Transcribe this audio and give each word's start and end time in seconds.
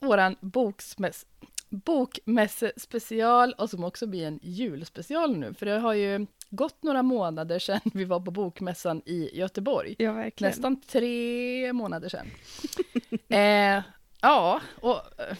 Våran 0.00 0.36
boksmäss 0.40 1.26
bokmässespecial 1.70 3.54
och 3.58 3.70
som 3.70 3.84
också 3.84 4.06
blir 4.06 4.26
en 4.26 4.40
julspecial 4.42 5.36
nu. 5.36 5.54
För 5.54 5.66
det 5.66 5.78
har 5.78 5.94
ju 5.94 6.26
gått 6.50 6.82
några 6.82 7.02
månader 7.02 7.58
sedan 7.58 7.80
vi 7.94 8.04
var 8.04 8.20
på 8.20 8.30
bokmässan 8.30 9.02
i 9.06 9.38
Göteborg. 9.38 9.94
Ja, 9.98 10.12
verkligen. 10.12 10.50
Nästan 10.50 10.80
tre 10.80 11.72
månader 11.72 12.08
sedan. 12.08 12.26
eh, 13.28 13.82
ja, 14.20 14.60
och 14.80 14.96
eh, 14.96 15.36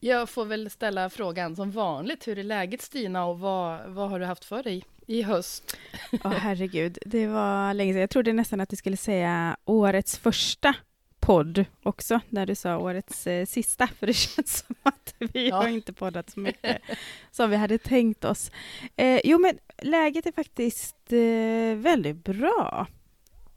jag 0.00 0.28
får 0.28 0.44
väl 0.44 0.70
ställa 0.70 1.10
frågan 1.10 1.56
som 1.56 1.70
vanligt. 1.70 2.28
Hur 2.28 2.38
är 2.38 2.44
läget 2.44 2.82
Stina 2.82 3.26
och 3.26 3.38
vad, 3.38 3.80
vad 3.86 4.10
har 4.10 4.20
du 4.20 4.26
haft 4.26 4.44
för 4.44 4.62
dig 4.62 4.84
i 5.06 5.22
höst? 5.22 5.76
Åh 6.12 6.26
oh, 6.26 6.30
herregud, 6.30 6.98
det 7.06 7.26
var 7.26 7.74
länge 7.74 7.92
sedan. 7.92 8.00
Jag 8.00 8.10
trodde 8.10 8.32
nästan 8.32 8.60
att 8.60 8.68
du 8.68 8.76
skulle 8.76 8.96
säga 8.96 9.56
årets 9.64 10.18
första 10.18 10.74
podd 11.20 11.64
också, 11.82 12.20
när 12.28 12.46
du 12.46 12.54
sa 12.54 12.78
årets 12.78 13.26
eh, 13.26 13.46
sista, 13.46 13.86
för 13.86 14.06
det 14.06 14.12
känns 14.14 14.64
som 14.66 14.76
att 14.82 15.14
vi 15.18 15.48
ja. 15.48 15.56
har 15.56 15.68
inte 15.68 15.92
poddat 15.92 16.30
så 16.30 16.40
mycket 16.40 16.82
som 17.30 17.50
vi 17.50 17.56
hade 17.56 17.78
tänkt 17.78 18.24
oss. 18.24 18.50
Eh, 18.96 19.20
jo, 19.24 19.38
men 19.38 19.58
läget 19.78 20.26
är 20.26 20.32
faktiskt 20.32 21.12
eh, 21.12 21.82
väldigt 21.82 22.24
bra, 22.24 22.86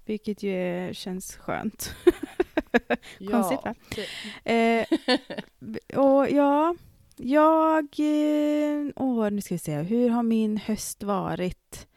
vilket 0.05 0.43
ju 0.43 0.89
känns 0.93 1.35
skönt. 1.35 1.95
Konstigt, 3.31 3.59
va? 3.65 3.75
Eh, 4.51 4.85
och 5.99 6.29
ja, 6.29 6.75
jag... 7.15 7.83
Eh, 7.99 8.91
åh, 8.95 9.29
nu 9.29 9.41
ska 9.41 9.55
vi 9.55 9.59
se. 9.59 9.81
Hur 9.81 10.09
har 10.09 10.23
min 10.23 10.57
höst 10.57 11.03
varit? 11.03 11.87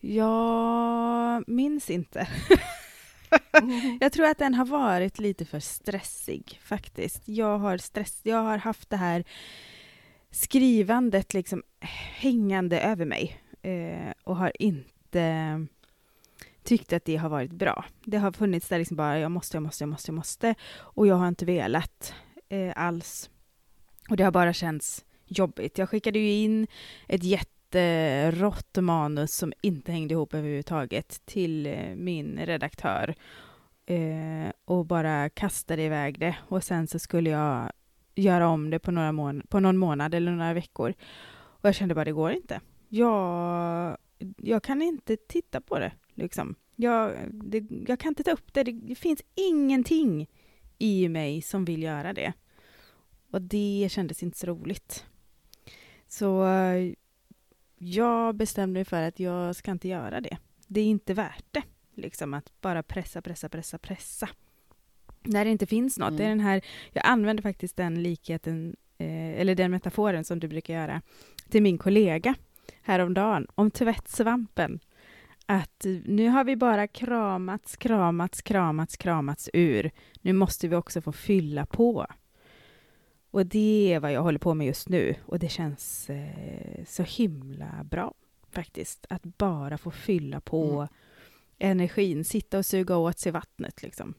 Jag 0.00 1.48
minns 1.48 1.90
inte. 1.90 2.28
jag 4.00 4.12
tror 4.12 4.26
att 4.26 4.38
den 4.38 4.54
har 4.54 4.64
varit 4.64 5.18
lite 5.18 5.44
för 5.44 5.60
stressig, 5.60 6.60
faktiskt. 6.62 7.28
Jag 7.28 7.58
har, 7.58 7.78
stress, 7.78 8.20
jag 8.22 8.42
har 8.42 8.58
haft 8.58 8.90
det 8.90 8.96
här 8.96 9.24
skrivandet 10.30 11.34
liksom 11.34 11.62
hängande 12.20 12.80
över 12.80 13.04
mig 13.04 13.42
eh, 13.62 14.12
och 14.24 14.36
har 14.36 14.52
inte 14.58 15.66
tyckt 16.62 16.92
att 16.92 17.04
det 17.04 17.16
har 17.16 17.28
varit 17.28 17.52
bra. 17.52 17.84
Det 18.04 18.18
har 18.18 18.32
funnits 18.32 18.68
där 18.68 18.78
liksom 18.78 18.96
bara, 18.96 19.18
jag 19.18 19.30
måste, 19.30 19.56
jag 19.56 19.62
måste, 19.62 19.82
jag 19.84 19.88
måste, 19.88 20.10
jag 20.10 20.16
måste. 20.16 20.54
Och 20.72 21.06
jag 21.06 21.14
har 21.14 21.28
inte 21.28 21.44
velat 21.44 22.14
eh, 22.48 22.72
alls. 22.76 23.30
Och 24.08 24.16
det 24.16 24.24
har 24.24 24.30
bara 24.30 24.52
känts 24.52 25.04
jobbigt. 25.26 25.78
Jag 25.78 25.88
skickade 25.90 26.18
ju 26.18 26.32
in 26.32 26.66
ett 27.08 27.24
jätterått 27.74 28.76
eh, 28.76 28.82
manus 28.82 29.34
som 29.34 29.52
inte 29.62 29.92
hängde 29.92 30.14
ihop 30.14 30.34
överhuvudtaget 30.34 31.26
till 31.26 31.66
eh, 31.66 31.94
min 31.96 32.38
redaktör. 32.38 33.14
Eh, 33.86 34.52
och 34.64 34.86
bara 34.86 35.28
kastade 35.28 35.82
iväg 35.82 36.20
det. 36.20 36.36
Och 36.48 36.64
sen 36.64 36.86
så 36.86 36.98
skulle 36.98 37.30
jag 37.30 37.72
göra 38.14 38.48
om 38.48 38.70
det 38.70 38.78
på, 38.78 38.90
några 38.90 39.12
mån 39.12 39.42
på 39.48 39.60
någon 39.60 39.76
månad 39.76 40.14
eller 40.14 40.32
några 40.32 40.52
veckor. 40.52 40.94
Och 41.32 41.68
jag 41.68 41.74
kände 41.74 41.94
bara, 41.94 42.04
det 42.04 42.12
går 42.12 42.32
inte. 42.32 42.60
Jag, 42.88 43.96
jag 44.36 44.62
kan 44.62 44.82
inte 44.82 45.16
titta 45.16 45.60
på 45.60 45.78
det. 45.78 45.92
Liksom. 46.14 46.54
Jag, 46.76 47.12
det, 47.30 47.64
jag 47.86 48.00
kan 48.00 48.08
inte 48.08 48.22
ta 48.22 48.30
upp 48.30 48.52
det. 48.52 48.62
det. 48.62 48.72
det. 48.72 48.94
finns 48.94 49.22
ingenting 49.34 50.28
i 50.78 51.08
mig 51.08 51.42
som 51.42 51.64
vill 51.64 51.82
göra 51.82 52.12
det. 52.12 52.32
Och 53.30 53.42
det 53.42 53.88
kändes 53.90 54.22
inte 54.22 54.38
så 54.38 54.46
roligt. 54.46 55.04
Så 56.08 56.44
jag 57.82 58.34
bestämde 58.34 58.78
mig 58.78 58.84
för 58.84 59.02
att 59.02 59.20
jag 59.20 59.56
ska 59.56 59.70
inte 59.70 59.88
göra 59.88 60.20
det. 60.20 60.38
Det 60.66 60.80
är 60.80 60.84
inte 60.84 61.14
värt 61.14 61.44
det, 61.50 61.62
liksom 61.94 62.34
att 62.34 62.60
bara 62.60 62.82
pressa, 62.82 63.22
pressa, 63.22 63.48
pressa, 63.48 63.78
pressa. 63.78 64.28
När 65.22 65.44
det 65.44 65.50
inte 65.50 65.66
finns 65.66 65.98
något. 65.98 66.08
Mm. 66.08 66.16
Det 66.16 66.24
är 66.24 66.26
mm. 66.26 66.38
den 66.38 66.46
här, 66.46 66.64
jag 66.92 67.06
använder 67.06 67.42
faktiskt 67.42 67.76
den 67.76 68.02
likheten, 68.02 68.76
eh, 68.98 69.40
eller 69.40 69.54
den 69.54 69.70
metaforen 69.70 70.24
som 70.24 70.40
du 70.40 70.48
brukar 70.48 70.74
göra, 70.74 71.02
till 71.48 71.62
min 71.62 71.78
kollega 71.78 72.34
häromdagen 72.82 73.46
om 73.54 73.70
tvättsvampen 73.70 74.80
att 75.46 75.86
nu 76.04 76.28
har 76.28 76.44
vi 76.44 76.56
bara 76.56 76.86
kramats, 76.86 77.76
kramats, 77.76 78.42
kramats, 78.42 78.96
kramats 78.96 79.50
ur. 79.52 79.90
Nu 80.20 80.32
måste 80.32 80.68
vi 80.68 80.76
också 80.76 81.00
få 81.00 81.12
fylla 81.12 81.66
på. 81.66 82.06
Och 83.30 83.46
det 83.46 83.92
är 83.92 84.00
vad 84.00 84.12
jag 84.12 84.22
håller 84.22 84.38
på 84.38 84.54
med 84.54 84.66
just 84.66 84.88
nu 84.88 85.14
och 85.26 85.38
det 85.38 85.48
känns 85.48 86.10
eh, 86.10 86.84
så 86.86 87.02
himla 87.02 87.84
bra 87.84 88.14
faktiskt. 88.50 89.06
Att 89.10 89.22
bara 89.22 89.78
få 89.78 89.90
fylla 89.90 90.40
på 90.40 90.70
mm. 90.70 90.88
energin, 91.58 92.24
sitta 92.24 92.58
och 92.58 92.66
suga 92.66 92.96
åt 92.96 93.18
sig 93.18 93.32
vattnet 93.32 93.82
liksom. 93.82 94.14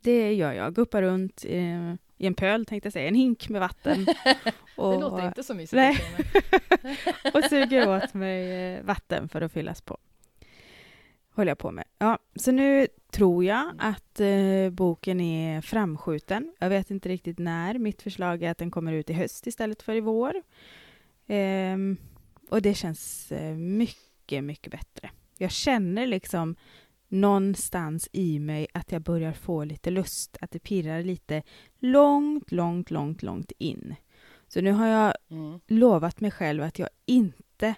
Det 0.00 0.34
gör 0.34 0.52
jag, 0.52 0.74
guppar 0.74 1.02
runt 1.02 1.44
eh, 1.48 1.94
i 2.18 2.26
en 2.26 2.34
pöl 2.34 2.66
tänkte 2.66 2.86
jag 2.86 2.92
säga, 2.92 3.08
en 3.08 3.14
hink 3.14 3.48
med 3.48 3.60
vatten. 3.60 4.06
Och, 4.76 4.92
det 4.92 4.98
låter 4.98 5.26
inte 5.26 5.42
så 5.42 5.54
mysigt. 5.54 6.02
Och 7.34 7.44
suger 7.44 7.96
åt 7.96 8.14
mig 8.14 8.74
eh, 8.74 8.84
vatten 8.84 9.28
för 9.28 9.40
att 9.40 9.52
fyllas 9.52 9.80
på. 9.80 9.98
Håller 11.38 11.50
jag 11.50 11.58
på 11.58 11.70
med. 11.70 11.84
Ja, 11.98 12.18
så 12.34 12.52
nu 12.52 12.86
tror 13.10 13.44
jag 13.44 13.72
att 13.78 14.20
eh, 14.20 14.70
boken 14.70 15.20
är 15.20 15.60
framskjuten. 15.60 16.54
Jag 16.58 16.68
vet 16.68 16.90
inte 16.90 17.08
riktigt 17.08 17.38
när. 17.38 17.78
Mitt 17.78 18.02
förslag 18.02 18.42
är 18.42 18.50
att 18.50 18.58
den 18.58 18.70
kommer 18.70 18.92
ut 18.92 19.10
i 19.10 19.12
höst 19.12 19.46
istället 19.46 19.82
för 19.82 19.94
i 19.94 20.00
vår. 20.00 20.34
Eh, 21.26 21.76
och 22.50 22.62
det 22.62 22.74
känns 22.74 23.32
eh, 23.32 23.54
mycket, 23.54 24.44
mycket 24.44 24.72
bättre. 24.72 25.10
Jag 25.36 25.50
känner 25.50 26.06
liksom 26.06 26.56
någonstans 27.08 28.08
i 28.12 28.38
mig 28.38 28.66
att 28.74 28.92
jag 28.92 29.02
börjar 29.02 29.32
få 29.32 29.64
lite 29.64 29.90
lust, 29.90 30.36
att 30.40 30.50
det 30.50 30.58
pirrar 30.58 31.02
lite 31.02 31.42
långt, 31.78 32.52
långt, 32.52 32.90
långt, 32.90 33.22
långt 33.22 33.52
in. 33.58 33.94
Så 34.48 34.60
nu 34.60 34.72
har 34.72 34.86
jag 34.86 35.14
mm. 35.30 35.60
lovat 35.66 36.20
mig 36.20 36.30
själv 36.30 36.62
att 36.62 36.78
jag 36.78 36.88
inte 37.06 37.74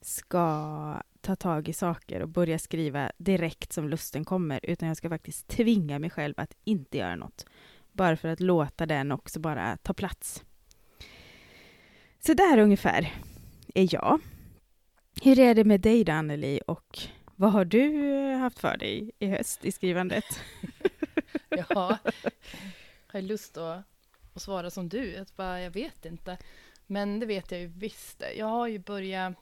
ska 0.00 1.02
ta 1.26 1.36
tag 1.36 1.68
i 1.68 1.72
saker 1.72 2.22
och 2.22 2.28
börja 2.28 2.58
skriva 2.58 3.12
direkt 3.18 3.72
som 3.72 3.88
lusten 3.88 4.24
kommer, 4.24 4.60
utan 4.62 4.88
jag 4.88 4.96
ska 4.96 5.08
faktiskt 5.08 5.48
tvinga 5.48 5.98
mig 5.98 6.10
själv 6.10 6.34
att 6.36 6.54
inte 6.64 6.98
göra 6.98 7.16
något. 7.16 7.46
Bara 7.92 8.16
för 8.16 8.28
att 8.28 8.40
låta 8.40 8.86
den 8.86 9.12
också 9.12 9.40
bara 9.40 9.76
ta 9.76 9.94
plats. 9.94 10.44
Så 12.20 12.34
där 12.34 12.58
ungefär 12.58 13.14
är 13.74 13.88
jag. 13.94 14.20
Hur 15.22 15.38
är 15.38 15.54
det 15.54 15.64
med 15.64 15.80
dig 15.80 16.04
då, 16.04 16.12
Anneli, 16.12 16.60
och 16.66 16.98
vad 17.36 17.52
har 17.52 17.64
du 17.64 18.14
eh, 18.14 18.38
haft 18.38 18.58
för 18.58 18.76
dig 18.76 19.10
i 19.18 19.26
höst 19.26 19.64
i 19.64 19.72
skrivandet? 19.72 20.24
ja, 21.48 21.98
jag 23.06 23.12
har 23.12 23.20
lust 23.20 23.56
att, 23.56 23.84
att 24.34 24.42
svara 24.42 24.70
som 24.70 24.88
du, 24.88 25.16
att 25.16 25.36
bara, 25.36 25.60
jag 25.60 25.70
vet 25.70 26.04
inte. 26.04 26.38
Men 26.86 27.20
det 27.20 27.26
vet 27.26 27.50
jag 27.50 27.60
ju 27.60 27.66
visst. 27.66 28.22
Jag 28.36 28.46
har 28.46 28.66
ju 28.66 28.78
börjat, 28.78 29.34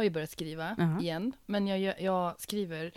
har 0.00 0.04
ju 0.04 0.10
börjat 0.10 0.30
skriva 0.30 0.70
uh 0.70 0.78
-huh. 0.78 1.02
igen, 1.02 1.32
men 1.46 1.66
jag, 1.66 2.00
jag 2.00 2.40
skriver 2.40 2.92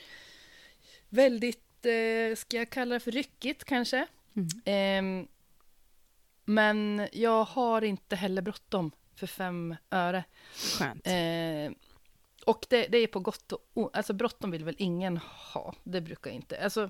väldigt, 1.09 1.85
eh, 1.85 2.35
ska 2.35 2.57
jag 2.57 2.69
kalla 2.69 2.94
det 2.94 3.00
för 3.00 3.11
ryckigt 3.11 3.63
kanske? 3.63 4.07
Mm. 4.33 5.21
Eh, 5.21 5.27
men 6.45 7.07
jag 7.11 7.44
har 7.44 7.81
inte 7.81 8.15
heller 8.15 8.41
bråttom 8.41 8.91
för 9.15 9.27
fem 9.27 9.75
öre. 9.89 10.23
Skönt. 10.53 11.07
Eh, 11.07 11.71
och 12.45 12.65
det, 12.69 12.88
det, 12.88 12.97
är 12.97 13.07
på 13.07 13.19
gott 13.19 13.51
och 13.51 13.69
ont. 13.73 13.95
Alltså 13.95 14.13
bråttom 14.13 14.51
vill 14.51 14.63
väl 14.63 14.75
ingen 14.77 15.17
ha. 15.53 15.75
Det 15.83 16.01
brukar 16.01 16.31
inte. 16.31 16.63
Alltså, 16.63 16.89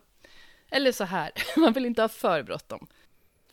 eller 0.69 0.91
så 0.91 1.03
här, 1.03 1.31
man 1.59 1.73
vill 1.73 1.85
inte 1.85 2.01
ha 2.01 2.09
för 2.09 2.43
bråttom. 2.43 2.87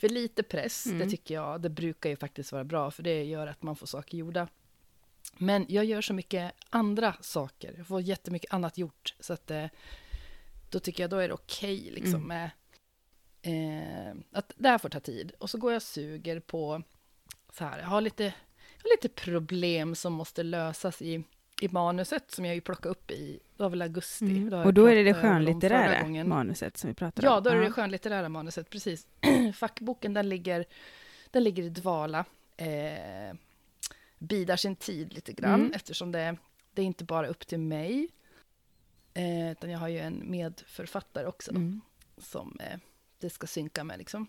För 0.01 0.09
lite 0.09 0.43
press, 0.43 0.87
mm. 0.87 0.99
det 0.99 1.11
tycker 1.11 1.35
jag, 1.35 1.61
det 1.61 1.71
brukar 1.71 2.11
ju 2.11 2.17
faktiskt 2.17 2.53
vara 2.53 2.65
bra, 2.65 2.91
för 2.91 3.03
det 3.03 3.25
gör 3.25 3.47
att 3.47 3.63
man 3.63 3.77
får 3.77 3.87
saker 3.87 4.19
gjorda. 4.19 4.49
Men 5.39 5.67
jag 5.69 5.85
gör 5.85 6.01
så 6.01 6.15
mycket 6.15 6.53
andra 6.71 7.17
saker, 7.21 7.75
jag 7.77 7.87
får 7.87 8.01
jättemycket 8.01 8.53
annat 8.53 8.79
gjort, 8.79 9.15
så 9.21 9.33
att 9.33 9.51
eh, 9.51 9.67
då 10.71 10.81
tycker 10.81 11.03
jag 11.03 11.11
då 11.11 11.17
är 11.17 11.29
det 11.29 11.35
okej 11.35 11.81
okay, 11.81 11.95
liksom 11.95 12.25
mm. 12.25 12.29
med 12.29 12.51
eh, 13.43 14.17
att 14.33 14.53
det 14.57 14.69
här 14.69 14.79
får 14.79 14.89
ta 14.89 15.01
tid. 15.01 15.33
Och 15.39 15.51
så 15.51 15.59
går 15.59 15.73
jag 15.73 15.79
och 15.79 15.83
suger 15.83 16.41
på 16.41 16.83
så 17.53 17.65
här, 17.65 17.79
jag 17.79 17.87
har 17.87 18.01
lite, 18.01 18.25
jag 18.25 18.83
har 18.83 18.97
lite 18.97 19.09
problem 19.09 19.95
som 19.95 20.13
måste 20.13 20.43
lösas 20.43 21.03
i 21.03 21.25
i 21.61 21.69
manuset 21.69 22.31
som 22.31 22.45
jag 22.45 22.55
ju 22.55 22.61
plockade 22.61 22.89
upp 22.89 23.11
i, 23.11 23.41
det 23.57 23.63
var 23.63 23.71
väl 23.71 23.83
augusti. 23.83 24.25
Mm. 24.25 24.51
Då 24.51 24.63
Och 24.63 24.75
då 24.75 24.87
är 24.87 24.95
det 24.95 25.03
det 25.03 25.15
skönlitterära 25.15 26.25
manuset 26.25 26.77
som 26.77 26.89
vi 26.89 26.95
pratar 26.95 27.23
Ja, 27.23 27.37
om. 27.37 27.43
då 27.43 27.51
är 27.51 27.57
det 27.57 27.65
det 27.65 27.71
skönlitterära 27.71 28.29
manuset, 28.29 28.71
precis. 28.71 29.07
Fackboken, 29.55 30.15
den 30.15 30.29
ligger, 30.29 30.65
den 31.31 31.45
ligger 31.45 31.63
i 31.63 31.69
dvala. 31.69 32.25
Eh, 32.57 33.37
bidar 34.21 34.57
sin 34.57 34.77
tid 34.77 35.13
lite 35.13 35.33
grann, 35.33 35.61
Mm. 35.61 35.73
eftersom 35.73 36.13
det, 36.13 36.37
det 36.75 36.83
är 36.83 36.87
inte 36.87 37.05
bara 37.05 37.27
upp 37.27 37.47
till 37.47 37.59
mig. 37.61 38.09
Eh, 39.15 39.51
utan 39.53 39.71
jag 39.71 39.79
har 39.79 39.89
ju 39.89 39.99
en 39.99 40.31
medförfattare 40.31 41.27
också, 41.27 41.51
Mm. 41.51 41.81
som 42.19 42.57
eh, 42.61 42.79
det 43.19 43.31
ska 43.31 43.47
synka 43.47 43.85
med. 43.85 43.99
Liksom. 43.99 44.27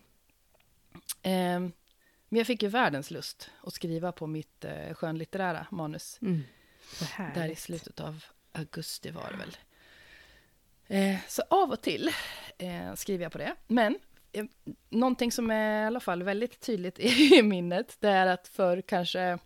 Eh, 1.22 1.60
men 2.28 2.38
jag 2.38 2.46
fick 2.46 2.62
ju 2.62 2.68
världens 2.68 3.10
lust 3.10 3.50
att 3.62 3.74
skriva 3.74 4.12
på 4.12 4.26
mitt 4.26 4.64
eh, 4.64 4.94
skönlitterära 4.94 5.66
manus. 5.70 6.18
Mm. 6.22 6.42
Där 7.34 7.48
i 7.48 7.56
slutet 7.56 8.00
av 8.00 8.24
augusti 8.52 9.10
var 9.10 9.30
det 9.30 9.36
väl. 9.36 9.56
Eh, 10.86 11.20
så 11.28 11.42
av 11.50 11.70
och 11.70 11.80
till 11.82 12.10
eh, 12.58 12.94
skriver 12.94 13.22
jag 13.24 13.32
på 13.32 13.38
det. 13.38 13.54
Men 13.66 13.98
eh, 14.32 14.44
någonting 14.90 15.32
som 15.32 15.50
är 15.50 15.82
i 15.82 15.86
alla 15.86 16.00
fall 16.00 16.22
väldigt 16.22 16.60
tydligt 16.60 16.98
i 17.32 17.42
minnet, 17.42 17.96
det 18.00 18.08
är 18.08 18.26
att 18.26 18.48
för 18.48 18.80
kanske 18.80 19.38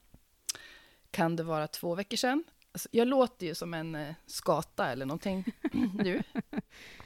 kan 1.11 1.37
det 1.37 1.43
vara 1.43 1.67
två 1.67 1.94
veckor 1.94 2.17
sedan. 2.17 2.44
Alltså, 2.73 2.88
jag 2.93 3.08
låter 3.08 3.47
ju 3.47 3.55
som 3.55 3.75
en 3.75 3.94
eh, 3.94 4.14
skata 4.26 4.93
eller 4.93 5.06
någonting 5.06 5.44
nu. 5.94 6.23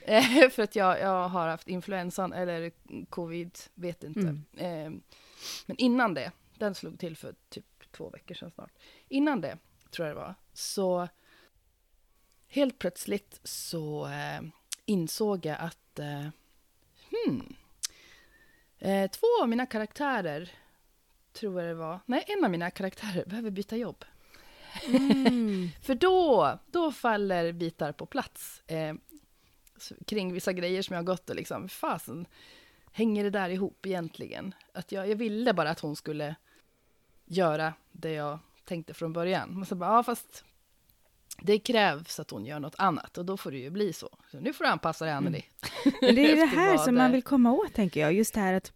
Eh, 0.00 0.50
för 0.50 0.62
att 0.62 0.76
jag, 0.76 1.00
jag 1.00 1.29
har 1.29 1.49
haft 1.49 1.69
influensan 1.69 2.32
eller 2.32 2.73
covid, 3.11 3.58
vet 3.75 4.05
inte. 4.05 4.20
Mm. 4.20 4.44
Eh, 4.56 5.00
men 5.67 5.76
innan 5.76 6.14
det, 6.14 6.32
den 6.55 6.75
slog 6.75 6.99
till 6.99 7.17
för 7.17 7.35
typ 7.49 7.93
två 7.93 8.11
veckor 8.11 8.35
sedan 8.35 8.50
snart. 8.50 8.73
Innan 9.08 9.41
det, 9.41 9.58
tror 9.91 10.08
jag 10.08 10.17
det 10.17 10.20
var, 10.20 10.35
så 10.53 11.08
helt 12.49 12.79
plötsligt 12.79 13.41
så 13.44 14.06
eh, 14.06 14.41
insåg 14.85 15.46
jag 15.46 15.56
att 15.61 15.99
eh, 15.99 16.29
hmm, 17.11 17.55
eh, 18.79 19.11
två 19.11 19.26
av 19.43 19.49
mina 19.49 19.67
karaktärer, 19.67 20.53
tror 21.32 21.61
jag 21.61 21.71
det 21.71 21.75
var, 21.75 22.00
nej 22.06 22.25
en 22.27 22.44
av 22.44 22.50
mina 22.50 22.71
karaktärer 22.71 23.25
behöver 23.27 23.50
byta 23.50 23.77
jobb. 23.77 24.05
Mm. 24.87 25.69
För 25.82 25.94
då, 25.94 26.59
då 26.67 26.93
faller 26.93 27.53
bitar 27.53 27.93
på 27.93 28.06
plats 28.06 28.62
eh, 28.67 28.94
kring 30.06 30.32
vissa 30.32 30.53
grejer 30.53 30.82
som 30.82 30.94
jag 30.94 30.99
har 31.03 31.06
gått 31.06 31.31
och 31.31 31.37
liksom, 31.37 31.69
fasen, 31.69 32.27
hänger 32.93 33.25
det 33.25 33.31
där 33.31 33.49
ihop 33.50 33.87
egentligen? 33.87 34.55
Att 34.75 34.93
jag, 34.93 35.09
jag 35.09 35.17
ville 35.17 35.53
bara 35.55 35.71
att 35.71 35.81
hon 35.81 35.97
skulle 35.97 36.35
göra 37.25 37.75
det 37.93 38.12
jag 38.12 38.38
tänkte 38.65 38.94
från 38.94 39.12
början. 39.12 39.50
Men 39.55 39.67
så 39.67 39.75
bara, 39.75 39.91
ja 39.97 40.03
fast 40.03 40.44
det 41.43 41.59
krävs 41.59 42.21
att 42.21 42.31
hon 42.31 42.47
gör 42.47 42.61
något 42.61 42.75
annat 42.79 43.19
och 43.19 43.25
då 43.25 43.37
får 43.37 43.50
det 43.50 43.59
ju 43.59 43.71
bli 43.71 43.93
så. 43.93 44.09
så 44.31 44.41
nu 44.41 44.53
får 44.53 44.65
du 44.65 44.71
anpassa 44.71 45.05
dig, 45.05 45.15
Anneli. 45.15 45.44
Men 46.00 46.15
det 46.15 46.31
är 46.32 46.37
det 46.37 46.43
Efter 46.43 46.56
här 46.56 46.77
som 46.79 46.94
det- 46.94 47.00
man 47.00 47.12
vill 47.12 47.23
komma 47.23 47.53
åt, 47.53 47.75
tänker 47.75 48.00
jag. 48.00 48.12
Just 48.12 48.35
det 48.35 48.41
här 48.41 48.55
att 48.55 48.73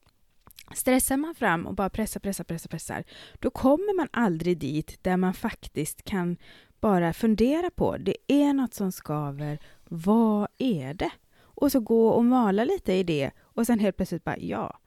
stressar 0.75 1.17
man 1.17 1.35
fram 1.35 1.67
och 1.67 1.75
bara 1.75 1.91
pressar, 1.91 2.21
pressar, 2.21 2.45
pressar, 2.45 2.69
pressar, 2.69 3.05
då 3.39 3.51
kommer 3.51 3.97
man 3.97 4.09
aldrig 4.13 4.59
dit 4.59 4.99
där 5.03 5.17
man 5.17 5.35
faktiskt 5.35 6.03
kan 6.03 6.37
bara 6.81 7.13
fundera 7.13 7.71
på, 7.71 7.97
det 7.97 8.17
är 8.29 8.53
något 8.53 8.75
som 8.75 8.93
skaver, 8.93 9.59
vad 9.85 10.49
är 10.59 10.95
det? 10.95 11.11
Och 11.37 11.73
så 11.73 11.81
gå 11.81 12.09
och 12.09 12.25
mala 12.25 12.65
lite 12.65 12.93
i 12.93 13.03
det 13.03 13.31
och 13.41 13.67
sen 13.67 13.79
helt 13.79 13.97
plötsligt 13.97 14.25
bara, 14.25 14.39
ja, 14.39 14.79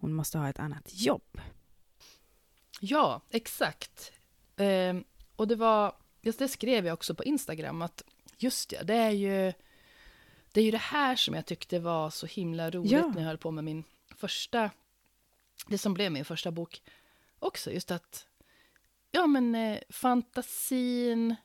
hon 0.00 0.12
måste 0.14 0.38
ha 0.38 0.48
ett 0.48 0.58
annat 0.58 0.90
jobb. 0.92 1.40
Ja, 2.80 3.22
exakt. 3.30 4.12
Ehm, 4.56 5.04
och 5.36 5.48
det 5.48 5.56
var, 5.56 5.94
just 6.20 6.38
det 6.38 6.48
skrev 6.48 6.86
jag 6.86 6.94
också 6.94 7.14
på 7.14 7.24
Instagram, 7.24 7.82
att 7.82 8.02
just 8.38 8.72
ja, 8.72 8.82
det 8.82 8.94
är 8.94 9.10
ju 9.10 9.52
det, 10.52 10.60
är 10.60 10.64
ju 10.64 10.70
det 10.70 10.76
här 10.78 11.16
som 11.16 11.34
jag 11.34 11.46
tyckte 11.46 11.78
var 11.78 12.10
så 12.10 12.26
himla 12.26 12.70
roligt 12.70 12.92
Ja. 12.92 13.06
när 13.06 13.20
jag 13.20 13.28
höll 13.28 13.38
på 13.38 13.50
med 13.50 13.64
min 13.64 13.84
första, 14.16 14.70
det 15.68 15.78
som 15.78 15.94
blev 15.94 16.12
min 16.12 16.24
första 16.24 16.50
bok 16.50 16.82
också, 17.38 17.70
just 17.70 17.90
att, 17.90 18.26
ja 19.10 19.26
men 19.26 19.54
eh, 19.54 19.78
fantasin 19.88 21.36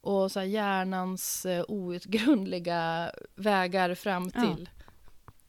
och 0.00 0.32
så 0.32 0.42
hjärnans 0.42 1.46
eh, 1.46 1.64
outgrundliga 1.68 3.12
vägar 3.34 3.94
fram 3.94 4.30
Ja. 4.34 4.40
till 4.40 4.68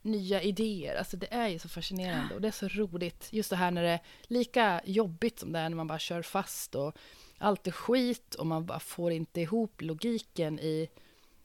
nya 0.02 0.42
idéer. 0.42 0.96
Alltså 0.96 1.18
det 1.18 1.34
är 1.34 1.48
ju 1.48 1.60
så 1.60 1.70
fascinerande 1.70 2.36
och 2.36 2.42
det 2.42 2.48
är 2.48 2.52
så 2.52 2.68
roligt. 2.68 3.28
Just 3.32 3.50
det 3.50 3.56
här 3.56 3.72
när 3.72 3.84
det 3.84 3.90
är 3.90 4.00
lika 4.24 4.82
jobbigt 4.86 5.40
som 5.40 5.52
det 5.52 5.60
är 5.60 5.70
när 5.70 5.78
man 5.78 5.88
bara 5.88 6.00
kör 6.00 6.22
fast 6.22 6.76
och 6.76 6.98
allt 7.38 7.68
är 7.68 7.72
skit 7.72 8.36
och 8.36 8.48
man 8.48 8.66
bara 8.66 8.80
får 8.80 9.12
inte 9.12 9.42
ihop 9.42 9.82
logiken 9.82 10.60
i... 10.60 10.90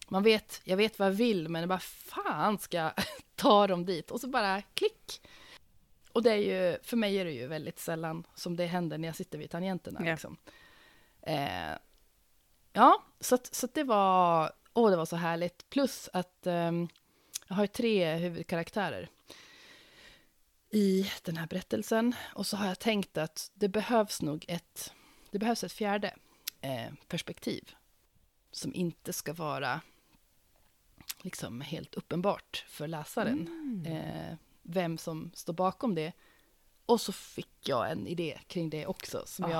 Man 0.08 0.22
vet, 0.22 0.60
jag 0.64 0.76
vet 0.76 0.98
vad 0.98 1.08
jag 1.08 1.12
vill, 1.12 1.48
men 1.48 1.62
det 1.62 1.66
bara 1.68 1.78
fan 1.78 2.58
ska 2.58 2.76
jag 2.76 2.92
ta 3.36 3.66
dem 3.66 3.84
dit? 3.84 4.10
Och 4.10 4.20
så 4.20 4.28
bara 4.28 4.62
klick! 4.62 5.20
Och 6.12 6.22
det 6.22 6.30
är 6.30 6.36
ju, 6.36 6.78
för 6.82 6.96
mig 6.96 7.16
är 7.16 7.24
det 7.24 7.32
ju 7.32 7.46
väldigt 7.46 7.78
sällan 7.78 8.26
som 8.34 8.56
det 8.56 8.66
händer 8.66 8.98
när 8.98 9.08
jag 9.08 9.16
sitter 9.16 9.38
vid 9.38 9.50
tangenterna. 9.50 10.00
Ja. 10.04 10.10
Liksom. 10.10 10.36
Eh, 11.22 11.72
ja, 12.72 13.04
så, 13.20 13.34
att, 13.34 13.54
så 13.54 13.66
att 13.66 13.74
det 13.74 13.84
var... 13.84 14.52
Åh, 14.74 14.90
det 14.90 14.96
var 14.96 15.06
så 15.06 15.16
härligt. 15.16 15.70
Plus 15.70 16.08
att 16.12 16.46
ehm, 16.46 16.88
jag 17.48 17.54
har 17.54 17.62
ju 17.62 17.68
tre 17.68 18.14
huvudkaraktärer 18.14 19.08
i 20.70 21.10
den 21.22 21.36
här 21.36 21.46
berättelsen. 21.46 22.14
Och 22.34 22.46
så 22.46 22.56
har 22.56 22.66
jag 22.66 22.78
tänkt 22.78 23.18
att 23.18 23.50
det 23.54 23.68
behövs 23.68 24.22
nog 24.22 24.44
ett, 24.48 24.92
det 25.30 25.38
behövs 25.38 25.64
ett 25.64 25.72
fjärde 25.72 26.14
eh, 26.60 26.92
perspektiv. 27.08 27.74
Som 28.50 28.74
inte 28.74 29.12
ska 29.12 29.32
vara 29.32 29.80
liksom 31.22 31.60
helt 31.60 31.94
uppenbart 31.94 32.64
för 32.68 32.88
läsaren. 32.88 33.46
Mm. 33.46 33.86
Eh, 33.86 34.36
vem 34.62 34.98
som 34.98 35.30
står 35.34 35.52
bakom 35.52 35.94
det. 35.94 36.12
Och 36.86 37.00
så 37.00 37.12
fick 37.12 37.48
jag 37.64 37.90
en 37.90 38.06
idé 38.06 38.38
kring 38.46 38.70
det 38.70 38.86
också. 38.86 39.22
Som 39.26 39.44
Ah, 39.44 39.50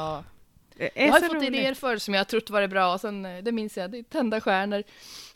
jag, 0.78 0.90
jag 0.94 1.12
har 1.12 1.20
fått 1.20 1.32
roligt. 1.32 1.48
idéer 1.48 1.74
förr 1.74 1.96
som 1.96 2.14
jag 2.14 2.20
har 2.20 2.24
trott 2.24 2.50
var 2.50 2.66
bra. 2.68 2.94
Och 2.94 3.00
sen, 3.00 3.26
eh, 3.26 3.42
det 3.44 3.52
minns 3.52 3.76
jag, 3.76 3.90
det 3.90 3.98
är 3.98 4.02
tända 4.02 4.40
stjärnor. 4.40 4.82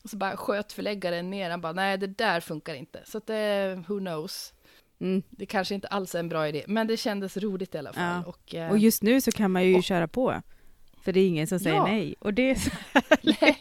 Och 0.04 0.10
så 0.10 0.16
bara 0.16 0.36
sköt 0.36 0.72
förläggaren 0.72 1.30
ner. 1.30 1.50
Han 1.50 1.60
bara, 1.60 1.72
nej 1.72 1.98
det 1.98 2.06
där 2.06 2.40
funkar 2.40 2.74
inte. 2.74 3.02
Så 3.06 3.18
att 3.18 3.26
det, 3.26 3.74
who 3.88 3.98
knows. 3.98 4.52
Mm. 5.00 5.22
Det 5.30 5.46
kanske 5.46 5.74
inte 5.74 5.88
alls 5.88 6.14
är 6.14 6.18
en 6.18 6.28
bra 6.28 6.48
idé, 6.48 6.64
men 6.68 6.86
det 6.86 6.96
kändes 6.96 7.36
roligt 7.36 7.74
i 7.74 7.78
alla 7.78 7.92
fall. 7.92 8.22
Ja. 8.24 8.24
Och, 8.30 8.54
eh, 8.54 8.70
Och 8.70 8.78
just 8.78 9.02
nu 9.02 9.20
så 9.20 9.32
kan 9.32 9.50
man 9.50 9.64
ju 9.64 9.76
Och- 9.76 9.84
köra 9.84 10.08
på. 10.08 10.42
För 11.06 11.12
det 11.12 11.20
är 11.20 11.28
ingen 11.28 11.46
som 11.46 11.58
säger 11.58 11.76
Ja. 11.76 11.86
nej. 11.86 12.14
Och 12.18 12.34
det 12.34 12.50
är 12.50 12.54
så 12.54 12.70
nej, 13.40 13.58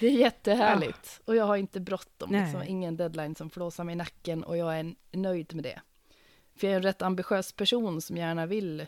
det 0.00 0.06
är 0.06 0.10
jättehärligt. 0.10 1.20
Och 1.24 1.36
jag 1.36 1.44
har 1.44 1.56
inte 1.56 1.80
bråttom, 1.80 2.32
liksom, 2.32 2.62
ingen 2.62 2.96
deadline 2.96 3.36
som 3.36 3.50
flåsar 3.50 3.84
mig 3.84 3.92
i 3.92 3.96
nacken 3.96 4.44
och 4.44 4.56
jag 4.56 4.78
är 4.78 4.94
nöjd 5.12 5.54
med 5.54 5.64
det. 5.64 5.80
För 6.56 6.66
jag 6.66 6.72
är 6.72 6.76
en 6.76 6.82
rätt 6.82 7.02
ambitiös 7.02 7.52
person 7.52 8.00
som 8.00 8.16
gärna 8.16 8.46
vill... 8.46 8.86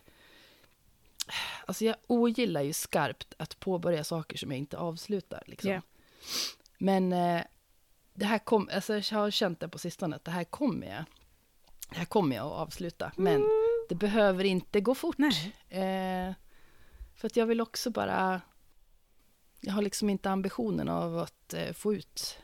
Alltså 1.67 1.85
jag 1.85 1.97
ogillar 2.07 2.63
ju 2.63 2.73
skarpt 2.73 3.35
att 3.37 3.61
påbörja 3.61 4.05
saker 4.05 4.39
som 4.39 4.51
jag 4.51 4.59
inte 4.59 4.79
avslutar. 4.79 5.43
Liksom. 5.47 5.71
Ja. 5.71 5.81
Men 6.79 7.13
eh, 7.13 7.43
det 8.15 8.25
här 8.25 8.39
kom, 8.39 8.71
alltså 8.73 8.95
jag 8.95 9.19
har 9.19 9.31
känt 9.31 9.61
det 9.61 9.69
på 9.69 9.79
sistone, 9.79 10.17
att 10.17 10.25
det 10.25 10.31
här 10.31 10.45
kommer 10.45 10.87
jag, 10.87 11.05
det 11.91 11.97
här 11.97 12.05
kommer 12.05 12.37
jag 12.37 12.47
att 12.47 12.53
avsluta. 12.53 13.13
Men 13.17 13.45
det 13.89 13.95
behöver 13.95 14.45
inte 14.45 14.81
gå 14.81 14.95
fort. 14.95 15.17
Eh, 15.69 16.33
för 17.19 17.27
att 17.27 17.37
jag 17.37 17.47
vill 17.47 17.61
också 17.61 17.91
bara... 17.91 18.41
Jag 19.61 19.73
har 19.73 19.83
liksom 19.83 20.11
inte 20.11 20.31
ambitionen 20.31 20.89
av 20.89 21.19
att 21.19 21.55
eh, 21.55 21.73
få 21.73 21.95
ut 21.95 22.39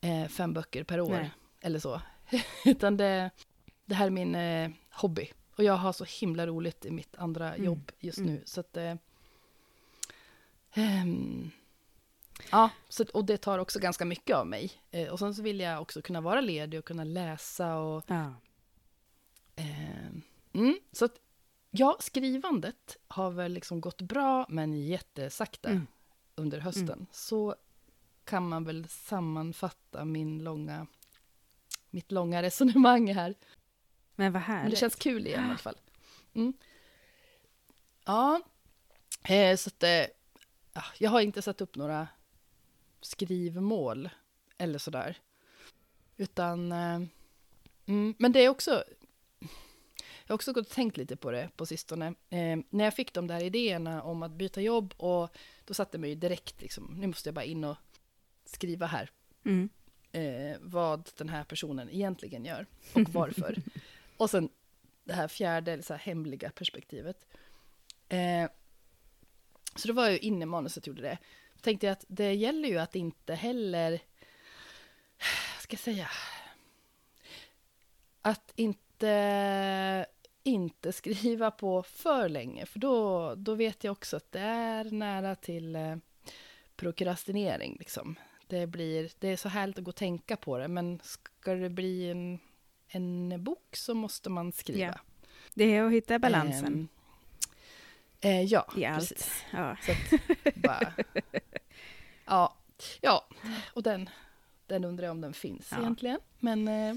eh, 0.00 0.28
fem 0.28 0.52
böcker 0.52 0.84
per 0.84 1.00
år. 1.00 1.10
Nej. 1.10 1.30
Eller 1.60 1.78
så. 1.78 2.00
Utan 2.64 2.96
det, 2.96 3.30
det 3.84 3.94
här 3.94 4.06
är 4.06 4.10
min 4.10 4.34
eh, 4.34 4.70
hobby. 4.90 5.32
Och 5.56 5.64
jag 5.64 5.74
har 5.76 5.92
så 5.92 6.04
himla 6.04 6.46
roligt 6.46 6.84
i 6.84 6.90
mitt 6.90 7.16
andra 7.16 7.54
Mm. 7.54 7.64
jobb 7.66 7.92
just 7.98 8.18
Mm. 8.18 8.34
nu. 8.34 8.42
Så 8.44 8.60
att... 8.60 8.76
Ehm, 10.72 11.50
ja, 12.50 12.70
så, 12.88 13.04
och 13.14 13.24
det 13.24 13.36
tar 13.36 13.58
också 13.58 13.78
ganska 13.78 14.04
mycket 14.04 14.36
av 14.36 14.46
mig. 14.46 14.72
Eh, 14.90 15.08
och 15.08 15.18
sen 15.18 15.34
så 15.34 15.42
vill 15.42 15.60
jag 15.60 15.82
också 15.82 16.02
kunna 16.02 16.20
vara 16.20 16.40
ledig 16.40 16.78
och 16.78 16.84
kunna 16.84 17.04
läsa 17.04 17.76
och 17.76 18.04
Ja. 18.06 18.34
Eh, 19.56 20.06
mm, 20.52 20.78
så 20.92 21.04
att, 21.04 21.14
ja, 21.78 21.96
skrivandet 22.00 22.96
har 23.08 23.30
väl 23.30 23.52
liksom 23.52 23.80
gått 23.80 24.02
bra, 24.02 24.46
men 24.48 24.72
jättesakta 24.86 25.68
Mm. 25.68 25.86
under 26.34 26.58
hösten. 26.60 26.88
Mm. 26.88 27.06
Så 27.12 27.54
kan 28.24 28.48
man 28.48 28.64
väl 28.64 28.88
sammanfatta 28.88 30.04
min 30.04 30.44
långa, 30.44 30.86
mitt 31.90 32.12
långa 32.12 32.42
resonemang 32.42 33.14
här. 33.14 33.34
Men 34.14 34.32
vad 34.32 34.42
Men 34.42 34.48
det 34.50 34.58
härligt. 34.62 34.78
känns 34.78 34.94
kul 34.94 35.26
igen 35.26 35.44
i 35.44 35.48
alla 35.48 35.58
fall. 35.58 35.76
Mm. 36.34 36.52
Ja, 38.04 38.40
eh, 39.22 39.56
så 39.56 39.68
att 39.68 39.82
eh, 39.82 39.90
ja, 40.72 40.82
jag 40.98 41.10
har 41.10 41.20
inte 41.20 41.42
satt 41.42 41.60
upp 41.60 41.76
några 41.76 42.08
skrivmål 43.00 44.08
eller 44.58 44.78
sådär. 44.78 45.18
Utan, 46.16 46.72
eh, 46.72 47.00
mm, 47.86 48.14
men 48.18 48.32
det 48.32 48.40
är 48.44 48.48
också, 48.48 48.84
Jag 50.26 50.32
har 50.32 50.34
också 50.34 50.52
gått 50.52 50.66
och 50.66 50.72
tänkt 50.72 50.96
lite 50.96 51.16
på 51.16 51.30
det 51.30 51.50
på 51.56 51.66
sistone. 51.66 52.06
Eh, 52.06 52.58
när 52.70 52.84
jag 52.84 52.94
fick 52.94 53.12
de 53.12 53.26
där 53.26 53.42
idéerna 53.42 54.02
om 54.02 54.22
att 54.22 54.32
byta 54.32 54.60
jobb 54.60 54.94
och 54.96 55.36
då 55.64 55.74
satte 55.74 55.98
mig 55.98 56.10
ju 56.10 56.16
direkt 56.16 56.62
liksom, 56.62 56.96
nu 57.00 57.06
måste 57.06 57.28
jag 57.28 57.34
bara 57.34 57.44
in 57.44 57.64
och 57.64 57.76
skriva 58.44 58.86
här 58.86 59.10
Mm. 59.44 59.68
eh, 60.12 60.56
vad 60.60 61.10
den 61.16 61.28
här 61.28 61.44
personen 61.44 61.90
egentligen 61.90 62.44
gör 62.44 62.66
och 62.92 63.08
varför. 63.08 63.56
och 64.16 64.30
sen 64.30 64.48
det 65.04 65.12
här 65.12 65.28
fjärde, 65.28 65.82
så 65.82 65.94
här 65.94 66.00
hemliga 66.00 66.50
perspektivet. 66.50 67.26
Eh, 68.08 68.50
så 69.74 69.88
då 69.88 69.94
var 69.94 70.02
jag 70.04 70.12
ju 70.12 70.18
inne 70.18 70.42
i 70.42 70.46
manuset 70.46 70.82
och 70.82 70.88
gjorde 70.88 71.02
det. 71.02 71.18
Då 71.54 71.60
tänkte 71.60 71.86
jag 71.86 71.92
att 71.92 72.04
det 72.08 72.34
gäller 72.34 72.68
ju 72.68 72.78
att 72.78 72.94
inte 72.96 73.34
heller, 73.34 73.90
vad 75.54 75.62
ska 75.62 75.74
jag 75.74 75.80
säga, 75.80 76.08
att 78.22 78.52
inte, 78.56 80.06
inte 80.46 80.92
skriva 80.92 81.50
på 81.50 81.82
för 81.82 82.28
länge, 82.28 82.66
för 82.66 82.78
då, 82.78 83.34
då 83.34 83.54
vet 83.54 83.84
jag 83.84 83.92
också 83.92 84.16
att 84.16 84.32
det 84.32 84.40
är 84.40 84.84
nära 84.84 85.34
till 85.34 85.76
eh, 85.76 85.96
prokrastinering. 86.76 87.76
Liksom. 87.78 88.18
Det, 88.46 88.66
blir, 88.66 89.10
det 89.18 89.28
är 89.28 89.36
så 89.36 89.48
härligt 89.48 89.78
att 89.78 89.84
gå 89.84 89.88
och 89.88 89.96
tänka 89.96 90.36
på 90.36 90.58
det, 90.58 90.68
men 90.68 91.00
ska 91.04 91.54
det 91.54 91.70
bli 91.70 92.10
en, 92.10 92.38
en 92.88 93.44
bok 93.44 93.76
så 93.76 93.94
måste 93.94 94.30
man 94.30 94.52
skriva. 94.52 94.86
Ja, 94.86 94.98
Det 95.54 95.64
är 95.64 95.82
att 95.84 95.92
hitta 95.92 96.18
balansen 96.18 96.88
Ehm, 98.20 98.30
eh, 98.32 98.42
ja, 98.42 98.66
i 98.76 98.84
allt. 98.84 98.98
precis. 99.08 99.44
Ja. 99.52 99.76
Så 99.82 99.92
att, 99.92 100.54
bara, 100.54 100.92
ja, 102.26 102.56
ja, 103.00 103.26
och 103.72 103.82
den, 103.82 104.10
den 104.66 104.84
undrar 104.84 105.04
jag 105.04 105.10
om 105.10 105.20
den 105.20 105.32
finns 105.34 105.68
Ja. 105.72 105.78
egentligen. 105.78 106.18
Men 106.38 106.68
eh, 106.68 106.96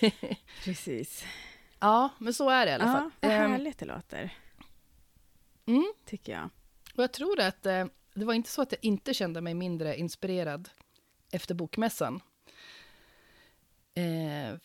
Precis. 0.64 1.24
Ja, 1.80 2.08
men 2.18 2.34
så 2.34 2.50
är 2.50 2.66
det 2.66 2.72
i 2.72 2.74
alla 2.74 2.84
Ja, 2.86 2.92
fall. 2.92 3.10
vad 3.20 3.30
Ehm, 3.32 3.50
härligt 3.50 3.78
det 3.78 3.84
låter, 3.86 4.34
mm, 5.66 5.92
tycker 6.04 6.32
jag. 6.32 6.48
och 6.96 7.02
jag 7.02 7.12
tror 7.12 7.40
att 7.40 7.66
eh, 7.66 7.86
det 8.14 8.24
var 8.24 8.34
inte 8.34 8.50
så 8.50 8.62
att 8.62 8.72
jag 8.72 8.84
inte 8.84 9.14
kände 9.14 9.40
mig 9.40 9.54
mindre 9.54 9.96
inspirerad 9.98 10.68
efter 11.30 11.54
bokmässan. 11.54 12.20
Eh, 13.94 14.58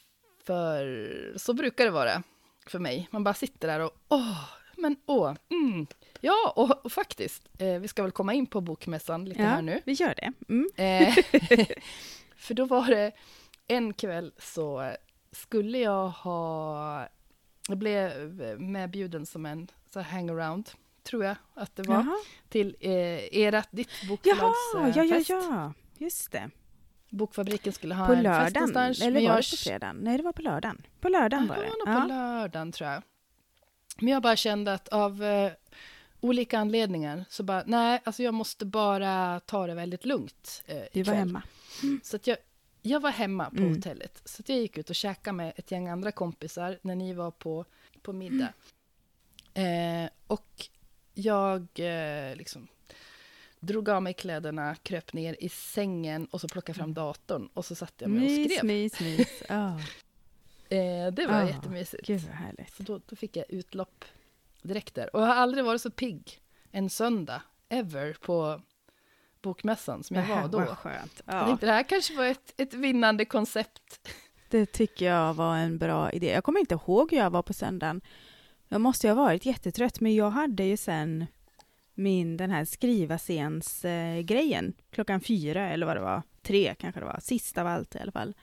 för 0.44 1.34
så 1.38 1.54
brukar 1.54 1.86
det 1.86 1.92
vara 1.92 2.24
för 2.68 2.80
mig. 2.80 3.08
Man 3.12 3.24
bara 3.24 3.34
sitter 3.34 3.68
där 3.68 3.80
och 3.80 3.92
åh, 4.08 4.44
men 4.78 4.96
åh, 5.06 5.34
mm. 5.50 5.88
Ja, 6.22 6.54
och, 6.56 6.86
och 6.86 6.92
faktiskt, 6.92 7.50
eh, 7.60 7.80
vi 7.80 7.88
ska 7.88 8.02
väl 8.04 8.12
komma 8.12 8.34
in 8.34 8.46
på 8.48 8.62
bokmässan 8.62 9.26
lite 9.26 9.42
här 9.44 9.62
nu. 9.62 9.82
vi 9.86 9.92
gör 9.94 10.16
det. 10.16 10.34
Mm. 10.50 10.70
Eh, 10.76 11.16
för 12.36 12.54
då 12.54 12.66
var 12.66 12.88
det 12.88 13.12
en 13.68 13.94
kväll 13.94 14.34
så 14.38 14.94
skulle 15.32 15.78
jag 15.78 16.10
ha... 16.10 17.08
Jag 17.68 17.78
blev 17.78 18.12
medbjuden 18.60 19.26
som 19.26 19.46
en 19.46 19.68
så 19.94 20.02
hangaround, 20.02 20.70
tror 21.04 21.24
jag 21.26 21.36
att 21.54 21.76
det 21.76 21.84
var, 21.84 21.96
Jaha, 21.96 22.18
till 22.50 22.76
eh, 22.80 22.92
ert, 23.32 23.68
ditt 23.72 23.90
bokförlags 24.10 24.56
Jaha 24.74 24.88
eh, 24.88 24.98
ja, 24.98 25.04
ja, 25.04 25.16
fest. 25.16 25.30
ja, 25.30 25.74
just 25.98 26.32
det. 26.32 26.50
Bokfabriken 27.10 27.74
skulle 27.74 27.96
ha 27.96 28.06
På 28.08 28.12
en 28.14 28.18
fest 28.18 28.24
lördagen, 28.24 28.54
någonstans. 28.54 29.02
eller 29.02 29.20
var 29.20 29.28
jag 29.28 29.36
det 29.38 29.50
på 29.52 29.58
fredagen? 29.58 29.98
Nej, 30.02 30.18
det 30.18 30.24
var 30.24 30.34
på 30.34 30.42
lördagen. 30.42 30.82
På 31.02 31.10
lördagen 31.10 31.48
var 31.48 31.56
Ja, 31.56 31.62
det. 31.62 31.68
nog 31.68 31.96
Ja. 31.98 32.02
på 32.02 32.08
lördagen 32.08 32.72
tror 32.72 32.90
jag. 32.90 33.04
Men 34.00 34.08
jag 34.14 34.22
bara 34.24 34.36
kände 34.36 34.74
att 34.74 34.88
av 34.88 35.24
eh, 35.24 35.52
olika 36.20 36.60
anledningar 36.60 37.26
så 37.30 37.44
bara, 37.44 37.64
nej, 37.66 38.02
alltså 38.04 38.24
jag 38.24 38.34
måste 38.34 38.66
bara 38.66 39.40
ta 39.40 39.68
det 39.68 39.74
väldigt 39.74 40.06
lugnt 40.06 40.64
eh, 40.66 40.82
Du 40.94 41.04
var 41.04 41.14
hemma. 41.14 41.42
Så 42.04 42.16
att 42.16 42.28
jag, 42.28 42.38
jag 42.82 43.00
var 43.00 43.12
hemma 43.12 43.50
på 43.50 43.58
Mm. 43.58 43.76
hotellet. 43.76 44.22
Så 44.26 44.44
jag 44.46 44.58
gick 44.58 44.78
ut 44.78 44.90
och 44.90 44.96
käkade 44.96 45.36
med 45.38 45.54
ett 45.56 45.72
gäng 45.72 45.88
andra 45.88 46.12
kompisar 46.12 46.80
när 46.82 46.96
ni 46.96 47.14
var 47.14 47.32
på, 47.32 47.66
på 48.02 48.14
middag. 48.14 48.54
Eh, 49.54 50.10
och 50.28 50.68
jag 51.14 51.68
eh, 51.76 52.36
liksom 52.36 52.68
drog 53.60 53.90
av 53.90 54.04
mig 54.04 54.14
kläderna, 54.14 54.76
kröp 54.76 55.14
ner 55.14 55.36
i 55.40 55.50
sängen 55.50 56.26
och 56.26 56.42
så 56.42 56.48
plockade 56.48 56.78
fram 56.80 56.94
datorn 56.94 57.50
och 57.54 57.66
så 57.66 57.76
satte 57.76 58.04
jag 58.04 58.12
mig 58.12 58.24
och 58.24 58.30
Mys, 58.32 58.52
skrev. 58.58 58.66
mys, 58.66 59.00
mys. 59.00 59.44
Ja, 59.50 59.80
Eh, 60.70 61.08
det 61.14 61.28
var 61.28 61.42
Ah, 61.42 61.48
jättemysigt. 61.48 62.06
gud 62.08 62.22
vad 62.22 62.36
härligt. 62.36 62.76
Så 62.76 62.84
då, 62.84 63.02
då 63.06 63.16
fick 63.16 63.36
jag 63.36 63.46
utlopp 63.50 64.06
direkt 64.62 64.96
där. 64.96 65.16
Och 65.16 65.22
jag 65.22 65.28
har 65.28 65.36
aldrig 65.36 65.66
varit 65.66 65.82
så 65.82 65.92
pigg 65.92 66.42
en 66.72 66.90
söndag, 66.90 67.42
ever, 67.70 68.14
på 68.22 68.62
bokmässan 69.42 70.04
som 70.04 70.16
jag 70.16 70.28
var 70.28 70.42
Vad 70.42 70.52
då. 70.52 70.76
skönt. 70.76 71.22
Jag 71.26 71.36
Ja, 71.36 71.46
tänkte 71.46 71.66
det 71.66 71.72
här 71.72 71.84
kanske 71.84 72.16
var 72.18 72.26
ett, 72.26 72.54
ett 72.62 72.74
vinnande 72.74 73.26
koncept. 73.26 74.10
det 74.50 74.66
tycker 74.66 75.06
jag 75.06 75.34
var 75.34 75.58
en 75.58 75.78
bra 75.78 76.12
idé. 76.12 76.32
Jag 76.32 76.44
kommer 76.44 76.60
inte 76.60 76.74
ihåg 76.76 77.12
hur 77.12 77.18
jag 77.18 77.30
var 77.30 77.42
på 77.42 77.54
söndagen. 77.54 78.02
Jag 78.68 78.82
måste 78.82 79.08
ju 79.08 79.14
ha 79.14 79.24
varit 79.24 79.46
jättetrött, 79.46 80.00
men 80.00 80.16
jag 80.16 80.30
hade 80.30 80.64
ju 80.64 80.78
sen 80.78 81.26
min 81.94 82.38
den 82.38 82.52
här 82.52 82.66
skriva 82.66 83.18
sens 83.18 83.86
eh, 83.86 84.20
grejen 84.22 84.74
klockan 84.92 85.22
fyra 85.22 85.70
eller 85.70 85.86
vad 85.86 85.96
det 85.96 86.02
var, 86.02 86.22
tre 86.42 86.76
kanske 86.80 87.00
det 87.02 87.06
var, 87.06 87.20
sist 87.22 87.58
av 87.58 87.68
allt 87.68 87.96
i 87.96 88.00
alla 88.00 88.12
fall. 88.12 88.34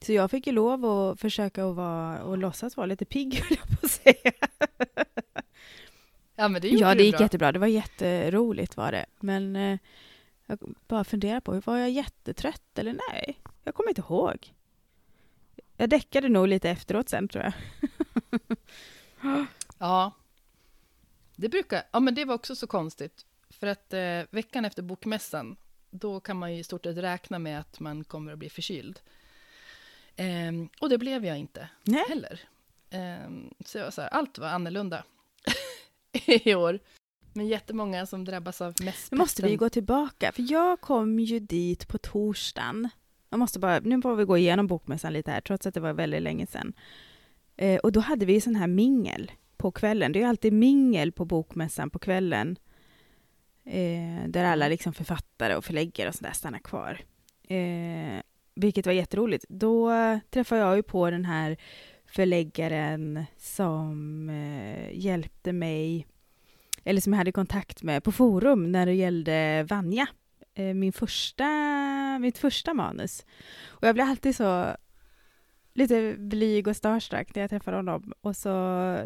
Så 0.00 0.12
jag 0.12 0.30
fick 0.30 0.46
ju 0.46 0.52
lov 0.52 0.84
att 0.86 1.20
försöka 1.20 1.66
att 1.66 1.76
vara 1.76 2.22
och 2.24 2.38
låtsas 2.38 2.76
vara 2.76 2.86
lite 2.86 3.04
pigg, 3.04 3.34
höll 3.48 3.58
jag 3.58 3.80
på 3.80 3.86
att 3.86 3.90
säga. 3.92 4.32
Ja, 6.36 6.48
men 6.48 6.62
det 6.62 6.68
gjorde 6.68 6.80
Ja, 6.88 6.94
det 6.94 7.02
gick 7.04 7.14
bra. 7.16 7.22
jättebra. 7.24 7.52
Det 7.52 7.58
var 7.58 7.66
jätteroligt 7.66 8.76
var 8.76 8.92
det. 8.92 9.06
Men 9.20 9.56
eh, 9.56 9.78
jag 10.46 10.58
bara 10.88 11.04
funderar 11.04 11.40
på, 11.40 11.60
var 11.60 11.76
jag 11.76 11.90
jättetrött 11.90 12.78
eller 12.78 12.98
nej? 13.10 13.40
Jag 13.64 13.74
kommer 13.74 13.88
inte 13.90 14.00
ihåg. 14.00 14.54
Jag 15.76 15.90
däckade 15.90 16.28
nog 16.28 16.48
lite 16.48 16.70
efteråt 16.70 17.08
sen 17.08 17.28
tror 17.28 17.44
jag. 17.44 17.52
Ja. 19.78 20.12
Det 21.36 21.48
brukar, 21.48 21.82
ja 21.92 22.00
men 22.00 22.14
det 22.14 22.24
var 22.24 22.34
också 22.34 22.56
så 22.56 22.66
konstigt. 22.66 23.26
För 23.50 23.66
att 23.66 23.92
eh, 23.92 24.22
veckan 24.30 24.64
efter 24.64 24.82
bokmässan, 24.82 25.56
då 25.90 26.20
kan 26.20 26.36
man 26.36 26.54
ju 26.54 26.60
i 26.60 26.64
stort 26.64 26.84
sett 26.84 26.96
räkna 26.96 27.38
med 27.38 27.60
att 27.60 27.80
man 27.80 28.04
kommer 28.04 28.32
att 28.32 28.38
bli 28.38 28.50
förkyld. 28.50 29.00
Ehm, 30.16 30.68
och 30.80 30.88
det 30.88 30.98
blev 30.98 31.24
jag 31.24 31.38
inte 31.38 31.68
Nej. 31.82 32.04
heller. 32.08 32.40
Ehm, 32.90 33.54
så 33.64 33.78
jag 33.78 33.84
var 33.84 33.90
så 33.90 34.00
här, 34.00 34.08
allt 34.08 34.38
var 34.38 34.48
annorlunda 34.48 35.04
i 36.26 36.54
år. 36.54 36.80
Men 37.36 37.46
jättemånga 37.46 38.06
som 38.06 38.24
drabbas 38.24 38.60
av 38.60 38.74
mest 38.82 39.12
Nu 39.12 39.18
måste 39.18 39.42
vi 39.42 39.50
ju 39.50 39.56
gå 39.56 39.68
tillbaka, 39.68 40.32
för 40.32 40.52
jag 40.52 40.80
kom 40.80 41.18
ju 41.18 41.38
dit 41.38 41.88
på 41.88 41.98
torsdagen. 41.98 42.88
Jag 43.30 43.38
måste 43.38 43.58
bara, 43.58 43.80
nu 43.80 44.02
får 44.02 44.16
vi 44.16 44.24
gå 44.24 44.38
igenom 44.38 44.66
bokmässan 44.66 45.12
lite 45.12 45.30
här, 45.30 45.40
trots 45.40 45.66
att 45.66 45.74
det 45.74 45.80
var 45.80 45.92
väldigt 45.92 46.22
länge 46.22 46.46
sedan. 46.46 46.72
Eh, 47.56 47.78
och 47.78 47.92
då 47.92 48.00
hade 48.00 48.26
vi 48.26 48.40
sån 48.40 48.56
här 48.56 48.66
mingel 48.66 49.32
på 49.56 49.70
kvällen. 49.70 50.12
Det 50.12 50.18
är 50.18 50.20
ju 50.20 50.28
alltid 50.28 50.52
mingel 50.52 51.12
på 51.12 51.24
bokmässan 51.24 51.90
på 51.90 51.98
kvällen. 51.98 52.56
Eh, 53.64 54.28
där 54.28 54.44
alla 54.44 54.68
liksom 54.68 54.92
författare 54.92 55.56
och 55.56 55.64
förläggare 55.64 56.08
och 56.08 56.14
sådär 56.14 56.32
stannar 56.32 56.58
kvar. 56.58 57.00
Eh, 57.48 58.22
vilket 58.54 58.86
var 58.86 58.92
jätteroligt. 58.92 59.44
Då 59.48 59.90
träffade 60.30 60.60
jag 60.60 60.76
ju 60.76 60.82
på 60.82 61.10
den 61.10 61.24
här 61.24 61.56
förläggaren 62.06 63.24
som 63.36 64.28
eh, 64.28 64.98
hjälpte 64.98 65.52
mig 65.52 66.06
eller 66.86 67.00
som 67.00 67.12
jag 67.12 67.18
hade 67.18 67.32
kontakt 67.32 67.82
med 67.82 68.04
på 68.04 68.12
forum 68.12 68.72
när 68.72 68.86
det 68.86 68.92
gällde 68.94 69.66
Vanja. 69.68 70.06
Eh, 70.54 70.74
Min 70.74 70.92
första, 70.92 71.48
mitt 72.18 72.38
första 72.38 72.74
manus. 72.74 73.26
Och 73.66 73.88
jag 73.88 73.94
blir 73.94 74.04
alltid 74.04 74.36
så 74.36 74.76
lite 75.74 76.14
blyg 76.18 76.68
och 76.68 76.76
starstruck 76.76 77.34
när 77.34 77.42
jag 77.42 77.50
träffar 77.50 77.72
honom 77.72 78.12
och 78.20 78.36
så 78.36 78.98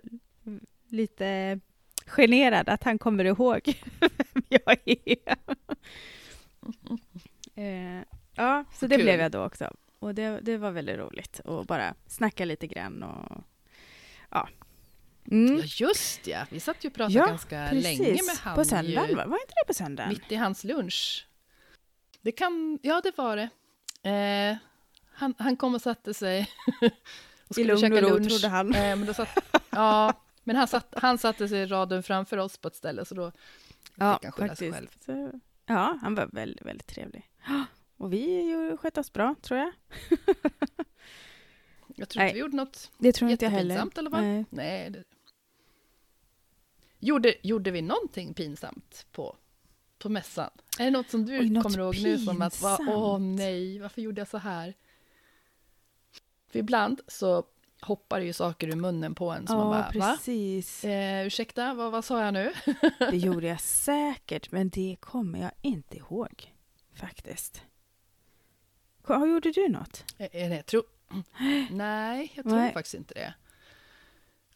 lite 0.88 1.60
generad 2.06 2.68
att 2.68 2.84
han 2.84 2.98
kommer 2.98 3.24
ihåg 3.24 3.60
vem 4.00 4.42
jag 4.48 4.78
är. 4.86 5.36
Eh, 7.54 8.02
ja, 8.34 8.64
så 8.74 8.86
det 8.86 8.96
Kul. 8.96 9.04
blev 9.04 9.20
jag 9.20 9.32
då 9.32 9.44
också. 9.44 9.72
Och 9.98 10.14
det, 10.14 10.40
det 10.42 10.56
var 10.56 10.70
väldigt 10.70 10.98
roligt 10.98 11.40
att 11.44 11.66
bara 11.66 11.94
snacka 12.06 12.44
lite 12.44 12.66
grann 12.66 13.02
och 13.02 13.44
ja. 14.30 14.48
Mm. 15.30 15.56
Ja, 15.58 15.64
just 15.64 16.26
ja. 16.26 16.46
Vi 16.50 16.60
satt 16.60 16.84
ju 16.84 16.88
och 16.88 16.94
pratade 16.94 17.18
Ja, 17.18 17.26
ganska 17.26 17.72
länge 17.72 18.12
med 18.12 18.36
han 18.40 18.54
På 18.54 18.64
söndagen, 18.64 19.08
ju, 19.10 19.14
va? 19.14 19.26
var 19.26 19.36
inte 19.36 19.52
det 19.62 19.66
på 19.66 19.74
söndagen? 19.74 20.08
mitt 20.08 20.32
i 20.32 20.34
hans 20.34 20.64
lunch. 20.64 21.26
Det 22.20 22.32
kan, 22.32 22.78
ja 22.82 23.00
det 23.04 23.18
var 23.18 23.36
det. 23.36 23.48
Eh, 24.10 24.56
han, 25.12 25.34
han 25.38 25.56
kom 25.56 25.74
och 25.74 25.82
satte 25.82 26.14
sig 26.14 26.48
och 27.48 27.58
I 27.58 27.64
lugn 27.64 27.92
och 27.92 28.02
ro, 28.02 28.24
trodde 28.24 28.48
han. 28.48 28.74
Eh, 28.74 28.96
men 28.96 29.14
satt, 29.14 29.38
ja, 29.70 30.22
men 30.44 30.56
han, 30.56 30.68
satt, 30.68 30.94
han 30.96 31.18
satte 31.18 31.48
sig 31.48 31.58
i 31.60 31.66
raden 31.66 32.02
framför 32.02 32.36
oss 32.36 32.58
på 32.58 32.68
ett 32.68 32.76
ställe, 32.76 33.04
så 33.04 33.14
då 33.14 33.32
Ja, 33.94 34.14
fick 34.14 34.24
han 34.24 34.32
skylla 34.32 34.56
sig 34.56 34.72
själv. 34.72 34.88
Så, 35.04 35.40
ja, 35.66 35.98
han 36.02 36.14
var 36.14 36.26
väldigt, 36.32 36.66
väldigt 36.66 36.86
trevlig. 36.86 37.30
Och 37.96 38.12
vi 38.12 38.76
skötte 38.80 39.00
oss 39.00 39.12
bra, 39.12 39.34
tror 39.42 39.60
jag. 39.60 39.72
Jag 41.96 42.08
tror 42.08 42.24
inte 42.24 42.34
vi 42.34 42.40
gjorde 42.40 42.56
något 42.56 42.90
Det 42.98 43.12
tror 43.12 43.30
inte 43.30 43.44
jag 43.44 43.52
heller. 43.52 43.98
eller 43.98 44.10
vad? 44.10 44.22
Nej. 44.22 44.44
Nej. 44.50 44.90
Det... 44.90 45.04
Gjorde, 47.00 47.34
gjorde 47.42 47.70
vi 47.70 47.82
någonting 47.82 48.34
pinsamt 48.34 49.06
på, 49.12 49.36
på 49.98 50.08
mässan? 50.08 50.50
Är 50.78 50.84
det 50.84 50.90
något 50.90 51.10
som 51.10 51.26
du 51.26 51.38
Oj, 51.40 51.50
något 51.50 51.62
kommer 51.62 51.78
ihåg 51.78 52.02
nu 52.02 52.18
som 52.18 52.42
att, 52.42 52.60
va, 52.62 52.76
åh 52.80 52.86
pinsamt. 53.18 53.38
nej, 53.38 53.78
varför 53.78 54.02
gjorde 54.02 54.20
jag 54.20 54.28
så 54.28 54.38
här? 54.38 54.74
För 56.48 56.58
ibland 56.58 57.00
så 57.06 57.44
hoppar 57.80 58.20
ju 58.20 58.32
saker 58.32 58.68
ur 58.68 58.76
munnen 58.76 59.14
på 59.14 59.30
en. 59.30 59.44
Man 59.48 59.58
Ja, 59.58 59.64
bara, 59.64 59.90
va? 59.98 60.12
precis. 60.16 60.84
Eh, 60.84 61.26
ursäkta, 61.26 61.74
vad, 61.74 61.92
vad 61.92 62.04
sa 62.04 62.24
jag 62.24 62.34
nu? 62.34 62.52
Det 62.98 63.16
gjorde 63.16 63.46
jag 63.46 63.60
säkert, 63.60 64.52
men 64.52 64.68
det 64.68 64.96
kommer 65.00 65.40
jag 65.40 65.50
inte 65.62 65.96
ihåg. 65.96 66.54
Faktiskt. 66.94 67.62
Ko- 69.02 69.26
Gjorde 69.26 69.50
du 69.52 69.68
något? 69.68 70.04
Eh, 70.18 70.26
eh, 70.26 70.48
nej, 70.48 70.56
jag 70.56 70.66
tror... 70.66 70.82
Nej, 71.70 72.32
jag 72.34 72.44
tror 72.44 72.56
Nej. 72.56 72.72
faktiskt 72.72 72.94
inte 72.94 73.14
det. 73.14 73.34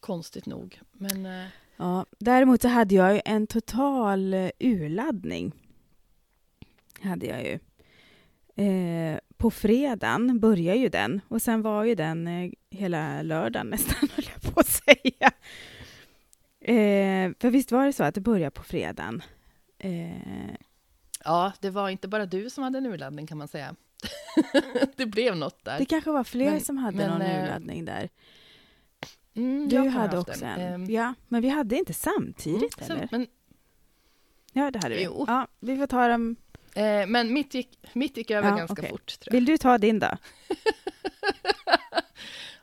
Konstigt 0.01 0.47
nog. 0.47 0.81
Men 0.93 1.27
eh, 1.27 1.47
Ja, 1.77 2.07
däremot 2.19 2.63
så 2.63 2.69
hade 2.69 2.95
jag 2.95 3.15
ju 3.15 3.21
en 3.25 3.47
total 3.47 4.35
eh, 4.35 4.51
urladdning. 4.61 5.53
Hade 7.01 7.27
jag 7.27 7.43
ju. 7.45 7.59
Eh, 8.65 9.19
på 9.37 9.51
fredagen 9.51 10.41
började 10.41 10.79
ju 10.79 10.89
den 10.89 11.21
och 11.29 11.43
sen 11.43 11.63
var 11.63 11.85
ju 11.85 11.95
den 11.95 12.27
eh, 12.27 12.51
hela 12.71 13.23
lördagen 13.23 13.67
nästan, 13.71 14.09
höll 14.15 14.25
jag 14.35 14.55
på 14.55 14.61
att 14.61 14.67
säga. 14.69 15.31
Eh, 16.61 17.33
för 17.41 17.51
visst 17.51 17.73
var 17.73 17.87
det 17.87 17.93
så 17.93 18.05
att 18.05 18.15
det 18.15 18.21
började 18.21 18.51
på 18.51 18.63
fredagen? 18.63 19.23
Eh, 19.79 20.55
ja, 21.25 21.53
det 21.61 21.71
var 21.71 21.89
inte 21.89 22.09
bara 22.09 22.27
du 22.27 22.51
som 22.51 22.65
hade 22.65 22.79
en 22.79 22.87
urladdning 22.87 23.27
kan 23.27 23.39
man 23.39 23.49
säga. 23.49 23.75
det 24.97 25.07
blev 25.07 25.37
något 25.37 25.65
där. 25.65 25.79
det 25.79 25.85
kanske 25.85 26.11
var 26.11 26.25
fler 26.25 26.51
Men- 26.51 26.61
som 26.61 26.77
hade 26.77 26.97
men, 26.97 27.11
någon 27.11 27.23
eh, 27.23 27.43
urladdning 27.45 27.85
där. 27.85 28.09
Mm, 29.37 29.69
Du 29.69 29.89
hade 29.89 30.19
också 30.19 30.45
en. 30.45 30.61
en. 30.61 30.75
Ehm, 30.75 30.85
Ja, 30.91 31.15
men 31.29 31.43
vi 31.43 31.49
hade 31.49 31.77
inte 31.77 31.93
samtidigt 31.95 32.81
mm, 32.81 32.93
eller? 32.93 33.09
men, 33.11 33.27
Ja, 34.53 34.71
det 34.71 34.79
hade 34.83 34.95
vi. 34.95 35.05
Jo. 35.05 35.25
Ja, 35.29 35.49
vi 35.61 35.77
får 35.77 35.87
ta 35.87 36.09
dem. 36.09 36.37
eh, 36.75 37.07
men 37.07 37.33
mitt 37.33 37.55
gick, 37.55 37.79
mitt 37.93 38.17
gick 38.17 38.31
över 38.31 38.49
Ja, 38.51 38.57
ganska 38.57 38.73
okej. 38.73 38.91
fort. 38.91 39.07
Tror 39.07 39.35
jag. 39.35 39.41
Vill 39.41 39.45
du 39.45 39.59
ta 39.59 39.79
din 39.79 39.99
då? 39.99 40.09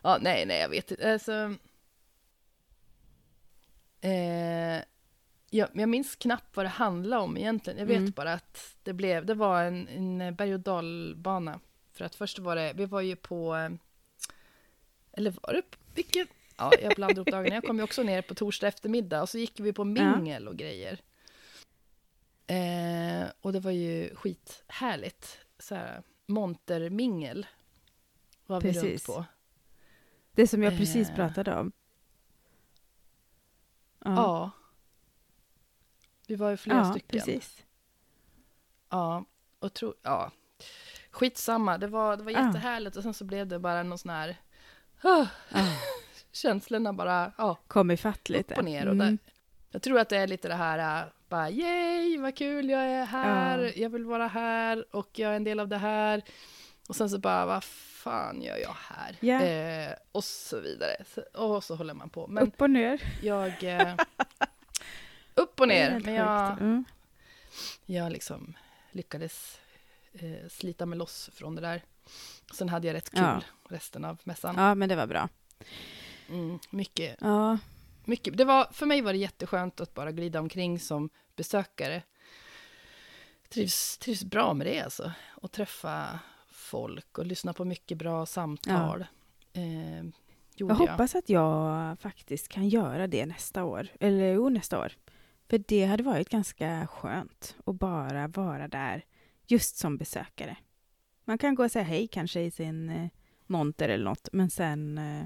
Ja, 0.04 0.18
nej, 0.20 0.46
nej, 0.46 0.60
jag 0.60 0.68
vet 0.68 0.90
inte. 0.90 1.12
Alltså, 1.12 1.54
eh, 4.00 4.82
jag, 5.50 5.68
jag 5.72 5.88
minns 5.88 6.16
knappt 6.16 6.56
vad 6.56 6.64
det 6.64 6.70
handlade 6.70 7.22
om 7.22 7.36
egentligen. 7.36 7.78
Jag 7.78 7.86
vet 7.86 7.98
Mm. 7.98 8.10
bara 8.10 8.32
att 8.32 8.76
det, 8.82 8.92
blev, 8.92 9.26
det 9.26 9.34
var 9.34 9.62
en, 9.64 9.88
en 9.88 10.34
berg 10.34 10.54
och 10.54 10.60
dalbana. 10.60 11.60
För 11.92 12.04
att 12.04 12.14
först 12.14 12.38
var 12.38 12.56
det, 12.56 12.72
vi 12.76 12.86
var 12.86 13.00
ju 13.00 13.16
på, 13.16 13.56
eh, 13.56 13.70
eller 15.12 15.30
var 15.42 15.52
det, 15.52 15.62
vilken? 15.94 16.26
Ja, 16.62 16.72
jag 16.82 16.92
blandar 16.94 17.14
ihop 17.16 17.30
dagarna. 17.30 17.54
Jag 17.54 17.64
kom 17.64 17.76
ju 17.76 17.82
också 17.82 18.02
ner 18.02 18.22
på 18.22 18.34
torsdag 18.34 18.68
eftermiddag 18.68 19.22
och 19.22 19.28
så 19.28 19.38
gick 19.38 19.60
vi 19.60 19.72
på 19.72 19.84
mingel 19.84 20.48
och 20.48 20.56
grejer. 20.56 21.00
Eh, 22.46 23.28
och 23.40 23.52
det 23.52 23.60
var 23.60 23.70
ju 23.70 24.14
skithärligt. 24.14 25.38
Så 25.58 25.74
här, 25.74 26.02
montermingel 26.26 27.46
var 28.46 28.60
vi 28.60 28.68
runt 28.72 28.80
Precis. 28.82 29.06
på. 29.06 29.24
Det 30.32 30.46
som 30.46 30.62
jag 30.62 30.76
precis 30.78 31.08
Eh. 31.10 31.14
pratade 31.14 31.56
om. 31.56 31.72
Ja. 34.04 34.50
Vi 36.26 36.34
var 36.36 36.50
ju 36.50 36.56
flera 36.56 36.78
ja 36.78 36.90
stycken. 36.90 37.08
precis. 37.20 37.64
Ja, 38.88 39.24
och 39.58 39.74
tro, 39.74 39.94
ja. 40.02 40.30
Skitsamma, 41.10 41.78
det 41.78 41.86
var, 41.86 42.16
det 42.16 42.22
var 42.24 42.32
Ja. 42.32 42.46
jättehärligt 42.46 42.96
och 42.96 43.02
sen 43.02 43.14
så 43.14 43.24
blev 43.24 43.46
det 43.46 43.58
bara 43.58 43.82
någon 43.82 43.98
sån 43.98 44.10
här... 44.10 44.36
Ja. 45.02 45.26
känslorna 46.32 46.92
bara, 46.92 47.32
ja, 47.38 47.58
Kom 47.66 47.90
ifatt 47.90 48.28
lite. 48.28 48.54
upp 48.54 48.58
och 48.58 48.64
ner. 48.64 48.86
Och 48.86 48.92
Mm. 48.92 49.06
där. 49.06 49.18
Jag 49.70 49.82
tror 49.82 49.98
att 50.00 50.08
det 50.08 50.16
är 50.16 50.26
lite 50.26 50.48
det 50.48 50.54
här, 50.54 51.02
äh, 51.02 51.08
bara 51.28 51.50
yay, 51.50 52.18
vad 52.18 52.36
kul, 52.36 52.70
jag 52.70 52.82
är 52.84 53.04
här, 53.04 53.58
Ja. 53.58 53.70
jag 53.76 53.90
vill 53.90 54.04
vara 54.04 54.26
här 54.28 54.84
och 54.96 55.08
jag 55.18 55.32
är 55.32 55.36
en 55.36 55.44
del 55.44 55.60
av 55.60 55.68
det 55.68 55.78
här. 55.78 56.22
Och 56.88 56.96
sen 56.96 57.10
så 57.10 57.18
bara, 57.18 57.46
vad 57.46 57.64
fan 57.64 58.42
gör 58.42 58.56
jag 58.56 58.76
här? 58.88 59.16
Ja. 59.20 59.42
Eh, 59.42 59.94
och 60.12 60.24
så 60.24 60.60
vidare. 60.60 61.04
Så, 61.14 61.20
och 61.42 61.64
så 61.64 61.74
håller 61.74 61.94
man 61.94 62.08
på. 62.10 62.26
Men 62.26 62.42
Upp 62.48 62.60
och 62.60 62.70
ner. 62.70 63.02
jag... 63.22 63.62
Eh, 63.64 63.94
upp 65.34 65.60
och 65.60 65.68
ner. 65.68 66.00
Men 66.04 66.14
jag. 66.14 66.52
Mm. 66.52 66.84
jag 67.86 68.12
liksom 68.12 68.54
lyckades 68.90 69.60
eh, 70.12 70.48
slita 70.50 70.86
mig 70.86 70.98
loss 70.98 71.30
från 71.34 71.54
det 71.54 71.60
där. 71.60 71.82
Sen 72.54 72.68
hade 72.68 72.86
jag 72.86 72.94
rätt 72.94 73.10
kul 73.10 73.20
Ja. 73.22 73.40
resten 73.68 74.04
av 74.04 74.18
mässan. 74.24 74.54
Ja, 74.58 74.74
men 74.74 74.88
det 74.88 74.96
var 74.96 75.06
bra. 75.06 75.28
Mm, 76.32 76.58
mycket, 76.70 77.16
Ja, 77.20 77.58
mycket. 78.04 78.36
Det 78.36 78.44
var, 78.44 78.68
för 78.72 78.86
mig 78.86 79.02
var 79.02 79.12
det 79.12 79.18
jätteskönt 79.18 79.80
att 79.80 79.94
bara 79.94 80.12
glida 80.12 80.40
omkring 80.40 80.78
som 80.78 81.10
besökare. 81.36 82.02
Trivs, 83.48 83.98
trivs 83.98 84.24
bra 84.24 84.54
med 84.54 84.66
det 84.66 84.80
alltså. 84.80 85.12
Och 85.30 85.52
träffa 85.52 86.18
folk 86.50 87.18
och 87.18 87.26
lyssna 87.26 87.52
på 87.52 87.64
mycket 87.64 87.98
bra 87.98 88.26
samtal. 88.26 89.04
Eh, 89.52 90.04
gjorde 90.04 90.12
jag 90.56 90.70
jag. 90.70 90.74
hoppas 90.74 91.14
att 91.14 91.28
jag 91.28 91.98
faktiskt 92.00 92.48
kan 92.48 92.68
göra 92.68 93.06
det 93.06 93.26
nästa 93.26 93.64
år. 93.64 93.88
Eller 94.00 94.32
jo, 94.32 94.48
nästa 94.48 94.78
år. 94.80 94.92
För 95.48 95.58
det 95.58 95.84
hade 95.84 96.02
varit 96.02 96.28
ganska 96.28 96.86
skönt 96.86 97.56
att 97.66 97.78
bara 97.78 98.28
vara 98.28 98.68
där 98.68 99.04
just 99.46 99.76
som 99.76 99.96
besökare. 99.96 100.56
Man 101.24 101.38
kan 101.38 101.54
gå 101.54 101.64
och 101.64 101.70
säga 101.70 101.84
hej 101.84 102.08
kanske 102.08 102.40
i 102.40 102.50
sin 102.50 102.88
eh, 102.88 103.08
monter 103.46 103.88
eller 103.88 104.04
något, 104.04 104.28
men 104.32 104.50
sen 104.50 104.98
eh, 104.98 105.24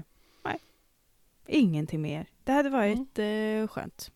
ingenting 1.49 2.01
mer. 2.01 2.25
Det 2.43 2.51
hade 2.51 2.69
varit 2.69 3.19
eh, 3.19 3.67
skönt. 3.67 4.11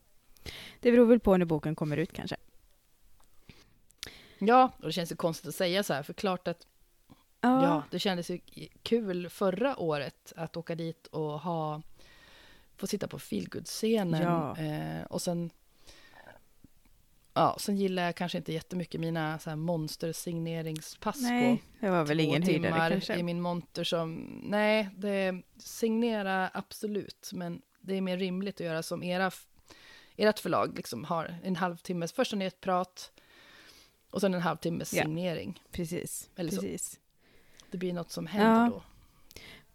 Det 0.80 0.92
beror 0.92 1.06
väl 1.06 1.20
på 1.20 1.38
när 1.38 1.46
boken 1.46 1.76
kommer 1.76 1.98
ut 1.98 2.14
kanske. 2.14 2.36
Ja, 4.40 4.72
och 4.78 4.86
det 4.86 4.92
känns 4.92 5.12
ju 5.12 5.16
konstigt 5.16 5.48
att 5.48 5.56
säga 5.56 5.84
så 5.84 5.94
här, 5.94 6.04
för 6.04 6.14
klart 6.14 6.48
att 6.48 6.68
Ja, 7.42 7.64
Ja, 7.64 7.84
det 7.92 8.00
kändes 8.00 8.30
ju 8.30 8.40
kul 8.84 9.30
förra 9.30 9.78
året 9.80 10.34
att 10.36 10.58
åka 10.58 10.76
dit 10.76 11.08
och 11.08 11.40
ha 11.40 11.82
få 12.78 12.88
sitta 12.88 13.08
på 13.08 13.20
feelgood-scenen. 13.20 14.22
Ja. 14.22 14.58
Eh, 14.58 15.04
och 15.06 15.22
sen 15.22 15.50
Ja, 17.34 17.58
sen 17.60 17.78
gillar 17.78 18.04
jag 18.04 18.16
kanske 18.16 18.38
inte 18.38 18.54
jättemycket 18.54 19.02
mina 19.02 19.40
så 19.40 19.50
här 19.50 19.58
monster-signeringspass 19.58 21.22
nej, 21.22 21.58
på 21.58 21.86
det 21.86 21.92
var 21.92 22.04
väl 22.06 22.20
ingen 22.20 22.42
timmar 22.44 22.90
kanske. 22.90 23.16
i 23.16 23.24
min 23.24 23.42
monter 23.42 23.84
som... 23.84 24.40
Nej, 24.44 24.90
det 24.98 25.42
signera 25.58 26.50
absolut, 26.54 27.30
men 27.34 27.62
det 27.82 27.96
är 27.96 28.02
mer 28.02 28.18
rimligt 28.18 28.56
att 28.56 28.66
göra 28.66 28.84
som 28.84 29.04
era, 29.04 29.32
ert 30.16 30.40
förlag 30.40 30.76
liksom 30.78 31.04
har 31.04 31.36
en 31.44 31.56
halvtimmes, 31.56 32.14
först 32.14 32.34
en 32.34 32.42
ett 32.42 32.62
prat 32.62 33.12
och 34.10 34.22
sen 34.22 34.34
en 34.34 34.42
halvtimmes 34.42 34.94
Ja. 34.94 35.04
signering. 35.04 35.62
Precis, 35.72 36.30
Eller 36.36 36.52
så. 36.52 36.62
precis. 36.62 37.00
Det 37.72 37.78
blir 37.78 37.94
något 37.94 38.12
som 38.12 38.28
händer 38.28 38.64
Ja. 38.64 38.70
då. 38.70 38.84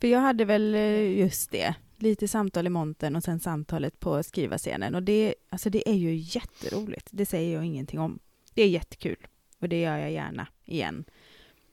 För 0.01 0.09
jag 0.09 0.21
hade 0.21 0.45
väl 0.45 0.75
eh, 0.75 1.19
just 1.19 1.51
det, 1.51 1.75
lite 1.97 2.29
samtal 2.29 2.67
i 2.67 2.71
montern 2.71 3.17
och 3.17 3.25
sen 3.25 3.41
samtalet 3.41 4.01
på 4.01 4.23
skrivarscenen. 4.23 4.95
Och 4.95 5.03
det, 5.03 5.35
alltså 5.49 5.71
det 5.71 5.89
är 5.89 5.95
ju 5.95 6.15
jätteroligt, 6.15 7.09
det 7.11 7.27
säger 7.27 7.55
jag 7.55 7.65
ingenting 7.65 8.01
om. 8.01 8.19
Det 8.55 8.63
är 8.63 8.69
jättekul 8.69 9.27
och 9.59 9.69
det 9.69 9.81
gör 9.81 9.97
jag 9.97 10.13
gärna 10.13 10.49
igen. 10.65 11.05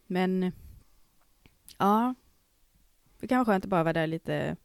Men 0.07 0.51
ja, 1.77 2.15
det 3.19 3.27
kan 3.27 3.37
vara 3.37 3.45
skönt 3.45 3.65
att 3.65 3.69
bara 3.69 3.83
vara 3.83 3.93
där 3.93 4.07
lite 4.07 4.55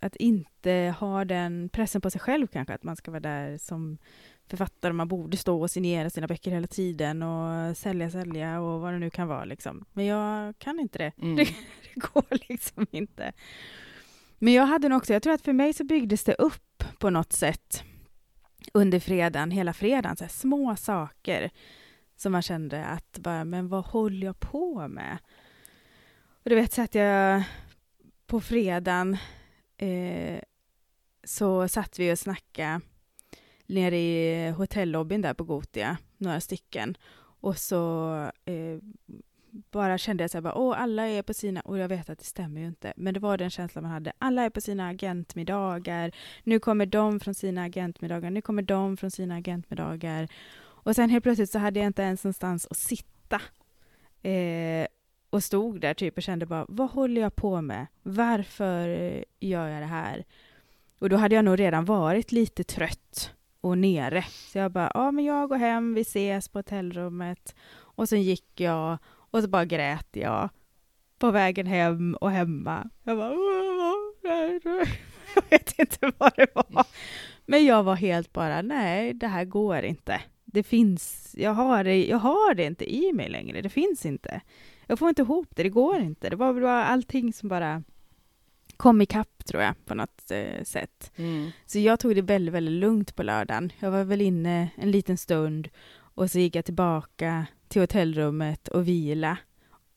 att 0.00 0.16
inte 0.16 0.94
ha 0.98 1.24
den 1.24 1.68
pressen 1.68 2.00
på 2.00 2.10
sig 2.10 2.20
själv 2.20 2.46
kanske, 2.46 2.74
att 2.74 2.82
man 2.82 2.96
ska 2.96 3.10
vara 3.10 3.20
där 3.20 3.58
som 3.58 3.98
författare, 4.48 4.92
man 4.92 5.08
borde 5.08 5.36
stå 5.36 5.60
och 5.60 5.70
signera 5.70 6.10
sina 6.10 6.26
böcker 6.26 6.50
hela 6.50 6.66
tiden 6.66 7.22
och 7.22 7.76
sälja, 7.76 8.10
sälja 8.10 8.60
och 8.60 8.80
vad 8.80 8.92
det 8.92 8.98
nu 8.98 9.10
kan 9.10 9.28
vara 9.28 9.44
liksom. 9.44 9.84
Men 9.92 10.04
jag 10.04 10.58
kan 10.58 10.80
inte 10.80 10.98
det. 10.98 11.12
Mm. 11.22 11.36
Det 11.94 12.00
går 12.00 12.48
liksom 12.48 12.86
inte. 12.90 13.32
Men 14.38 14.52
jag 14.52 14.66
hade 14.66 14.88
nog 14.88 14.98
också, 14.98 15.12
jag 15.12 15.22
tror 15.22 15.32
att 15.32 15.42
för 15.42 15.52
mig 15.52 15.72
så 15.72 15.84
byggdes 15.84 16.24
det 16.24 16.34
upp 16.34 16.84
på 16.98 17.10
något 17.10 17.32
sätt 17.32 17.84
under 18.72 19.00
fredagen, 19.00 19.50
hela 19.50 19.72
fredagen, 19.72 20.16
så 20.16 20.24
här 20.24 20.28
små 20.28 20.76
saker 20.76 21.50
som 22.16 22.32
man 22.32 22.42
kände 22.42 22.84
att 22.84 23.18
bara, 23.18 23.44
men 23.44 23.68
vad 23.68 23.84
håller 23.84 24.26
jag 24.26 24.40
på 24.40 24.88
med? 24.88 25.18
Och 26.44 26.50
du 26.50 26.56
vet, 26.56 26.72
så 26.72 26.82
att 26.82 26.94
jag 26.94 27.42
på 28.26 28.40
fredagen 28.40 29.16
eh, 29.76 30.40
så 31.24 31.68
satt 31.68 31.98
vi 31.98 32.12
och 32.12 32.18
snackade 32.18 32.80
nere 33.66 33.98
i 33.98 34.50
hotellobbyn 34.50 35.22
där 35.22 35.34
på 35.34 35.44
Gotia, 35.44 35.96
några 36.18 36.40
stycken. 36.40 36.96
Och 37.40 37.58
så 37.58 38.14
eh, 38.44 38.78
bara 39.70 39.98
kände 39.98 40.24
jag 40.24 40.30
så 40.30 40.36
här, 40.36 40.42
bara, 40.42 40.54
åh, 40.54 40.80
alla 40.80 41.08
är 41.08 41.22
på 41.22 41.34
sina, 41.34 41.60
och 41.60 41.78
jag 41.78 41.88
vet 41.88 42.10
att 42.10 42.18
det 42.18 42.24
stämmer 42.24 42.60
ju 42.60 42.66
inte, 42.66 42.92
men 42.96 43.14
det 43.14 43.20
var 43.20 43.38
den 43.38 43.50
känslan 43.50 43.82
man 43.82 43.92
hade. 43.92 44.12
Alla 44.18 44.42
är 44.42 44.50
på 44.50 44.60
sina 44.60 44.88
agentmiddagar, 44.88 46.12
nu 46.42 46.58
kommer 46.58 46.86
de 46.86 47.20
från 47.20 47.34
sina 47.34 47.62
agentmiddagar, 47.62 48.30
nu 48.30 48.40
kommer 48.40 48.62
de 48.62 48.96
från 48.96 49.10
sina 49.10 49.34
agentmiddagar. 49.34 50.28
Och 50.56 50.94
sen 50.94 51.10
helt 51.10 51.22
plötsligt 51.22 51.50
så 51.50 51.58
hade 51.58 51.80
jag 51.80 51.86
inte 51.86 52.02
ens 52.02 52.24
någonstans 52.24 52.66
att 52.70 52.76
sitta. 52.76 53.40
Eh, 54.28 54.86
och 55.30 55.44
stod 55.44 55.80
där 55.80 55.94
typ 55.94 56.16
och 56.16 56.22
kände 56.22 56.46
bara, 56.46 56.66
vad 56.68 56.90
håller 56.90 57.20
jag 57.20 57.36
på 57.36 57.60
med? 57.60 57.86
Varför 58.02 58.88
gör 59.40 59.68
jag 59.68 59.82
det 59.82 59.86
här? 59.86 60.24
Och 60.98 61.08
då 61.08 61.16
hade 61.16 61.34
jag 61.34 61.44
nog 61.44 61.60
redan 61.60 61.84
varit 61.84 62.32
lite 62.32 62.64
trött 62.64 63.34
och 63.64 63.78
nere. 63.78 64.22
Så 64.22 64.58
jag 64.58 64.72
bara, 64.72 64.90
ja 64.94 65.10
men 65.10 65.24
jag 65.24 65.48
går 65.48 65.56
hem, 65.56 65.94
vi 65.94 66.00
ses 66.00 66.48
på 66.48 66.58
hotellrummet. 66.58 67.54
Och 67.74 68.08
sen 68.08 68.22
gick 68.22 68.60
jag 68.60 68.98
och 69.06 69.42
så 69.42 69.48
bara 69.48 69.64
grät 69.64 70.08
jag. 70.12 70.48
på 71.18 71.30
vägen 71.30 71.66
hem 71.66 72.14
och 72.14 72.30
hemma. 72.30 72.90
Jag 73.02 73.18
bara... 73.18 73.34
Jag 75.34 75.42
vet 75.50 75.78
inte 75.78 76.12
vad 76.18 76.32
det 76.36 76.46
var. 76.54 76.86
Men 77.46 77.64
jag 77.64 77.82
var 77.82 77.94
helt 77.94 78.32
bara, 78.32 78.62
nej, 78.62 79.14
det 79.14 79.26
här 79.26 79.44
går 79.44 79.82
inte. 79.82 80.20
Det 80.44 80.62
finns, 80.62 81.34
jag 81.38 81.54
har 81.54 81.84
det, 81.84 82.06
jag 82.06 82.18
har 82.18 82.54
det 82.54 82.64
inte 82.64 82.94
i 82.94 83.12
mig 83.12 83.28
längre. 83.28 83.62
Det 83.62 83.68
finns 83.68 84.06
inte. 84.06 84.40
Jag 84.86 84.98
får 84.98 85.08
inte 85.08 85.22
ihop 85.22 85.48
det, 85.50 85.62
det 85.62 85.68
går 85.68 86.00
inte. 86.00 86.30
Det 86.30 86.36
var 86.36 86.60
bara 86.60 86.84
allting 86.84 87.32
som 87.32 87.48
bara 87.48 87.82
kom 88.76 89.02
ikapp, 89.02 89.44
tror 89.44 89.62
jag, 89.62 89.74
på 89.84 89.94
något 89.94 90.30
eh, 90.30 90.64
sätt. 90.64 91.12
Mm. 91.16 91.50
Så 91.66 91.78
jag 91.78 92.00
tog 92.00 92.14
det 92.14 92.22
väldigt, 92.22 92.54
väldigt 92.54 92.80
lugnt 92.80 93.16
på 93.16 93.22
lördagen. 93.22 93.72
Jag 93.78 93.90
var 93.90 94.04
väl 94.04 94.20
inne 94.20 94.68
en 94.76 94.90
liten 94.90 95.16
stund 95.16 95.68
och 95.96 96.30
så 96.30 96.38
gick 96.38 96.56
jag 96.56 96.64
tillbaka 96.64 97.46
till 97.68 97.80
hotellrummet 97.80 98.68
och 98.68 98.88
vila 98.88 99.38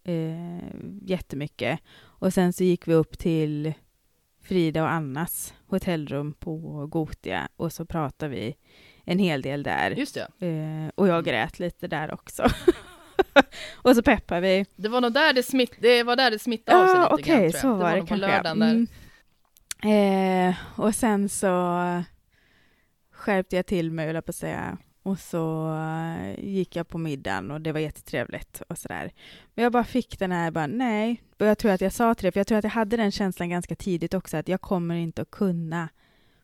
eh, 0.04 0.66
jättemycket. 1.02 1.80
Och 2.00 2.34
sen 2.34 2.54
så 2.54 2.64
gick 2.64 2.88
vi 2.88 2.94
upp 2.94 3.18
till 3.18 3.74
Frida 4.42 4.84
och 4.84 4.92
Annas 4.92 5.54
hotellrum 5.68 6.34
på 6.34 6.88
Gotia 6.88 7.48
och 7.56 7.74
så 7.74 7.86
pratade 7.86 8.32
vi 8.32 8.56
en 9.04 9.20
hel 9.20 9.42
del 9.42 9.64
där. 9.64 9.92
Just 9.92 10.18
det. 10.40 10.48
Eh, 10.48 10.92
och 10.96 11.08
jag 11.08 11.26
grät 11.26 11.60
lite 11.60 11.88
där 11.88 12.14
också. 12.14 12.44
och 13.76 13.96
så 13.96 14.02
peppar 14.02 14.42
vi. 14.42 14.66
Det 14.76 14.90
var 14.90 15.02
nog 15.02 15.14
där 15.14 15.34
det, 15.34 15.44
smitt, 15.44 15.76
det, 15.80 16.04
var 16.04 16.16
där 16.16 16.32
det 16.32 16.40
smittade 16.40 16.84
av 16.84 16.88
sig 16.88 16.96
Ja, 16.96 17.16
lite 17.16 17.32
okej, 17.32 17.52
grann, 17.52 17.52
tror 17.52 17.72
jag. 17.72 17.80
så 17.80 17.84
var 17.84 17.96
det 17.96 18.02
på 18.02 18.08
kanske. 18.08 18.28
där. 18.28 18.52
Mm. 18.52 18.88
Eh, 20.50 20.56
och 20.76 20.96
sen 20.96 21.30
så 21.30 21.78
skärpte 23.12 23.56
jag 23.56 23.66
till 23.66 23.92
mig, 23.92 24.06
höll 24.06 24.22
på 24.22 24.30
att 24.30 24.36
säga. 24.36 24.78
Och 25.04 25.20
så 25.20 25.74
eh, 25.76 26.46
gick 26.46 26.76
jag 26.76 26.88
på 26.88 26.98
middagen 26.98 27.52
och 27.52 27.62
det 27.62 27.72
var 27.72 27.80
jättetrevligt 27.80 28.62
och 28.68 28.78
sådär. 28.78 29.12
Men 29.56 29.64
jag 29.64 29.72
bara 29.72 29.84
fick 29.84 30.20
den 30.20 30.32
här, 30.32 30.52
bara 30.52 30.68
nej. 30.68 31.24
Och 31.40 31.46
jag 31.46 31.58
tror 31.58 31.72
att 31.72 31.82
jag 31.82 31.94
sa 31.94 32.16
till 32.16 32.26
det, 32.26 32.32
för 32.32 32.40
jag 32.40 32.48
tror 32.48 32.58
att 32.58 32.64
jag 32.64 32.72
hade 32.72 32.98
den 32.98 33.12
känslan 33.12 33.50
ganska 33.50 33.76
tidigt 33.76 34.14
också, 34.14 34.38
att 34.38 34.48
jag 34.48 34.62
kommer 34.62 34.96
inte 34.96 35.22
att 35.22 35.32
kunna 35.32 35.90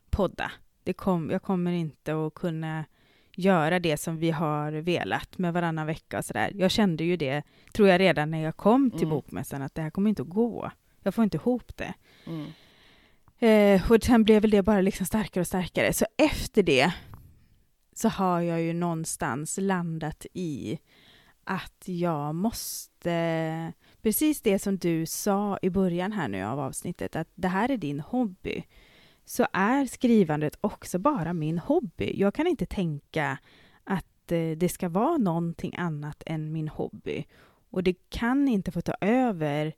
podda. 0.10 0.52
Det 0.84 0.94
kom, 0.94 1.30
jag 1.30 1.42
kommer 1.42 1.72
inte 1.72 2.26
att 2.26 2.34
kunna 2.34 2.86
göra 3.36 3.80
det 3.80 3.98
som 3.98 4.17
vi 4.17 4.32
har 4.32 4.72
velat 4.72 5.38
med 5.38 5.54
varannan 5.54 5.88
vecka 5.88 6.17
och 6.17 6.26
sådär. 6.26 6.52
Jag 6.56 6.72
kände 6.72 7.04
ju 7.04 7.17
det, 7.17 7.43
tror 7.74 7.88
jag, 7.88 8.00
redan 8.00 8.32
när 8.32 8.43
jag 8.43 8.58
kom 8.58 8.91
till 8.91 9.00
Mm. 9.00 9.10
bokmässan, 9.10 9.62
att 9.62 9.76
det 9.76 9.82
här 9.82 9.89
kommer 9.89 10.10
inte 10.10 10.22
att 10.22 10.30
gå. 10.30 10.72
Jag 11.04 11.15
får 11.15 11.24
inte 11.24 11.38
ihop 11.38 11.78
det. 11.78 11.93
Mm. 12.28 12.46
Eh, 13.39 13.91
och 13.91 14.04
sen 14.04 14.24
blev 14.24 14.41
väl 14.41 14.52
det 14.52 14.62
bara 14.63 14.82
liksom 14.82 15.06
starkare 15.06 15.41
och 15.41 15.48
starkare. 15.48 15.93
Så 15.93 16.06
efter 16.17 16.63
det 16.63 16.93
så 17.96 18.10
har 18.10 18.41
jag 18.41 18.62
ju 18.62 18.74
någonstans 18.74 19.58
landat 19.62 20.26
i 20.34 20.80
att 21.43 21.84
jag 21.86 22.36
måste, 22.36 23.74
precis 24.02 24.41
det 24.41 24.60
som 24.60 24.78
du 24.78 25.06
sa 25.06 25.60
i 25.62 25.69
början 25.69 26.12
här 26.12 26.28
nu 26.28 26.43
av 26.43 26.60
avsnittet, 26.60 27.15
att 27.15 27.28
det 27.36 27.48
här 27.48 27.72
är 27.72 27.78
din 27.78 28.00
hobby, 28.00 28.63
så 29.26 29.48
är 29.54 29.86
skrivandet 29.86 30.58
också 30.62 31.00
bara 31.00 31.34
min 31.34 31.60
hobby. 31.60 32.14
Jag 32.16 32.34
kan 32.34 32.48
inte 32.48 32.66
tänka 32.66 33.38
att 33.84 34.32
eh, 34.32 34.52
det 34.58 34.70
ska 34.70 34.90
vara 34.90 35.18
någonting 35.18 35.76
annat 35.78 36.24
än 36.26 36.52
min 36.52 36.68
hobby. 36.68 37.26
Och 37.70 37.84
det 37.84 37.96
kan 38.10 38.48
inte 38.48 38.72
få 38.72 38.82
ta 38.82 38.96
över 39.02 39.74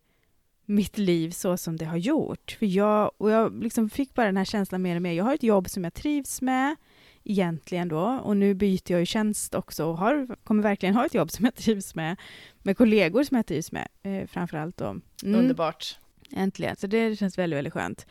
mitt 0.65 0.97
liv 0.97 1.31
så 1.31 1.57
som 1.57 1.77
det 1.77 1.85
har 1.85 1.97
gjort. 1.97 2.55
För 2.59 2.65
jag, 2.65 3.11
och 3.17 3.31
jag 3.31 3.63
liksom 3.63 3.89
fick 3.89 4.13
bara 4.13 4.25
den 4.25 4.37
här 4.37 4.45
känslan 4.45 4.81
mer 4.81 4.95
och 4.95 5.01
mer. 5.01 5.11
Jag 5.11 5.23
har 5.23 5.35
ett 5.35 5.43
jobb 5.43 5.69
som 5.69 5.83
jag 5.83 5.93
trivs 5.93 6.41
med 6.41 6.75
egentligen 7.23 7.87
då 7.87 8.21
och 8.23 8.37
nu 8.37 8.53
byter 8.53 8.91
jag 8.91 8.99
ju 8.99 9.05
tjänst 9.05 9.55
också 9.55 9.85
och 9.85 9.97
har, 9.97 10.35
kommer 10.43 10.63
verkligen 10.63 10.95
ha 10.95 11.05
ett 11.05 11.13
jobb 11.13 11.31
som 11.31 11.45
jag 11.45 11.55
trivs 11.55 11.95
med, 11.95 12.15
med 12.63 12.77
kollegor 12.77 13.23
som 13.23 13.37
jag 13.37 13.45
trivs 13.45 13.71
med 13.71 13.87
eh, 14.03 14.27
framförallt. 14.27 14.81
Mm, 14.81 15.01
Underbart. 15.23 15.99
Äntligen, 16.31 16.75
så 16.75 16.87
det 16.87 17.19
känns 17.19 17.37
väldigt, 17.37 17.57
väldigt 17.57 17.73
skönt. 17.73 18.05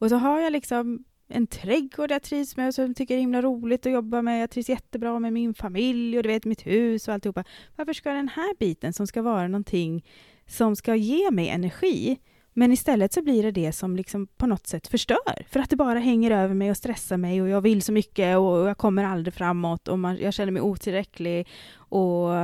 Och 0.00 0.08
så 0.08 0.16
har 0.16 0.40
jag 0.40 0.52
liksom 0.52 1.04
en 1.28 1.46
trädgård 1.46 2.10
jag 2.10 2.22
trivs 2.22 2.56
med 2.56 2.68
och 2.68 2.74
som 2.74 2.94
tycker 2.94 3.14
det 3.14 3.18
är 3.18 3.20
himla 3.20 3.42
roligt 3.42 3.86
att 3.86 3.92
jobba 3.92 4.22
med. 4.22 4.42
Jag 4.42 4.50
trivs 4.50 4.68
jättebra 4.68 5.18
med 5.18 5.32
min 5.32 5.54
familj 5.54 6.16
och 6.16 6.22
du 6.22 6.28
vet 6.28 6.44
mitt 6.44 6.66
hus 6.66 7.08
och 7.08 7.14
alltihopa. 7.14 7.44
Varför 7.76 7.92
ska 7.92 8.10
den 8.10 8.28
här 8.28 8.54
biten 8.58 8.92
som 8.92 9.06
ska 9.06 9.22
vara 9.22 9.48
någonting 9.48 10.04
som 10.46 10.76
ska 10.76 10.94
ge 10.94 11.30
mig 11.30 11.48
energi, 11.48 12.18
men 12.52 12.72
istället 12.72 13.12
så 13.12 13.22
blir 13.22 13.42
det 13.42 13.50
det 13.50 13.72
som 13.72 13.96
liksom 13.96 14.26
på 14.26 14.46
något 14.46 14.66
sätt 14.66 14.86
förstör. 14.86 15.46
För 15.48 15.60
att 15.60 15.70
det 15.70 15.76
bara 15.76 15.98
hänger 15.98 16.30
över 16.30 16.54
mig 16.54 16.70
och 16.70 16.76
stressar 16.76 17.16
mig 17.16 17.42
och 17.42 17.48
jag 17.48 17.60
vill 17.60 17.82
så 17.82 17.92
mycket 17.92 18.38
och 18.38 18.68
jag 18.68 18.78
kommer 18.78 19.04
aldrig 19.04 19.34
framåt 19.34 19.88
och 19.88 19.98
man, 19.98 20.18
jag 20.20 20.34
känner 20.34 20.52
mig 20.52 20.62
otillräcklig 20.62 21.48
och 21.74 22.34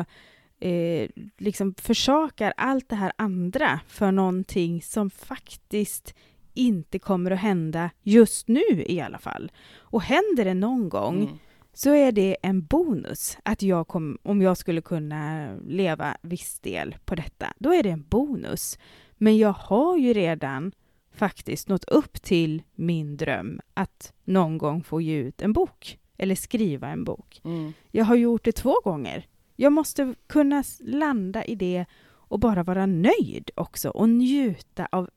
eh, 0.61 1.09
liksom 1.39 1.75
försakar 1.75 2.55
allt 2.57 2.89
det 2.89 2.97
här 2.97 3.13
andra 3.17 3.81
för 3.87 4.13
någonting 4.13 4.83
som 4.83 5.11
faktiskt 5.11 6.15
inte 6.57 6.99
kommer 6.99 7.31
att 7.31 7.39
hända 7.39 7.91
just 8.03 8.49
nu 8.49 8.63
i 8.87 9.01
alla 9.01 9.19
fall. 9.19 9.53
Och 9.79 10.03
händer 10.03 10.45
det 10.45 10.55
någon 10.55 10.89
gång 10.89 11.23
Mm. 11.23 11.39
så 11.73 11.91
är 11.95 12.13
det 12.13 12.37
en 12.43 12.65
bonus 12.67 13.39
att 13.43 13.63
jag 13.63 13.89
kom, 13.89 14.19
om 14.23 14.43
jag 14.43 14.57
skulle 14.57 14.81
kunna 14.81 15.49
leva 15.67 16.17
viss 16.23 16.59
del 16.61 16.97
på 17.05 17.15
detta, 17.15 17.47
då 17.59 17.75
är 17.75 17.83
det 17.83 17.91
en 17.91 18.05
bonus. 18.09 18.79
Men 19.17 19.39
jag 19.39 19.53
har 19.53 19.97
ju 19.99 20.13
redan 20.13 20.73
faktiskt 21.15 21.69
nått 21.69 21.85
upp 21.85 22.23
till 22.23 22.63
min 22.75 23.17
dröm 23.17 23.61
att 23.75 24.13
någon 24.25 24.59
gång 24.59 24.83
få 24.83 25.01
ge 25.01 25.17
ut 25.17 25.43
en 25.43 25.53
bok 25.53 25.99
eller 26.19 26.35
skriva 26.35 26.89
en 26.89 27.05
bok. 27.05 27.41
Mm. 27.45 27.73
Jag 27.91 28.05
har 28.05 28.15
gjort 28.17 28.45
det 28.45 28.53
två 28.53 28.75
gånger. 28.85 29.27
Jag 29.57 29.73
måste 29.73 30.15
kunna 30.27 30.65
landa 30.81 31.45
i 31.45 31.55
det 31.55 31.85
och 32.29 32.39
bara 32.41 32.63
vara 32.63 32.87
nöjd 32.87 33.51
också 33.55 33.91
och 33.91 34.09
njuta 34.09 34.89
av 34.93 35.11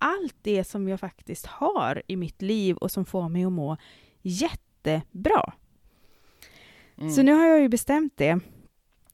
allt 0.00 0.36
det 0.42 0.64
som 0.64 0.88
jag 0.88 1.00
faktiskt 1.00 1.46
har 1.46 2.02
i 2.06 2.16
mitt 2.16 2.42
liv 2.42 2.76
och 2.76 2.90
som 2.90 3.04
får 3.04 3.28
mig 3.28 3.44
att 3.44 3.52
må 3.52 3.76
jättebra. 4.22 5.52
Mm. 6.98 7.10
Så 7.10 7.22
nu 7.22 7.32
har 7.32 7.46
jag 7.46 7.60
ju 7.60 7.68
bestämt 7.68 8.12
det. 8.16 8.40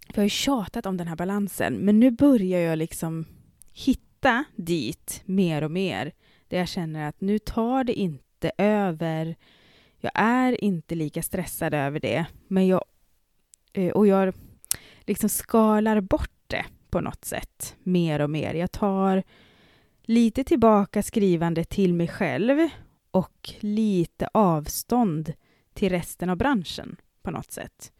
För 0.06 0.14
jag 0.14 0.16
har 0.16 0.22
ju 0.22 0.30
tjatat 0.30 0.86
om 0.86 0.96
den 0.96 1.08
här 1.08 1.16
balansen, 1.16 1.74
men 1.74 2.00
nu 2.00 2.10
börjar 2.10 2.60
jag 2.60 2.78
liksom 2.78 3.24
hitta 3.72 4.44
dit 4.56 5.22
mer 5.24 5.62
och 5.62 5.70
mer. 5.70 6.12
Där 6.48 6.58
jag 6.58 6.68
känner 6.68 7.08
att 7.08 7.20
nu 7.20 7.38
tar 7.38 7.84
det 7.84 7.94
inte 7.94 8.52
över. 8.58 9.36
Jag 10.00 10.12
är 10.14 10.64
inte 10.64 10.94
lika 10.94 11.22
stressad 11.22 11.74
över 11.74 12.00
det, 12.00 12.26
men 12.48 12.66
jag 12.66 12.84
eh, 13.72 13.92
och 13.92 14.06
jag 14.06 14.34
liksom 15.00 15.28
skalar 15.28 16.00
bort 16.00 16.30
det 16.46 16.64
på 16.90 17.00
något 17.00 17.24
sätt 17.24 17.76
mer 17.82 18.20
och 18.20 18.30
mer. 18.30 18.54
Jag 18.54 18.72
tar 18.72 19.22
lite 20.06 20.44
tillbaka 20.44 21.02
skrivande 21.02 21.64
till 21.64 21.94
mig 21.94 22.08
själv 22.08 22.68
och 23.10 23.54
lite 23.60 24.28
avstånd 24.32 25.32
till 25.74 25.88
resten 25.88 26.30
av 26.30 26.36
branschen 26.36 26.96
på 27.22 27.30
något 27.30 27.50
sätt. 27.52 27.92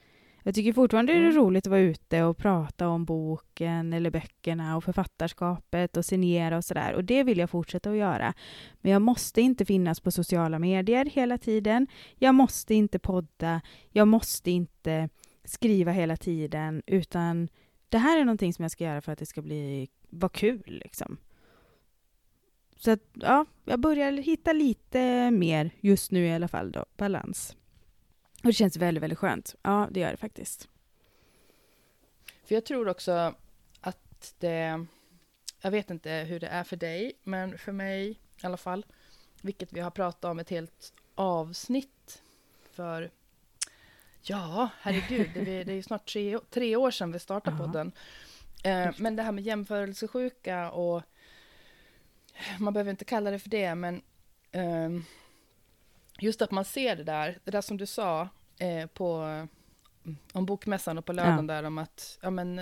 Jag 0.42 0.54
tycker 0.54 0.72
fortfarande 0.72 1.12
det 1.12 1.18
är 1.18 1.22
Mm. 1.22 1.36
roligt 1.36 1.66
att 1.66 1.70
vara 1.70 1.80
ute 1.80 2.22
och 2.22 2.36
prata 2.36 2.88
om 2.88 3.04
boken 3.04 3.92
eller 3.92 4.10
böckerna 4.10 4.76
och 4.76 4.84
författarskapet 4.84 5.96
och 5.96 6.04
signera 6.04 6.56
och 6.56 6.64
sådär. 6.64 6.92
Och 6.94 7.04
det 7.04 7.22
vill 7.22 7.38
jag 7.38 7.50
fortsätta 7.50 7.90
att 7.90 7.96
göra. 7.96 8.34
Men 8.80 8.92
jag 8.92 9.02
måste 9.02 9.40
inte 9.40 9.64
finnas 9.64 10.00
på 10.00 10.10
sociala 10.10 10.58
medier 10.58 11.04
hela 11.04 11.38
tiden. 11.38 11.86
Jag 12.16 12.34
måste 12.34 12.74
inte 12.74 12.98
podda. 12.98 13.60
Jag 13.90 14.08
måste 14.08 14.50
inte 14.50 15.08
skriva 15.44 15.92
hela 15.92 16.16
tiden. 16.16 16.82
Utan 16.86 17.48
det 17.88 17.98
här 17.98 18.20
är 18.20 18.24
någonting 18.24 18.52
som 18.52 18.62
jag 18.62 18.72
ska 18.72 18.84
göra 18.84 19.00
för 19.00 19.12
att 19.12 19.18
det 19.18 19.26
ska 19.26 19.42
bli 19.42 19.88
vara 20.08 20.30
kul. 20.32 20.80
Liksom. 20.84 21.16
Så 22.76 22.90
att, 22.90 23.00
ja, 23.12 23.44
jag 23.64 23.80
börjar 23.80 24.12
hitta 24.12 24.52
lite 24.52 25.30
mer 25.30 25.70
just 25.80 26.10
nu 26.10 26.26
i 26.26 26.32
alla 26.32 26.48
fall 26.48 26.72
då, 26.72 26.84
balans. 26.96 27.56
Och 28.42 28.46
det 28.46 28.52
känns 28.52 28.76
väldigt, 28.76 29.02
väldigt 29.02 29.18
skönt. 29.18 29.54
Ja, 29.62 29.88
det 29.90 30.00
gör 30.00 30.10
det 30.10 30.16
faktiskt. 30.16 30.68
För 32.44 32.54
jag 32.54 32.64
tror 32.64 32.88
också 32.88 33.34
att 33.80 34.34
det... 34.38 34.86
Jag 35.60 35.70
vet 35.70 35.90
inte 35.90 36.10
hur 36.10 36.40
det 36.40 36.46
är 36.46 36.64
för 36.64 36.76
dig, 36.76 37.12
men 37.22 37.58
för 37.58 37.72
mig 37.72 38.10
i 38.10 38.46
alla 38.46 38.56
fall, 38.56 38.86
vilket 39.42 39.72
vi 39.72 39.80
har 39.80 39.90
pratat 39.90 40.24
om 40.24 40.38
ett 40.38 40.50
helt 40.50 40.92
avsnitt 41.14 42.22
för... 42.72 43.10
Ja, 44.22 44.68
herregud, 44.80 45.30
det 45.34 45.50
är, 45.50 45.64
det 45.64 45.72
är 45.72 45.82
snart 45.82 46.12
tre, 46.12 46.38
tre 46.50 46.76
år 46.76 46.90
sedan 46.90 47.12
vi 47.12 47.18
startade 47.18 47.56
podden. 47.56 47.92
Eh, 48.64 48.90
men 48.98 49.16
det 49.16 49.22
här 49.22 49.32
med 49.32 49.44
jämförelsesjuka 49.44 50.70
och... 50.70 51.02
Man 52.58 52.72
behöver 52.72 52.90
inte 52.90 53.04
kalla 53.04 53.30
det 53.30 53.38
för 53.38 53.50
det, 53.50 53.74
men... 53.74 54.02
ehm, 54.52 55.04
just 56.18 56.42
att 56.42 56.50
man 56.50 56.64
ser 56.64 56.96
det 56.96 57.04
där, 57.04 57.38
det 57.44 57.50
där 57.50 57.60
som 57.60 57.76
du 57.76 57.86
sa 57.86 58.28
eh, 58.58 58.86
på 58.86 59.22
om 60.32 60.46
bokmässan 60.46 60.98
och 60.98 61.04
på 61.04 61.12
lördagen 61.12 61.46
där 61.46 61.62
om 61.62 61.78
att 61.78 62.18
ja, 62.22 62.30
men, 62.30 62.60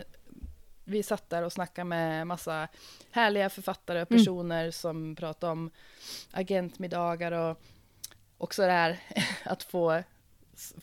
vi 0.84 1.02
satt 1.02 1.30
där 1.30 1.42
och 1.42 1.52
snackade 1.52 1.84
med 1.84 2.26
massa 2.26 2.68
härliga 3.10 3.50
författare 3.50 4.02
och 4.02 4.10
Mm. 4.10 4.18
personer 4.20 4.70
som 4.70 5.16
pratade 5.16 5.52
om 5.52 5.70
agentmiddagar 6.32 7.32
och 7.32 7.60
också 8.38 8.62
det 8.62 8.72
här 8.72 8.98
att 9.44 9.62
få 9.62 10.02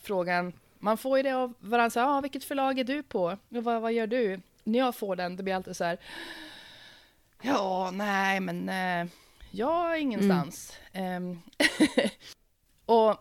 frågan, 0.02 0.52
man 0.78 0.98
får 0.98 1.16
ju 1.16 1.22
det 1.22 1.32
av 1.32 1.54
varandra, 1.60 1.90
så 1.90 2.00
ah, 2.00 2.20
vilket 2.20 2.44
förlag 2.44 2.78
är 2.78 2.84
du 2.84 3.02
på? 3.02 3.24
Och 3.24 3.64
vad, 3.64 3.82
vad 3.82 3.92
gör 3.92 4.06
du? 4.06 4.40
När 4.64 4.78
jag 4.78 4.94
får 4.96 5.16
den, 5.16 5.36
det 5.36 5.42
blir 5.42 5.54
alltid 5.54 5.76
så 5.76 5.84
här, 5.84 5.98
Ja, 7.42 7.90
nej, 7.90 8.40
men 8.40 8.68
eh, 8.68 9.12
jag 9.50 9.94
är 9.94 10.00
ingenstans. 10.00 10.78
Mm. 10.92 11.38
och 12.86 13.16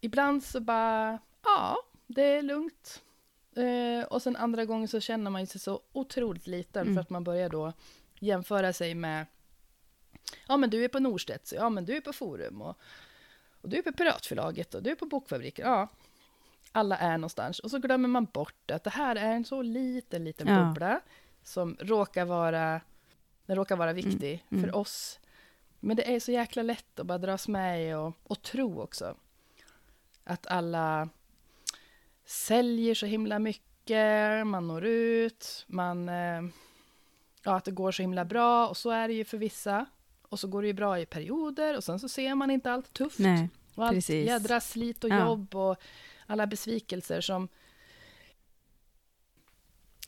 ibland 0.00 0.44
så 0.44 0.60
bara, 0.60 1.18
ja, 1.44 1.76
det 2.06 2.22
är 2.22 2.42
lugnt. 2.42 3.02
Eh, 3.56 4.06
och 4.06 4.22
sen 4.22 4.36
andra 4.36 4.64
gånger 4.64 4.86
så 4.86 5.00
känner 5.00 5.30
man 5.30 5.46
sig 5.46 5.60
så 5.60 5.80
otroligt 5.92 6.46
liten 6.46 6.82
mm. 6.82 6.94
för 6.94 7.00
att 7.00 7.10
man 7.10 7.24
börjar 7.24 7.48
då 7.48 7.72
jämföra 8.20 8.72
sig 8.72 8.94
med, 8.94 9.26
ja 10.48 10.56
men 10.56 10.70
du 10.70 10.84
är 10.84 10.88
på 10.88 10.98
Norstedts, 10.98 11.52
ja 11.52 11.70
men 11.70 11.84
du 11.84 11.96
är 11.96 12.00
på 12.00 12.12
Forum 12.12 12.62
och, 12.62 12.78
och 13.60 13.68
du 13.68 13.78
är 13.78 13.82
på 13.82 13.92
Piratförlaget 13.92 14.74
och 14.74 14.82
du 14.82 14.90
är 14.90 14.94
på 14.94 15.06
Bokfabriken. 15.06 15.66
Ja, 15.66 15.88
alla 16.72 16.96
är 16.96 17.18
någonstans. 17.18 17.58
Och 17.58 17.70
så 17.70 17.78
glömmer 17.78 18.08
man 18.08 18.24
bort 18.24 18.70
att 18.70 18.84
det 18.84 18.90
här 18.90 19.16
är 19.16 19.32
en 19.32 19.44
så 19.44 19.62
liten, 19.62 20.24
liten 20.24 20.48
ja. 20.48 20.64
bubbla 20.64 21.00
som 21.46 21.76
råkar 21.80 22.24
vara, 22.24 22.80
den 23.46 23.56
råkar 23.56 23.76
vara 23.76 23.92
viktig 23.92 24.44
mm. 24.48 24.62
för 24.62 24.68
mm. 24.68 24.80
oss. 24.80 25.20
Men 25.80 25.96
det 25.96 26.14
är 26.14 26.20
så 26.20 26.32
jäkla 26.32 26.62
lätt 26.62 27.00
att 27.00 27.06
bara 27.06 27.18
dras 27.18 27.48
med 27.48 27.98
och, 27.98 28.12
och 28.22 28.42
tro 28.42 28.80
också. 28.80 29.16
Att 30.24 30.46
alla 30.46 31.08
säljer 32.24 32.94
så 32.94 33.06
himla 33.06 33.38
mycket, 33.38 34.46
man 34.46 34.68
når 34.68 34.84
ut, 34.84 35.64
man... 35.66 36.08
Eh, 36.08 36.42
ja, 37.42 37.56
att 37.56 37.64
det 37.64 37.70
går 37.70 37.92
så 37.92 38.02
himla 38.02 38.24
bra 38.24 38.68
och 38.68 38.76
så 38.76 38.90
är 38.90 39.08
det 39.08 39.14
ju 39.14 39.24
för 39.24 39.38
vissa. 39.38 39.86
Och 40.22 40.40
så 40.40 40.48
går 40.48 40.62
det 40.62 40.68
ju 40.68 40.74
bra 40.74 41.00
i 41.00 41.06
perioder 41.06 41.76
och 41.76 41.84
sen 41.84 41.98
så 41.98 42.08
ser 42.08 42.34
man 42.34 42.50
inte 42.50 42.72
allt 42.72 42.92
tufft. 42.92 43.18
Nej, 43.18 43.48
och 43.74 43.86
allt 43.86 43.96
precis. 43.96 44.26
jädra 44.26 44.60
slit 44.60 45.04
och 45.04 45.10
ja. 45.10 45.18
jobb 45.18 45.54
och 45.54 45.76
alla 46.26 46.46
besvikelser 46.46 47.20
som, 47.20 47.48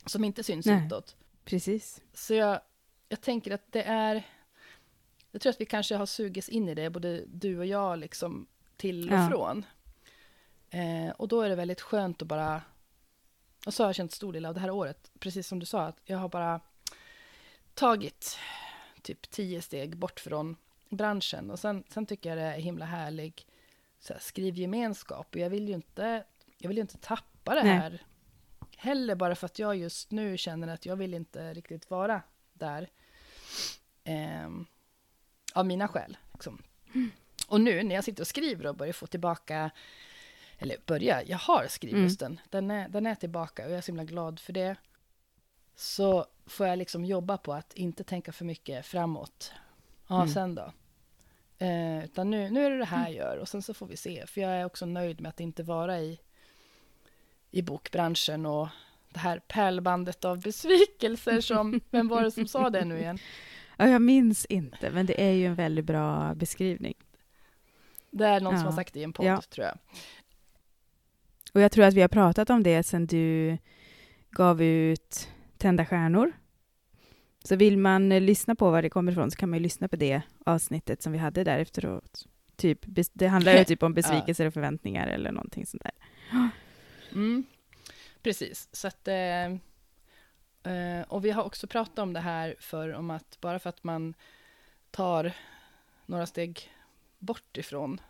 som 0.07 0.25
inte 0.25 0.45
syns 0.45 0.67
Nej, 0.67 0.87
utåt. 0.87 1.17
Precis. 1.49 2.03
Så 2.13 2.35
jag, 2.35 2.61
jag 3.09 3.21
tänker 3.21 3.55
att 3.55 3.73
det 3.73 3.83
är... 3.83 4.23
Jag 5.31 5.41
tror 5.41 5.51
att 5.51 5.61
vi 5.61 5.67
kanske 5.67 5.97
har 5.97 6.07
sugits 6.07 6.49
in 6.49 6.69
i 6.69 6.75
det, 6.75 6.91
både 6.91 7.25
du 7.27 7.59
och 7.59 7.67
jag, 7.67 7.99
liksom 7.99 8.47
till 8.77 9.13
och 9.13 9.19
ja. 9.19 9.29
från. 9.29 9.65
Eh, 10.71 11.11
och 11.11 11.29
då 11.29 11.41
är 11.41 11.49
det 11.49 11.55
väldigt 11.55 11.81
skönt 11.81 12.23
att 12.23 12.29
bara... 12.29 12.63
Och 13.67 13.75
så 13.75 13.83
har 13.83 13.89
jag 13.89 13.97
känt 13.97 14.13
stor 14.13 14.33
del 14.33 14.45
av 14.45 14.55
det 14.55 14.61
här 14.61 14.71
året, 14.71 15.11
precis 15.19 15.49
som 15.49 15.59
du 15.59 15.67
sa, 15.67 15.83
att 15.83 16.01
jag 16.05 16.19
har 16.19 16.29
bara 16.29 16.61
tagit 17.75 18.39
typ 19.03 19.31
tio 19.31 19.63
steg 19.63 19.97
bort 19.97 20.21
från 20.21 20.57
branschen. 20.89 21.51
Och 21.51 21.59
sen, 21.59 21.85
sen 21.89 22.07
tycker 22.07 22.29
jag 22.29 22.39
det 22.39 22.45
är 22.45 22.61
himla 22.61 22.85
härlig 22.85 23.47
så 24.01 24.13
här, 24.13 24.21
skrivgemenskap. 24.21 25.35
Och 25.35 25.41
jag 25.41 25.51
vill 25.51 25.69
ju 25.69 25.75
inte, 25.75 26.25
jag 26.59 26.69
vill 26.69 26.77
ju 26.77 26.83
inte 26.83 26.99
tappa 26.99 27.55
det 27.55 27.61
här 27.61 27.91
Nej. 27.91 28.01
Heller, 28.79 29.15
bara 29.15 29.35
för 29.35 29.47
att 29.47 29.59
jag 29.59 29.77
just 29.77 30.11
nu 30.11 30.37
känner 30.39 30.69
att 30.69 30.87
jag 30.87 30.97
vill 30.97 31.15
inte 31.15 31.55
riktigt 31.55 31.91
vara 31.91 32.23
där. 32.53 32.89
Eh, 34.05 34.49
av 35.55 35.67
mina 35.67 35.89
skäl. 35.89 36.17
Liksom. 36.33 36.63
Mm. 36.95 37.11
Och 37.49 37.61
nu 37.61 37.83
när 37.83 37.95
jag 37.95 38.05
sitter 38.05 38.23
och 38.23 38.27
skriver 38.27 38.67
och 38.67 38.77
börjar 38.77 38.93
få 38.93 39.07
tillbaka, 39.07 39.71
eller 40.59 40.77
börja, 40.87 41.23
jag 41.23 41.39
har 41.39 41.67
skrivlusten, 41.69 42.33
mm. 42.33 42.43
den, 42.51 42.71
är, 42.71 42.89
den 42.89 43.07
är 43.07 43.15
tillbaka 43.15 43.65
och 43.65 43.71
jag 43.71 43.79
är 43.79 43.83
så 43.83 43.87
himla 43.87 44.05
glad 44.05 44.41
för 44.41 44.53
det. 44.53 44.77
Så 45.77 46.27
får 46.47 46.67
jag 46.67 46.79
liksom 46.79 47.05
jobba 47.05 47.39
på 47.39 47.53
att 47.53 47.75
inte 47.75 48.05
tänka 48.05 48.33
för 48.33 48.45
mycket 48.45 48.87
framåt. 48.87 49.53
Ja, 50.07 50.17
mm. 50.17 50.29
sen 50.29 50.55
då? 50.55 50.73
Eh, 51.59 52.05
utan 52.05 52.31
nu, 52.31 52.51
nu 52.51 52.67
är 52.67 52.71
det 52.71 52.79
det 52.79 52.85
här 52.85 53.09
jag 53.09 53.15
gör 53.15 53.37
och 53.37 53.49
sen 53.49 53.63
så 53.63 53.75
får 53.75 53.87
vi 53.87 53.97
se. 53.97 54.27
För 54.27 54.41
jag 54.41 54.51
är 54.51 54.65
också 54.65 54.87
nöjd 54.87 55.21
med 55.21 55.29
att 55.29 55.41
inte 55.41 55.63
vara 55.63 56.01
i, 56.01 56.21
i 57.51 57.63
bokbranschen 57.63 58.47
och 58.47 58.69
det 59.13 59.19
här 59.19 59.39
pärlbandet 59.39 60.25
av 60.25 60.41
besvikelser 60.41 61.41
som, 61.41 61.81
vem 61.91 62.09
var 62.09 62.23
det 62.23 62.31
som 62.31 62.47
sa 62.47 62.71
det 62.71 62.85
nu 62.85 62.99
igen? 62.99 63.19
Ja, 63.77 63.89
jag 63.89 64.03
minns 64.03 64.45
inte, 64.45 64.91
men 64.91 65.07
det 65.07 65.23
är 65.23 65.33
ju 65.33 65.47
en 65.47 65.55
väldigt 65.55 65.85
bra 65.85 66.35
beskrivning. 66.35 66.95
Det 68.11 68.27
är 68.27 68.41
någon 68.41 68.53
ja. 68.53 68.59
som 68.59 68.67
har 68.67 68.75
sagt 68.75 68.95
det 68.95 69.01
i 69.01 69.05
en 69.05 69.13
podd, 69.13 69.27
ja. 69.27 69.43
tror 69.51 69.67
jag. 69.67 69.79
Och 71.53 71.61
jag 71.61 71.73
tror 71.73 71.85
att 71.85 71.95
vi 71.95 72.01
har 72.01 72.09
pratat 72.09 72.51
om 72.51 72.63
det 72.63 72.83
sen 72.83 73.07
du 73.07 73.59
gav 74.31 74.63
ut 74.63 75.29
Tända 75.59 75.87
stjärnor 75.87 76.33
så 77.45 77.57
vill 77.57 77.79
man 77.79 78.13
eh, 78.13 78.21
lyssna 78.21 78.55
på 78.55 78.71
var 78.71 78.83
det 78.83 78.91
kommer 78.91 79.13
ifrån 79.13 79.31
så 79.31 79.37
kan 79.37 79.51
man 79.51 79.59
ju 79.59 79.63
lyssna 79.63 79.89
på 79.89 79.97
det 79.97 80.23
avsnittet 80.47 81.03
som 81.03 81.13
vi 81.13 81.19
hade 81.19 81.45
där 81.45 81.59
efteråt. 81.59 82.27
Typ, 82.57 82.79
det 83.13 83.27
handlar 83.27 83.53
ju 83.53 83.65
typ 83.65 83.83
om 83.83 83.95
besvikelser 83.95 84.47
och 84.47 84.55
förväntningar 84.55 85.07
eller 85.07 85.33
någonting 85.33 85.67
sånt 85.67 85.83
där. 85.83 85.93
Mm. 87.13 87.47
Precis, 88.23 88.69
så 88.73 88.89
att... 88.89 89.09
Eh, 89.09 89.47
eh, 90.73 91.03
och 91.09 91.25
vi 91.25 91.31
har 91.31 91.43
också 91.43 91.67
pratat 91.67 91.99
om 91.99 92.13
det 92.13 92.21
här 92.21 92.57
för 92.61 92.93
om 92.93 93.11
att 93.11 93.41
bara 93.41 93.59
för 93.59 93.71
att 93.71 93.85
man 93.85 94.15
tar 94.91 95.33
några 96.07 96.27
steg 96.27 96.73
bort 97.19 97.57
ifrån 97.57 98.01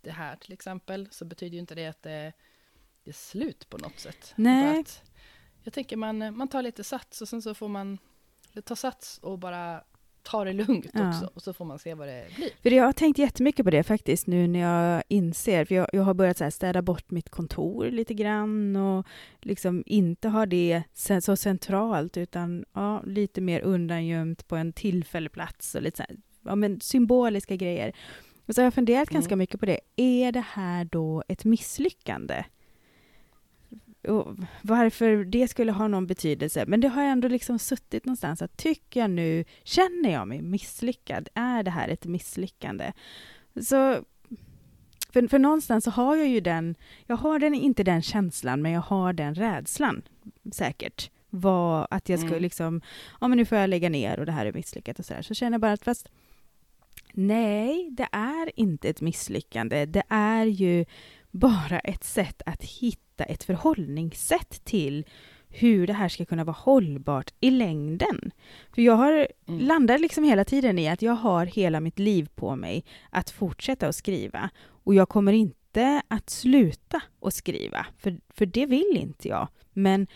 det 0.00 0.10
här 0.10 0.36
till 0.36 0.52
exempel, 0.52 1.08
så 1.10 1.24
betyder 1.24 1.54
ju 1.54 1.60
inte 1.60 1.74
det 1.74 1.86
att 1.86 2.02
det, 2.02 2.32
det 3.04 3.10
är 3.10 3.14
slut 3.14 3.70
på 3.70 3.78
något 3.78 3.98
sätt. 3.98 4.32
Nej. 4.36 4.84
jag 5.62 5.72
tänker 5.72 5.96
man, 5.96 6.36
man 6.36 6.48
tar 6.48 6.62
lite 6.62 6.84
sats 6.84 7.22
och 7.22 7.28
sen 7.28 7.42
så 7.42 7.54
får 7.54 7.68
man 7.68 7.98
ta 8.64 8.76
sats 8.76 9.18
och 9.18 9.38
bara 9.38 9.84
ta 10.22 10.44
det 10.44 10.52
lugnt 10.52 10.86
ja. 10.92 11.08
också, 11.08 11.30
och 11.34 11.42
så 11.42 11.52
får 11.52 11.64
man 11.64 11.78
se 11.78 11.94
vad 11.94 12.08
det 12.08 12.24
blir. 12.36 12.50
För 12.62 12.70
jag 12.70 12.84
har 12.84 12.92
tänkt 12.92 13.18
jättemycket 13.18 13.64
på 13.64 13.70
det 13.70 13.82
faktiskt, 13.82 14.26
nu 14.26 14.46
när 14.46 14.60
jag 14.60 15.02
inser, 15.08 15.64
för 15.64 15.74
jag, 15.74 15.88
jag 15.92 16.02
har 16.02 16.14
börjat 16.14 16.36
så 16.36 16.44
här 16.44 16.50
städa 16.50 16.82
bort 16.82 17.10
mitt 17.10 17.30
kontor 17.30 17.86
lite 17.86 18.14
grann 18.14 18.76
och 18.76 19.06
liksom 19.40 19.82
inte 19.86 20.28
ha 20.28 20.46
det 20.46 20.82
så 21.22 21.36
centralt, 21.36 22.16
utan 22.16 22.64
ja, 22.72 23.02
lite 23.06 23.40
mer 23.40 23.60
undangömt 23.60 24.48
på 24.48 24.56
en 24.56 24.72
tillfällig 24.72 25.32
plats 25.32 25.74
och 25.74 25.82
lite 25.82 25.96
så 25.96 26.02
här, 26.02 26.16
ja, 26.44 26.54
men 26.54 26.80
symboliska 26.80 27.56
grejer. 27.56 27.92
Och 28.46 28.54
så 28.54 28.60
har 28.60 28.64
jag 28.64 28.74
funderat 28.74 29.10
mm. 29.10 29.20
ganska 29.20 29.36
mycket 29.36 29.60
på 29.60 29.66
det. 29.66 29.80
Är 29.96 30.32
det 30.32 30.44
här 30.52 30.84
då 30.84 31.22
ett 31.28 31.44
misslyckande? 31.44 32.44
Och 34.08 34.36
varför 34.62 35.24
det 35.24 35.48
skulle 35.48 35.72
ha 35.72 35.88
någon 35.88 36.06
betydelse. 36.06 36.64
Men 36.66 36.80
det 36.80 36.88
har 36.88 37.02
ändå 37.02 37.28
liksom 37.28 37.58
suttit 37.58 38.04
någonstans 38.04 38.42
att 38.42 38.56
tycker 38.56 39.00
jag 39.00 39.10
nu, 39.10 39.44
känner 39.64 40.12
jag 40.12 40.28
mig 40.28 40.42
misslyckad? 40.42 41.28
Är 41.34 41.62
det 41.62 41.70
här 41.70 41.88
ett 41.88 42.06
misslyckande? 42.06 42.92
Så 43.62 44.04
för, 45.12 45.28
för 45.28 45.38
någonstans 45.38 45.84
så 45.84 45.90
har 45.90 46.16
jag 46.16 46.28
ju 46.28 46.40
den, 46.40 46.74
jag 47.06 47.16
har 47.16 47.38
den, 47.38 47.54
inte 47.54 47.82
den 47.82 48.02
känslan, 48.02 48.62
men 48.62 48.72
jag 48.72 48.80
har 48.80 49.12
den 49.12 49.34
rädslan 49.34 50.02
säkert. 50.52 51.10
Var 51.30 51.88
att 51.90 52.08
jag 52.08 52.18
skulle 52.18 52.32
mm. 52.32 52.42
liksom, 52.42 52.80
ja 53.20 53.28
men 53.28 53.38
nu 53.38 53.44
får 53.44 53.58
jag 53.58 53.70
lägga 53.70 53.88
ner 53.88 54.18
och 54.20 54.26
det 54.26 54.32
här 54.32 54.46
är 54.46 54.52
misslyckat 54.52 54.98
och 54.98 55.04
sådär. 55.04 55.22
Så 55.22 55.34
känner 55.34 55.52
jag 55.52 55.60
bara 55.60 55.72
att 55.72 55.84
fast 55.84 56.08
nej, 57.12 57.88
det 57.90 58.08
är 58.12 58.60
inte 58.60 58.88
ett 58.88 59.00
misslyckande. 59.00 59.86
Det 59.86 60.02
är 60.08 60.44
ju 60.44 60.84
bara 61.30 61.78
ett 61.78 62.04
sätt 62.04 62.42
att 62.46 62.62
hitta 62.62 63.24
ett 63.24 63.44
förhållningssätt 63.44 64.64
till 64.64 65.04
hur 65.48 65.86
det 65.86 65.92
här 65.92 66.08
ska 66.08 66.24
kunna 66.24 66.44
vara 66.44 66.56
hållbart 66.58 67.34
i 67.40 67.50
längden. 67.50 68.30
För 68.74 68.82
jag 68.82 68.94
har 68.94 69.28
mm. 69.48 69.60
landar 69.60 69.98
liksom 69.98 70.24
hela 70.24 70.44
tiden 70.44 70.78
i 70.78 70.88
att 70.88 71.02
jag 71.02 71.12
har 71.12 71.46
hela 71.46 71.80
mitt 71.80 71.98
liv 71.98 72.28
på 72.34 72.56
mig 72.56 72.84
att 73.10 73.30
fortsätta 73.30 73.88
att 73.88 73.96
skriva. 73.96 74.50
Och 74.84 74.94
jag 74.94 75.08
kommer 75.08 75.32
inte 75.32 76.02
att 76.08 76.30
sluta 76.30 77.02
att 77.20 77.34
skriva, 77.34 77.86
för, 77.98 78.20
för 78.28 78.46
det 78.46 78.66
vill 78.66 78.96
inte 78.96 79.28
jag. 79.28 79.48
Men 79.72 80.06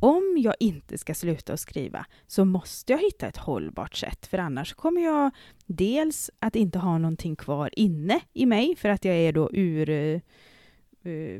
om 0.00 0.36
jag 0.38 0.54
inte 0.60 0.98
ska 0.98 1.14
sluta 1.14 1.52
att 1.52 1.60
skriva 1.60 2.06
så 2.26 2.44
måste 2.44 2.92
jag 2.92 3.00
hitta 3.00 3.26
ett 3.26 3.36
hållbart 3.36 3.96
sätt, 3.96 4.26
för 4.26 4.38
annars 4.38 4.74
kommer 4.74 5.00
jag 5.00 5.30
dels 5.66 6.30
att 6.38 6.56
inte 6.56 6.78
ha 6.78 6.98
någonting 6.98 7.36
kvar 7.36 7.70
inne 7.72 8.20
i 8.32 8.46
mig, 8.46 8.76
för 8.76 8.88
att 8.88 9.04
jag 9.04 9.16
är 9.16 9.32
då 9.32 9.50
ur 9.52 10.20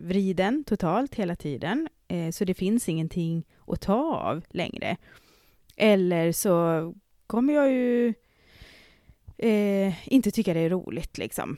vriden 0.03 0.65
totalt 0.65 1.15
hela 1.15 1.37
tiden, 1.37 1.89
eh, 2.09 2.31
så 2.31 2.45
det 2.45 2.55
finns 2.55 2.89
ingenting 2.89 3.45
att 3.67 3.81
ta 3.81 4.15
av 4.15 4.45
längre. 4.51 4.97
Eller 5.77 6.33
så 6.33 6.95
kommer 7.27 7.55
jag 7.55 7.73
ju 7.73 8.15
eh, 9.39 10.15
inte 10.15 10.31
tycka 10.31 10.55
det 10.55 10.61
är 10.61 10.71
roligt 10.71 11.19
liksom. 11.19 11.57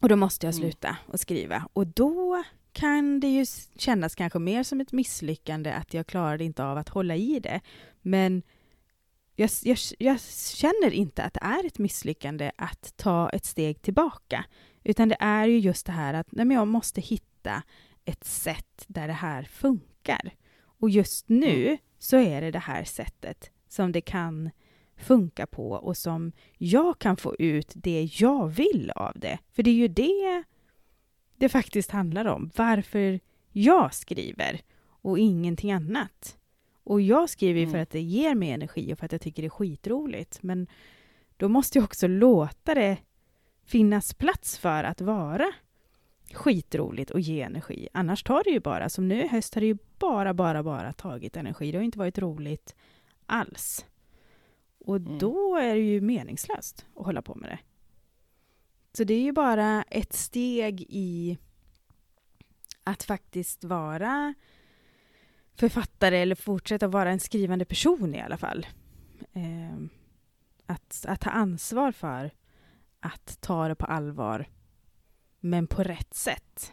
Och 0.00 0.08
då 0.08 0.16
måste 0.16 0.46
jag 0.46 0.54
mm. 0.54 0.62
sluta 0.62 0.96
att 1.12 1.20
skriva. 1.20 1.68
Och 1.72 1.86
då 1.86 2.42
kan 2.72 3.20
det 3.20 3.28
ju 3.28 3.46
kännas 3.76 4.14
kanske 4.14 4.38
mer 4.38 4.62
som 4.62 4.80
ett 4.80 4.92
misslyckande 4.92 5.72
att 5.72 5.94
jag 5.94 6.06
klarade 6.06 6.44
inte 6.44 6.64
av 6.64 6.78
att 6.78 6.88
hålla 6.88 7.16
i 7.16 7.40
det. 7.40 7.60
Men 8.02 8.42
jag, 9.36 9.50
jag, 9.62 9.78
jag, 9.98 10.20
känner 10.54 10.90
inte 10.90 11.22
att 11.22 11.34
det 11.34 11.40
är 11.42 11.66
ett 11.66 11.78
misslyckande 11.78 12.52
att 12.56 12.96
ta 12.96 13.30
ett 13.30 13.44
steg 13.44 13.82
tillbaka. 13.82 14.44
Utan 14.84 15.08
det 15.08 15.16
är 15.20 15.46
ju 15.46 15.58
just 15.58 15.86
det 15.86 15.92
här 15.92 16.14
att 16.14 16.32
nej, 16.32 16.44
men 16.44 16.56
jag 16.56 16.68
måste 16.68 17.00
hitta 17.00 17.62
ett 18.04 18.24
sätt 18.24 18.84
där 18.86 19.06
det 19.06 19.12
här 19.12 19.42
funkar. 19.42 20.30
Och 20.64 20.90
just 20.90 21.28
nu 21.28 21.78
så 21.98 22.16
är 22.16 22.40
det 22.40 22.50
det 22.50 22.58
här 22.58 22.84
sättet 22.84 23.50
som 23.68 23.92
det 23.92 24.00
kan 24.00 24.50
funka 24.96 25.46
på 25.46 25.70
och 25.70 25.96
som 25.96 26.32
jag 26.58 26.98
kan 26.98 27.16
få 27.16 27.36
ut 27.38 27.72
det 27.74 28.10
jag 28.20 28.48
vill 28.48 28.92
av 28.94 29.12
det. 29.18 29.38
För 29.52 29.62
det 29.62 29.70
är 29.70 29.74
ju 29.74 29.88
det 29.88 30.44
det 31.36 31.48
faktiskt 31.48 31.90
handlar 31.90 32.24
om. 32.24 32.50
Varför 32.56 33.20
jag 33.52 33.94
skriver 33.94 34.60
och 34.84 35.18
ingenting 35.18 35.72
annat. 35.72 36.38
Och 36.84 37.00
jag 37.00 37.30
skriver 37.30 37.60
ju 37.60 37.66
för 37.66 37.72
Mm. 37.72 37.82
att 37.82 37.90
det 37.90 38.00
ger 38.00 38.34
mig 38.34 38.50
energi 38.50 38.94
och 38.94 38.98
för 38.98 39.06
att 39.06 39.12
jag 39.12 39.20
tycker 39.20 39.42
det 39.42 39.46
är 39.46 39.50
skitroligt. 39.50 40.42
Men 40.42 40.66
då 41.36 41.48
måste 41.48 41.78
jag 41.78 41.84
också 41.84 42.06
låta 42.06 42.74
det 42.74 42.96
finnas 43.64 44.14
plats 44.14 44.58
för 44.58 44.84
att 44.84 45.00
vara 45.00 45.52
skitroligt 46.34 47.10
och 47.10 47.20
ge 47.20 47.42
energi. 47.42 47.88
Annars 47.92 48.22
tar 48.22 48.44
det 48.44 48.50
ju 48.50 48.60
bara, 48.60 48.88
som 48.88 49.08
nu 49.08 49.22
i 49.24 49.28
höst 49.28 49.54
har 49.54 49.60
det 49.60 49.66
ju 49.66 49.78
bara, 49.98 50.34
bara, 50.34 50.62
bara 50.62 50.92
tagit 50.92 51.36
energi. 51.36 51.72
Det 51.72 51.78
har 51.78 51.84
inte 51.84 51.98
varit 51.98 52.18
roligt 52.18 52.74
alls. 53.26 53.86
Och 54.84 54.96
Mm. 54.96 55.18
då 55.18 55.56
är 55.56 55.74
det 55.74 55.80
ju 55.80 56.00
meningslöst 56.00 56.86
att 56.96 57.04
hålla 57.06 57.22
på 57.22 57.34
med 57.34 57.50
det. 57.50 57.58
Så 58.92 59.04
det 59.04 59.14
är 59.14 59.20
ju 59.22 59.32
bara 59.32 59.82
ett 59.82 60.12
steg 60.12 60.80
i 60.88 61.38
att 62.84 63.02
faktiskt 63.02 63.64
vara 63.64 64.34
författare 65.54 66.18
eller 66.18 66.34
fortsätta 66.34 66.88
vara 66.88 67.10
en 67.10 67.20
skrivande 67.20 67.64
person 67.64 68.14
i 68.14 68.20
alla 68.20 68.36
fall. 68.36 68.66
Eh, 69.32 69.76
att, 70.66 71.04
att 71.08 71.20
ta 71.20 71.30
ansvar 71.30 71.92
för 71.92 72.30
att 73.02 73.40
ta 73.40 73.68
det 73.68 73.74
på 73.74 73.86
allvar, 73.86 74.48
men 75.40 75.66
på 75.66 75.82
rätt 75.82 76.14
sätt. 76.14 76.72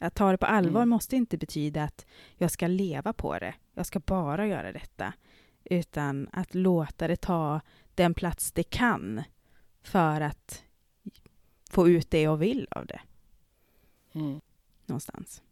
Att 0.00 0.14
ta 0.14 0.30
det 0.30 0.38
på 0.38 0.46
allvar 0.46 0.80
Mm. 0.80 0.88
måste 0.88 1.16
inte 1.16 1.38
betyda 1.38 1.84
att 1.84 2.06
jag 2.36 2.50
ska 2.50 2.66
leva 2.66 3.12
på 3.12 3.38
det. 3.38 3.54
Jag 3.74 3.86
ska 3.86 4.00
bara 4.00 4.46
göra 4.46 4.72
detta. 4.72 5.12
Utan 5.64 6.28
att 6.32 6.54
låta 6.54 7.08
det 7.08 7.16
ta 7.16 7.60
den 7.94 8.14
plats 8.14 8.52
det 8.52 8.62
kan 8.62 9.22
för 9.82 10.20
att 10.20 10.64
få 11.70 11.88
ut 11.88 12.10
det 12.10 12.22
jag 12.22 12.36
vill 12.36 12.68
av 12.70 12.86
det 12.86 13.00
Mm. 14.12 14.40
någonstans. 14.86 15.42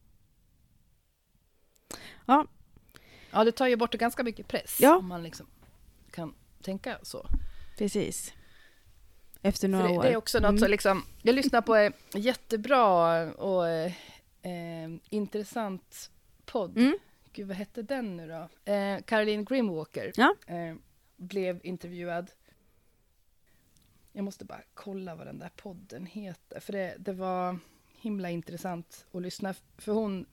Ja, 2.26 3.44
det 3.44 3.52
tar 3.52 3.66
ju 3.66 3.76
bort 3.76 3.94
ganska 3.94 4.22
mycket 4.22 4.48
press 4.48 4.78
Ja. 4.80 4.96
om 4.96 5.08
man 5.08 5.22
liksom 5.22 5.46
kan 6.10 6.34
tänka 6.62 6.98
så. 7.02 7.26
Precis. 7.78 8.32
Efter 9.42 9.68
några 9.68 9.88
det, 9.88 9.92
år. 9.98 10.02
det 10.02 10.08
är 10.08 10.16
också 10.16 10.38
något 10.38 10.48
Mm. 10.48 10.58
så 10.58 10.68
liksom, 10.68 11.02
jag 11.22 11.34
lyssnar 11.34 11.60
på 11.60 11.74
en 11.74 11.92
jättebra 12.14 13.14
och 13.34 13.68
eh, 13.68 14.90
intressant 15.10 16.10
podd. 16.44 16.78
Mm. 16.78 16.98
Gud, 17.32 17.46
vad 17.48 17.56
hette 17.56 17.82
den 17.82 18.16
nu 18.16 18.28
då? 18.28 18.72
Eh, 18.72 19.00
Caroline 19.02 19.44
Grimwalker 19.44 20.12
Ja. 20.16 20.34
eh, 20.46 20.74
blev 21.16 21.60
intervjuad. 21.62 22.30
Jag 24.12 24.24
måste 24.24 24.44
bara 24.44 24.60
kolla 24.74 25.14
vad 25.14 25.26
den 25.26 25.38
där 25.38 25.50
podden 25.56 26.06
heter, 26.06 26.60
för 26.60 26.72
det, 26.72 26.94
det 26.98 27.12
var 27.12 27.58
himla 28.00 28.30
intressant 28.30 29.06
att 29.12 29.22
lyssna. 29.22 29.54
För 29.78 29.92
hon, 29.92 30.26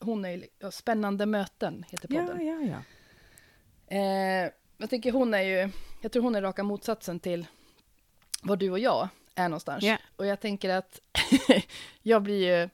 hon 0.00 0.24
är 0.24 0.44
ja, 0.58 0.70
Spännande 0.70 1.26
möten, 1.26 1.84
heter 1.88 2.08
podden. 2.08 2.46
Ja, 2.46 2.52
ja, 2.52 2.62
ja. 2.62 2.82
Eh, 3.96 4.50
jag 4.78 4.90
tycker 4.90 5.12
hon 5.12 5.34
är 5.34 5.42
ju, 5.42 5.70
jag 6.02 6.12
tror 6.12 6.22
hon 6.22 6.34
är 6.34 6.42
raka 6.42 6.62
motsatsen 6.62 7.20
till 7.20 7.46
vad 8.42 8.58
du 8.58 8.70
och 8.70 8.78
jag 8.78 9.08
är 9.34 9.48
någonstans. 9.48 9.84
Ja. 9.84 9.98
Och 10.16 10.26
jag 10.26 10.40
tänker 10.40 10.70
att 10.70 11.00
jag 12.02 12.22
blir 12.22 12.62
ju 12.62 12.68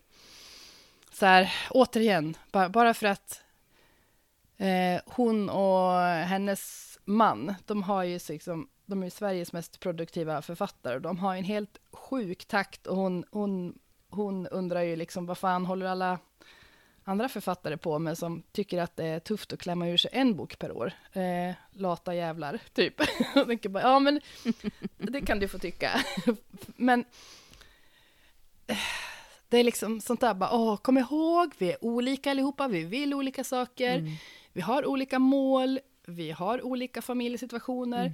så 1.13 1.27
här, 1.27 1.53
återigen, 1.71 2.37
bara, 2.53 2.69
bara 2.69 2.95
för 2.95 3.07
att 3.07 3.43
eh, 4.57 5.01
hon 5.07 5.51
och 5.51 6.01
hennes 6.03 6.95
man, 7.05 7.55
de 7.67 7.83
har 7.83 8.03
ju 8.03 8.19
liksom, 8.29 8.69
de 8.87 9.03
är 9.03 9.07
ju 9.07 9.11
Sveriges 9.11 9.53
mest 9.53 9.81
produktiva 9.81 10.43
författare. 10.43 10.99
De 10.99 11.19
har 11.19 11.37
en 11.37 11.45
helt 11.45 11.79
sjuk 11.93 12.45
takt 12.45 12.87
och 12.87 12.97
hon, 12.97 13.25
hon, 13.31 13.79
hon 14.09 14.47
undrar 14.47 14.83
ju 14.83 14.97
liksom 14.97 15.27
vad 15.27 15.39
fan 15.39 15.67
håller 15.67 15.87
alla 15.87 16.19
andra 17.05 17.29
författare 17.29 17.77
på 17.77 17.99
med 17.99 18.19
som 18.19 18.43
tycker 18.53 18.79
att 18.83 18.97
det 18.97 19.05
är 19.07 19.21
tufft 19.21 19.53
att 19.53 19.59
klämma 19.61 19.89
ur 19.89 19.97
sig 19.97 20.11
en 20.15 20.37
bok 20.37 20.59
per 20.59 20.73
år. 20.73 20.93
Eh, 21.13 21.55
lata 21.73 22.15
jävlar, 22.15 22.59
typ. 22.73 22.95
Jag 23.35 23.47
tänker 23.47 23.69
bara, 23.69 23.83
ja 23.83 23.99
men 23.99 24.21
det 24.99 25.21
kan 25.21 25.39
du 25.39 25.49
få 25.49 25.59
tycka. 25.59 25.91
men 26.77 27.05
eh, 28.67 28.77
det 29.49 29.59
är 29.59 29.65
liksom 29.65 30.01
sånt 30.01 30.21
där 30.21 30.35
bara, 30.35 30.51
åh, 30.57 30.77
kom 30.77 30.99
ihåg, 30.99 31.53
vi 31.59 31.73
är 31.73 31.85
olika 31.85 32.31
allihopa, 32.31 32.69
vi 32.69 32.85
vill 32.85 33.15
olika 33.15 33.45
saker, 33.45 33.99
Mm. 33.99 34.13
vi 34.53 34.61
har 34.61 34.87
olika 34.87 35.19
mål, 35.19 35.81
vi 36.07 36.31
har 36.31 36.63
olika 36.63 37.03
familjesituationer, 37.03 38.01
Mm. 38.01 38.13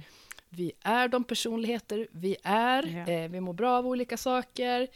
vi 0.49 0.71
är 0.81 1.07
de 1.07 1.23
personligheter 1.23 2.07
vi 2.11 2.37
är, 2.43 2.83
Ja. 3.07 3.13
eh, 3.13 3.29
vi 3.31 3.41
mår 3.41 3.53
bra 3.53 3.77
av 3.77 3.87
olika 3.87 4.17
saker. 4.17 4.87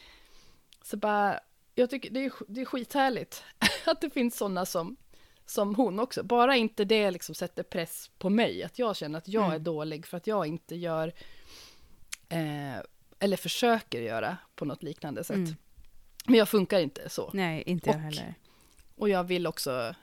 Så 0.84 0.97
bara, 0.97 1.39
jag 1.75 1.89
tycker 1.89 2.09
det 2.09 2.25
är, 2.25 2.31
det 2.47 2.61
är 2.61 2.65
skithärligt 2.65 3.43
att 3.85 4.01
det 4.01 4.09
finns 4.09 4.38
sådana 4.38 4.65
som, 4.65 4.97
som 5.45 5.75
hon 5.75 5.99
också. 5.99 6.23
Bara 6.23 6.55
inte 6.55 6.85
det 6.85 7.11
liksom 7.11 7.35
sätter 7.35 7.63
press 7.63 8.11
på 8.17 8.29
mig, 8.29 8.63
att 8.63 8.79
jag 8.79 8.95
känner 8.95 9.17
att 9.17 9.27
jag 9.27 9.43
Mm. 9.43 9.55
är 9.55 9.59
dålig 9.59 10.05
för 10.05 10.17
att 10.17 10.27
jag 10.27 10.47
inte 10.47 10.75
gör, 10.75 11.13
eh, 12.29 12.77
eller 13.19 13.38
försöker 13.38 14.01
göra 14.01 14.38
på 14.55 14.65
något 14.65 14.83
liknande 14.83 15.23
sätt. 15.23 15.35
Mm. 15.35 15.55
Men 16.25 16.35
jag 16.35 16.49
funkar 16.49 16.79
inte 16.79 17.09
så. 17.09 17.29
Nej, 17.33 17.63
inte 17.65 17.89
jag 17.89 17.95
Och- 17.95 18.01
heller. 18.01 18.33
Och 18.95 19.09
jag 19.09 19.23
vill 19.23 19.47
också, 19.47 19.95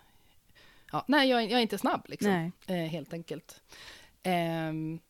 ja, 0.92 1.04
nej 1.08 1.28
jag, 1.30 1.42
är- 1.42 1.48
jag 1.48 1.58
är 1.58 1.62
inte 1.62 1.78
snabb 1.78 2.06
liksom, 2.08 2.52
eh, 2.66 2.74
helt 2.76 3.12
enkelt. 3.12 3.62
Ehm, 4.22 5.00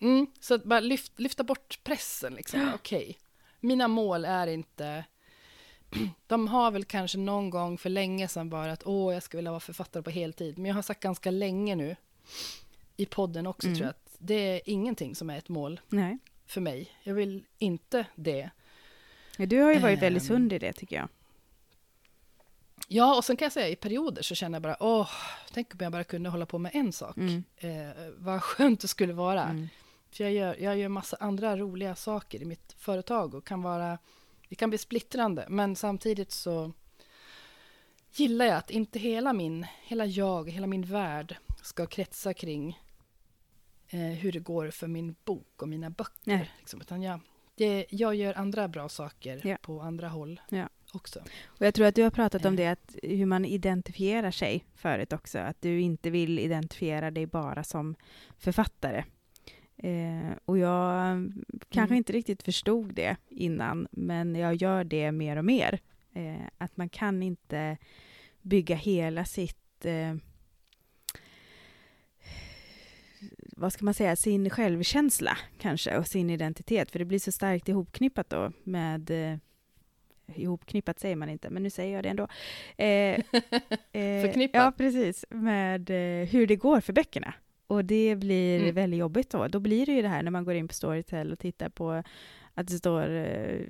mm, 0.00 0.26
så 0.40 0.54
att 0.54 0.64
bara 0.64 0.80
lyft, 0.80 1.18
lyfta 1.18 1.44
bort 1.44 1.78
pressen 1.84 2.34
liksom, 2.34 2.70
okej. 2.74 3.18
Mina 3.60 3.88
mål 3.88 4.24
är 4.24 4.46
inte, 4.46 5.04
de 6.26 6.48
har 6.48 6.70
väl 6.70 6.84
kanske 6.84 7.18
någon 7.18 7.50
gång 7.50 7.78
för 7.78 7.90
länge 7.90 8.28
sedan 8.28 8.50
bara 8.50 8.72
att 8.72 8.86
åh, 8.86 9.14
jag 9.14 9.22
skulle 9.22 9.38
vilja 9.38 9.50
vara 9.50 9.60
författare 9.60 10.02
på 10.02 10.10
heltid. 10.10 10.58
Men 10.58 10.66
jag 10.68 10.74
har 10.74 10.82
sagt 10.82 11.00
ganska 11.00 11.30
länge 11.30 11.74
nu, 11.76 11.96
i 12.96 13.06
podden 13.06 13.46
också 13.46 13.66
Mm. 13.66 13.76
tror 13.78 13.86
jag, 13.86 13.90
att 13.90 14.16
det 14.18 14.34
är 14.34 14.60
ingenting 14.64 15.14
som 15.14 15.30
är 15.30 15.38
ett 15.38 15.48
mål 15.48 15.80
Nej. 15.88 16.18
för 16.46 16.60
mig. 16.60 16.90
Jag 17.02 17.14
vill 17.14 17.44
inte 17.58 18.06
det. 18.14 18.50
Ja, 19.36 19.46
Du 19.46 19.60
har 19.62 19.72
ju 19.72 19.78
varit 19.78 20.02
väldigt 20.02 20.22
Ehm. 20.22 20.26
sund 20.28 20.52
i 20.52 20.58
det 20.58 20.72
tycker 20.72 20.96
jag. 20.96 21.08
Ja, 22.88 23.16
och 23.16 23.24
sen 23.24 23.36
kan 23.36 23.46
jag 23.46 23.52
säga 23.52 23.68
i 23.68 23.76
perioder 23.76 24.22
så 24.22 24.34
känner 24.34 24.56
jag 24.56 24.62
bara, 24.62 24.76
åh, 24.80 25.10
tänk 25.52 25.74
om 25.74 25.78
jag 25.80 25.92
bara 25.92 26.04
kunde 26.04 26.28
hålla 26.30 26.46
på 26.46 26.58
med 26.58 26.70
en 26.74 26.92
sak. 26.92 27.16
Mm. 27.16 27.44
Eh, 27.56 27.90
vad 28.16 28.42
skönt 28.42 28.80
det 28.80 28.88
skulle 28.88 29.12
vara. 29.12 29.44
Mm. 29.44 29.68
För 30.10 30.24
jag 30.24 30.32
gör, 30.32 30.56
jag 30.60 30.76
gör 30.78 30.88
massa 30.88 31.16
andra 31.20 31.56
roliga 31.56 31.94
saker 31.94 32.42
i 32.42 32.44
mitt 32.44 32.72
företag 32.78 33.34
och 33.34 33.46
kan 33.46 33.62
vara, 33.62 33.98
det 34.48 34.54
kan 34.54 34.68
bli 34.70 34.78
splittrande, 34.78 35.46
men 35.48 35.76
samtidigt 35.76 36.30
så 36.32 36.72
gillar 38.12 38.46
jag 38.46 38.56
att 38.56 38.70
inte 38.70 38.98
hela 38.98 39.32
min, 39.32 39.66
hela 39.82 40.06
jag, 40.06 40.50
hela 40.50 40.66
min 40.66 40.82
värld 40.82 41.36
ska 41.62 41.86
kretsa 41.86 42.34
kring 42.34 42.80
eh, 43.88 43.98
hur 44.00 44.32
det 44.32 44.38
går 44.38 44.70
för 44.70 44.86
min 44.86 45.16
bok 45.24 45.62
och 45.62 45.68
mina 45.68 45.90
böcker. 45.90 46.12
Nej. 46.24 46.50
Liksom, 46.58 46.80
utan 46.80 47.02
jag, 47.02 47.20
det, 47.54 47.86
jag 47.90 48.14
gör 48.14 48.34
andra 48.34 48.68
bra 48.68 48.88
saker 48.88 49.40
Ja. 49.44 49.56
på 49.62 49.80
andra 49.80 50.08
håll 50.08 50.40
Ja. 50.48 50.68
också. 50.92 51.20
Och 51.46 51.66
jag 51.66 51.74
tror 51.74 51.86
att 51.86 51.94
du 51.94 52.02
har 52.02 52.10
pratat 52.10 52.44
om 52.44 52.52
Eh. 52.52 52.56
det, 52.56 52.66
att 52.66 52.96
hur 53.02 53.26
man 53.26 53.44
identifierar 53.44 54.30
sig 54.30 54.64
förut 54.74 55.12
också. 55.12 55.38
Att 55.38 55.62
du 55.62 55.80
inte 55.80 56.10
vill 56.10 56.38
identifiera 56.38 57.10
dig 57.10 57.26
bara 57.26 57.64
som 57.64 57.94
författare. 58.38 59.04
Eh, 59.78 60.30
och 60.44 60.58
jag 60.58 61.32
kanske 61.68 61.92
Mm. 61.94 61.96
inte 61.98 62.12
riktigt 62.12 62.42
förstod 62.42 62.94
det 62.94 63.16
innan, 63.28 63.88
men 63.90 64.34
jag 64.34 64.54
gör 64.54 64.84
det 64.84 65.12
mer 65.12 65.36
och 65.36 65.44
mer. 65.44 65.78
Eh, 66.14 66.46
att 66.58 66.76
man 66.76 66.88
kan 66.88 67.22
inte 67.22 67.76
bygga 68.42 68.76
hela 68.76 69.24
sitt 69.24 69.84
eh, 69.84 70.14
vad 73.56 73.72
ska 73.72 73.84
man 73.84 73.94
säga, 73.94 74.16
sin 74.16 74.50
självkänsla 74.50 75.38
kanske 75.58 75.96
och 75.98 76.06
sin 76.06 76.30
identitet, 76.30 76.90
för 76.90 76.98
det 76.98 77.04
blir 77.04 77.18
så 77.18 77.32
starkt 77.32 77.68
ihopknippat 77.68 78.30
då 78.30 78.52
med 78.64 79.10
eh, 79.10 79.38
ihopknippat 80.34 81.00
säger 81.00 81.16
man 81.16 81.28
inte, 81.28 81.50
men 81.50 81.62
nu 81.62 81.70
säger 81.70 81.94
jag 81.94 82.02
det 82.02 82.08
ändå. 82.08 82.28
Eh, 82.76 82.86
eh, 83.92 84.22
Förknippat. 84.24 84.62
Ja, 84.62 84.72
precis. 84.76 85.24
Med 85.30 85.90
eh, 85.90 86.28
hur 86.28 86.46
det 86.46 86.56
går 86.56 86.80
för 86.80 86.92
böckerna. 86.92 87.34
Och 87.66 87.84
det 87.84 88.16
blir 88.16 88.60
Mm. 88.60 88.74
väldigt 88.74 89.00
jobbigt 89.00 89.30
då. 89.30 89.48
Då 89.48 89.60
blir 89.60 89.86
det 89.86 89.92
ju 89.92 90.02
det 90.02 90.08
här 90.08 90.22
när 90.22 90.30
man 90.30 90.44
går 90.44 90.54
in 90.54 90.68
på 90.68 90.74
Storytel 90.74 91.32
och 91.32 91.38
tittar 91.38 91.68
på 91.68 92.02
att 92.54 92.66
det 92.68 92.78
står 92.78 93.10
eh, 93.10 93.60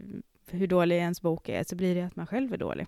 hur 0.50 0.66
dålig 0.66 0.96
ens 0.96 1.22
bok 1.22 1.48
är, 1.48 1.64
så 1.64 1.76
blir 1.76 1.94
det 1.94 2.02
att 2.02 2.16
man 2.16 2.26
själv 2.26 2.52
är 2.52 2.56
dålig. 2.58 2.86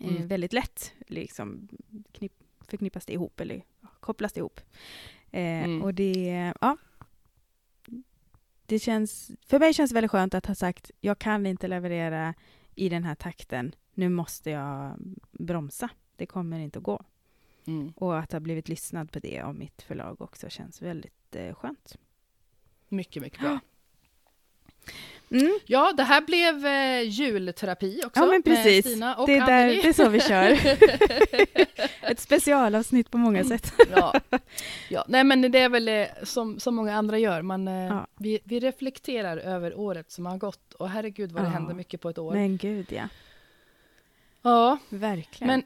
Eh, 0.00 0.06
Mm. 0.08 0.26
väldigt 0.28 0.52
lätt 0.52 0.92
liksom 1.06 1.68
knipp, 2.12 2.32
förknippas 2.60 3.06
det 3.06 3.12
ihop, 3.12 3.40
eller 3.40 3.62
kopplas 4.00 4.32
det 4.32 4.38
ihop. 4.38 4.60
Eh, 5.30 5.64
Mm. 5.64 5.82
Och 5.82 5.94
det, 5.94 6.52
ja. 6.60 6.76
Det 8.66 8.78
känns, 8.78 9.30
för 9.46 9.58
mig 9.58 9.74
känns 9.74 9.90
det 9.90 9.94
väldigt 9.94 10.10
skönt 10.10 10.34
att 10.34 10.46
ha 10.46 10.54
sagt, 10.54 10.90
jag 11.00 11.18
kan 11.18 11.46
inte 11.46 11.68
leverera 11.68 12.34
i 12.74 12.88
den 12.88 13.04
här 13.04 13.14
takten. 13.14 13.74
Nu 13.94 14.08
måste 14.08 14.50
jag 14.50 14.92
bromsa. 15.32 15.88
Det 16.16 16.26
kommer 16.26 16.58
inte 16.60 16.78
att 16.78 16.84
gå. 16.84 17.04
Mm. 17.66 17.92
Och 17.96 18.18
att 18.18 18.32
ha 18.32 18.40
blivit 18.40 18.68
lyssnad 18.68 19.12
på 19.12 19.18
det 19.18 19.40
av 19.40 19.54
mitt 19.54 19.82
förlag 19.82 20.20
också 20.20 20.48
känns 20.48 20.82
väldigt 20.82 21.36
eh, 21.36 21.54
skönt. 21.54 21.96
Mycket, 22.88 23.22
mycket 23.22 23.40
bra. 23.40 23.58
Mm. 25.30 25.58
Ja, 25.66 25.92
det 25.96 26.02
här 26.02 26.20
blev 26.20 26.66
eh, 26.66 27.02
julterapi 27.08 28.00
också. 28.06 28.20
Ja, 28.20 28.26
men 28.26 28.42
precis. 28.42 28.86
Stina 28.86 29.14
och 29.16 29.26
Det, 29.26 29.36
är 29.36 29.46
där, 29.46 29.66
det 29.66 29.88
är 29.88 29.92
så 29.92 30.08
vi 30.08 30.20
kör. 30.20 30.50
ett 32.10 32.20
specialavsnitt 32.20 33.10
på 33.10 33.18
många 33.18 33.44
sätt. 33.44 33.72
ja. 33.92 34.20
ja, 34.90 35.04
nej 35.08 35.24
men 35.24 35.52
det 35.52 35.58
är 35.58 35.68
väl 35.68 35.88
eh, 35.88 36.06
som, 36.22 36.60
som 36.60 36.74
många 36.74 36.94
andra 36.96 37.18
gör, 37.18 37.42
man, 37.42 37.68
eh, 37.68 37.74
Ja. 37.86 38.06
vi, 38.18 38.38
vi 38.44 38.60
reflekterar 38.60 39.36
över 39.38 39.78
året 39.78 40.10
som 40.10 40.26
har 40.26 40.38
gått 40.38 40.74
och 40.74 40.88
herregud 40.90 41.32
vad 41.32 41.42
det 41.42 41.46
Ja. 41.46 41.52
händer 41.52 41.74
mycket 41.74 42.00
på 42.00 42.08
ett 42.10 42.18
år. 42.18 42.34
Men 42.34 42.56
gud 42.56 42.86
ja, 42.92 43.08
Ja, 44.50 44.78
verkligen. 44.88 45.46
men, 45.48 45.62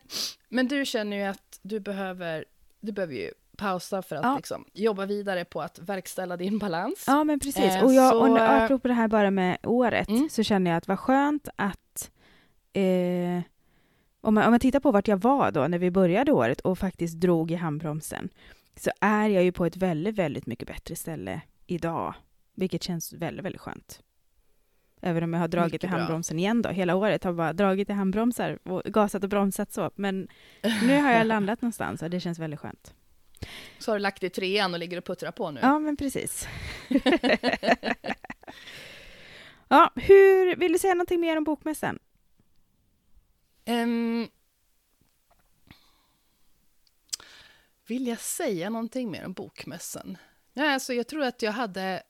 men 0.48 0.68
du 0.68 0.84
känner 0.84 1.16
ju 1.16 1.22
att 1.22 1.58
du 1.62 1.80
behöver, 1.80 2.44
du 2.80 2.92
behöver 2.92 3.14
ju 3.14 3.30
pausa 3.56 4.02
för 4.02 4.16
att 4.16 4.22
Ja. 4.24 4.36
liksom, 4.36 4.64
jobba 4.72 5.06
vidare 5.06 5.44
på 5.44 5.62
att 5.62 5.78
verkställa 5.78 6.36
din 6.36 6.58
balans. 6.58 7.04
Ja 7.06 7.24
men 7.24 7.40
precis. 7.40 7.64
Eh, 7.64 7.84
och 7.84 7.92
jag, 7.94 8.12
så, 8.12 8.20
och 8.30 8.38
eh, 8.38 8.62
apropå 8.64 8.88
det 8.88 8.94
här 8.94 9.08
bara 9.08 9.30
med 9.30 9.58
året, 9.62 10.08
Mm. 10.08 10.28
så 10.30 10.42
känner 10.42 10.70
jag 10.70 10.78
att 10.78 10.88
vad 10.88 10.98
skönt 10.98 11.48
att 11.56 12.10
eh, 12.72 13.42
om, 14.20 14.34
man, 14.34 14.44
om 14.44 14.50
man 14.50 14.60
tittar 14.60 14.80
på 14.80 14.90
vart 14.92 15.08
jag 15.08 15.16
var 15.16 15.50
då 15.50 15.68
när 15.68 15.78
vi 15.78 15.90
började 15.90 16.32
året 16.32 16.60
och 16.60 16.78
faktiskt 16.78 17.20
drog 17.20 17.50
i 17.50 17.54
handbromsen, 17.54 18.28
så 18.76 18.90
är 19.00 19.28
jag 19.28 19.44
ju 19.44 19.52
på 19.52 19.66
ett 19.66 19.76
väldigt, 19.76 20.14
väldigt 20.14 20.46
mycket 20.46 20.68
bättre 20.68 20.96
ställe 20.96 21.40
idag. 21.66 22.14
Vilket 22.54 22.82
känns 22.82 23.12
väldigt, 23.12 23.44
väldigt 23.44 23.60
skönt. 23.60 24.00
Även 25.02 25.22
om 25.22 25.32
jag 25.32 25.40
har 25.40 25.48
dragit 25.48 25.72
Mycket 25.72 25.84
i 25.84 25.88
bra. 25.88 25.98
handbromsen 25.98 26.38
igen 26.38 26.62
då. 26.62 26.68
Hela 26.68 26.94
året 26.94 27.24
har 27.24 27.28
jag 27.30 27.36
bara 27.36 27.52
dragit 27.52 27.90
i 27.90 27.92
handbromsar 27.92 28.58
och 28.62 28.82
gasat 28.84 29.22
och 29.22 29.28
bromsat 29.30 29.72
så. 29.72 29.90
Men 29.94 30.28
nu 30.82 31.00
har 31.00 31.12
jag 31.12 31.26
landat 31.26 31.62
någonstans 31.62 32.02
och 32.02 32.10
det 32.10 32.20
känns 32.20 32.38
väldigt 32.38 32.60
skönt. 32.60 32.94
Så 33.78 33.90
har 33.90 33.98
du 33.98 34.02
lagt 34.02 34.22
i 34.22 34.30
trean 34.30 34.72
och 34.74 34.80
ligger 34.80 34.98
och 34.98 35.04
puttrar 35.04 35.32
på 35.32 35.50
nu. 35.50 35.60
Ja, 35.62 35.78
men 35.78 35.96
precis. 35.96 36.48
ja, 39.68 39.90
hur, 39.94 40.56
vill 40.56 40.72
du 40.72 40.78
säga 40.78 40.94
någonting 40.94 41.20
mer 41.20 41.36
om 41.36 41.44
bokmässan? 41.44 41.98
Ehm, 43.64 44.28
vill 47.86 48.06
jag 48.06 48.18
säga 48.20 48.70
någonting 48.70 49.10
mer 49.10 49.24
om 49.24 49.32
bokmässan? 49.32 50.18
Ja, 50.52 50.72
alltså 50.72 50.92
jag 50.92 51.06
tror 51.06 51.22
att 51.24 51.42
jag 51.42 51.52
hade 51.52 52.02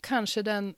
kanske 0.00 0.42
den, 0.42 0.74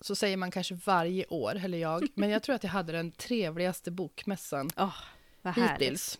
så 0.00 0.14
säger 0.14 0.36
man 0.36 0.50
kanske 0.50 0.74
varje 0.74 1.26
år, 1.26 1.60
eller 1.64 1.78
jag, 1.78 2.08
men 2.14 2.30
jag 2.30 2.42
tror 2.42 2.54
att 2.56 2.64
jag 2.64 2.70
hade 2.70 2.92
den 2.92 3.12
trevligaste 3.12 3.90
bokmässan 3.90 4.70
Oh, 4.76 4.94
vad 5.42 5.54
hittills. 5.54 6.18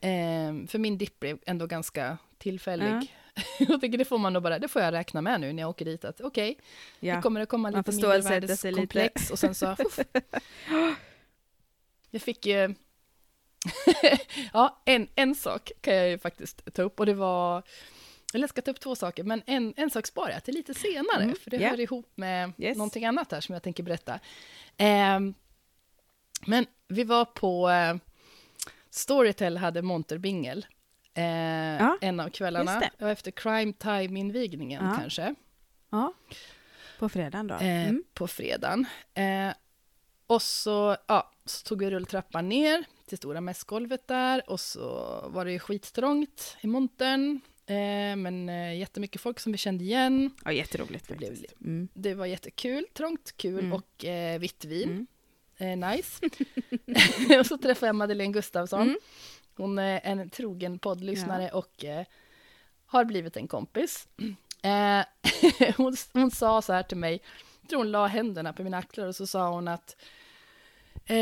Ehm, 0.00 0.66
för 0.66 0.78
min 0.78 0.98
dipp 0.98 1.20
blev 1.20 1.38
ändå 1.46 1.66
ganska 1.66 2.18
tillfällig. 2.38 3.16
jag 3.58 3.80
tycker 3.80 3.98
det 3.98 4.04
får 4.04 4.18
man 4.18 4.32
nog 4.32 4.42
bara, 4.42 4.58
det 4.58 4.68
får 4.68 4.82
jag 4.82 4.92
räkna 4.92 5.22
med 5.22 5.40
nu 5.40 5.52
när 5.52 5.62
jag 5.62 5.70
åker 5.70 5.84
dit, 5.84 6.04
att 6.04 6.20
okej, 6.20 6.58
Ja. 7.00 7.16
nu 7.16 7.22
kommer 7.22 7.40
det 7.40 7.46
komma 7.46 7.70
lite 7.70 7.92
sig 7.92 8.02
mindervärdeskomplex 8.02 9.30
och 9.30 9.38
sen 9.38 9.54
så... 9.54 9.72
Uff. 9.78 9.98
jag 12.10 12.22
fick 12.22 12.46
ju... 12.46 12.74
ja, 14.52 14.82
en, 14.84 15.08
en 15.14 15.34
sak 15.34 15.72
kan 15.80 15.94
jag 15.94 16.08
ju 16.08 16.18
faktiskt 16.18 16.74
ta 16.74 16.82
upp 16.82 17.00
och 17.00 17.06
det 17.06 17.14
var... 17.14 17.62
Eller 18.34 18.42
jag 18.42 18.50
ska 18.50 18.62
ta 18.62 18.70
upp 18.70 18.80
två 18.80 18.96
saker, 18.96 19.24
men 19.24 19.42
en, 19.46 19.74
en 19.76 19.90
sak 19.90 20.06
sparar 20.06 20.30
jag 20.30 20.44
till 20.44 20.54
lite 20.54 20.74
senare, 20.74 21.22
Mm, 21.22 21.36
för 21.36 21.50
det 21.50 21.56
ja. 21.56 21.68
hör 21.68 21.80
ihop 21.80 22.12
med 22.14 22.52
Yes. 22.58 22.76
någonting 22.76 23.04
annat 23.04 23.32
här 23.32 23.40
som 23.40 23.52
jag 23.52 23.62
tänker 23.62 23.82
berätta. 23.82 24.20
Ehm, 24.76 25.34
men 26.46 26.66
vi 26.88 27.04
var 27.04 27.24
på... 27.24 27.68
Eh, 27.70 27.96
Storytel 28.90 29.56
hade 29.58 29.82
monterbingel. 29.82 30.66
Eh, 31.14 31.24
Ja, 31.24 31.98
en 32.00 32.20
av 32.20 32.28
kvällarna. 32.28 32.82
var 32.98 33.10
efter 33.10 33.30
crime 33.30 33.72
time-invigningen 33.72 34.84
Ja. 34.84 34.96
kanske 35.00 35.34
Ja, 35.90 36.12
på 36.98 37.08
fredagen 37.08 37.46
då. 37.46 37.54
eh, 37.54 37.60
Mm. 37.88 38.04
på 38.14 38.28
fredagen. 38.28 38.86
Eh, 39.14 39.54
och 40.26 40.42
så, 40.42 40.96
ja, 41.06 41.30
så 41.44 41.64
tog 41.68 41.78
vi 41.80 41.90
rulltrappan 41.90 42.48
ner 42.48 42.84
till 43.06 43.18
stora 43.18 43.40
mässgolvet 43.40 44.08
där 44.08 44.50
och 44.50 44.60
så 44.60 44.80
var 45.28 45.44
det 45.44 45.52
ju 45.52 45.58
skittrångt 45.58 46.56
i 46.60 46.66
montern. 46.66 47.40
Eh, 47.66 48.16
men 48.16 48.48
eh, 48.48 48.78
jättemycket 48.78 49.20
folk 49.20 49.40
som 49.40 49.52
vi 49.52 49.58
kände 49.58 49.84
igen. 49.84 50.30
Ja, 50.44 50.52
jätteroligt 50.52 51.08
Det 51.08 51.14
blev. 51.14 51.44
Mm. 51.60 51.88
Det 51.94 52.14
var 52.14 52.26
jättekul, 52.26 52.86
trångt, 52.94 53.36
kul 53.36 53.58
Mm. 53.58 53.72
och 53.72 54.04
eh, 54.04 54.38
vitt 54.38 54.64
vin. 54.64 55.06
Mm. 55.58 55.82
Eh, 55.82 55.90
nice. 55.90 56.26
och 57.40 57.46
så 57.46 57.58
träffade 57.58 57.86
jag 57.88 57.96
Madeleine 57.96 58.32
Gustafsson. 58.32 58.82
Mm. 58.82 58.98
Hon 59.56 59.78
är 59.78 60.00
en 60.04 60.30
trogen 60.30 60.78
poddlyssnare 60.78 61.50
och 61.50 61.84
eh, 61.84 62.06
har 62.86 63.04
blivit 63.04 63.36
en 63.36 63.48
kompis. 63.48 64.08
Hon, 65.76 65.96
hon 66.12 66.30
sa 66.30 66.62
så 66.62 66.72
här 66.72 66.82
till 66.82 66.96
mig, 66.96 67.20
jag 67.60 67.68
tror 67.68 67.78
hon 67.78 67.90
la 67.90 68.06
händerna 68.06 68.52
på 68.52 68.62
mina 68.62 68.78
axlar 68.78 69.06
och 69.06 69.16
så 69.16 69.26
sa 69.26 69.50
hon 69.50 69.68
att 69.68 69.96
eh, 71.06 71.16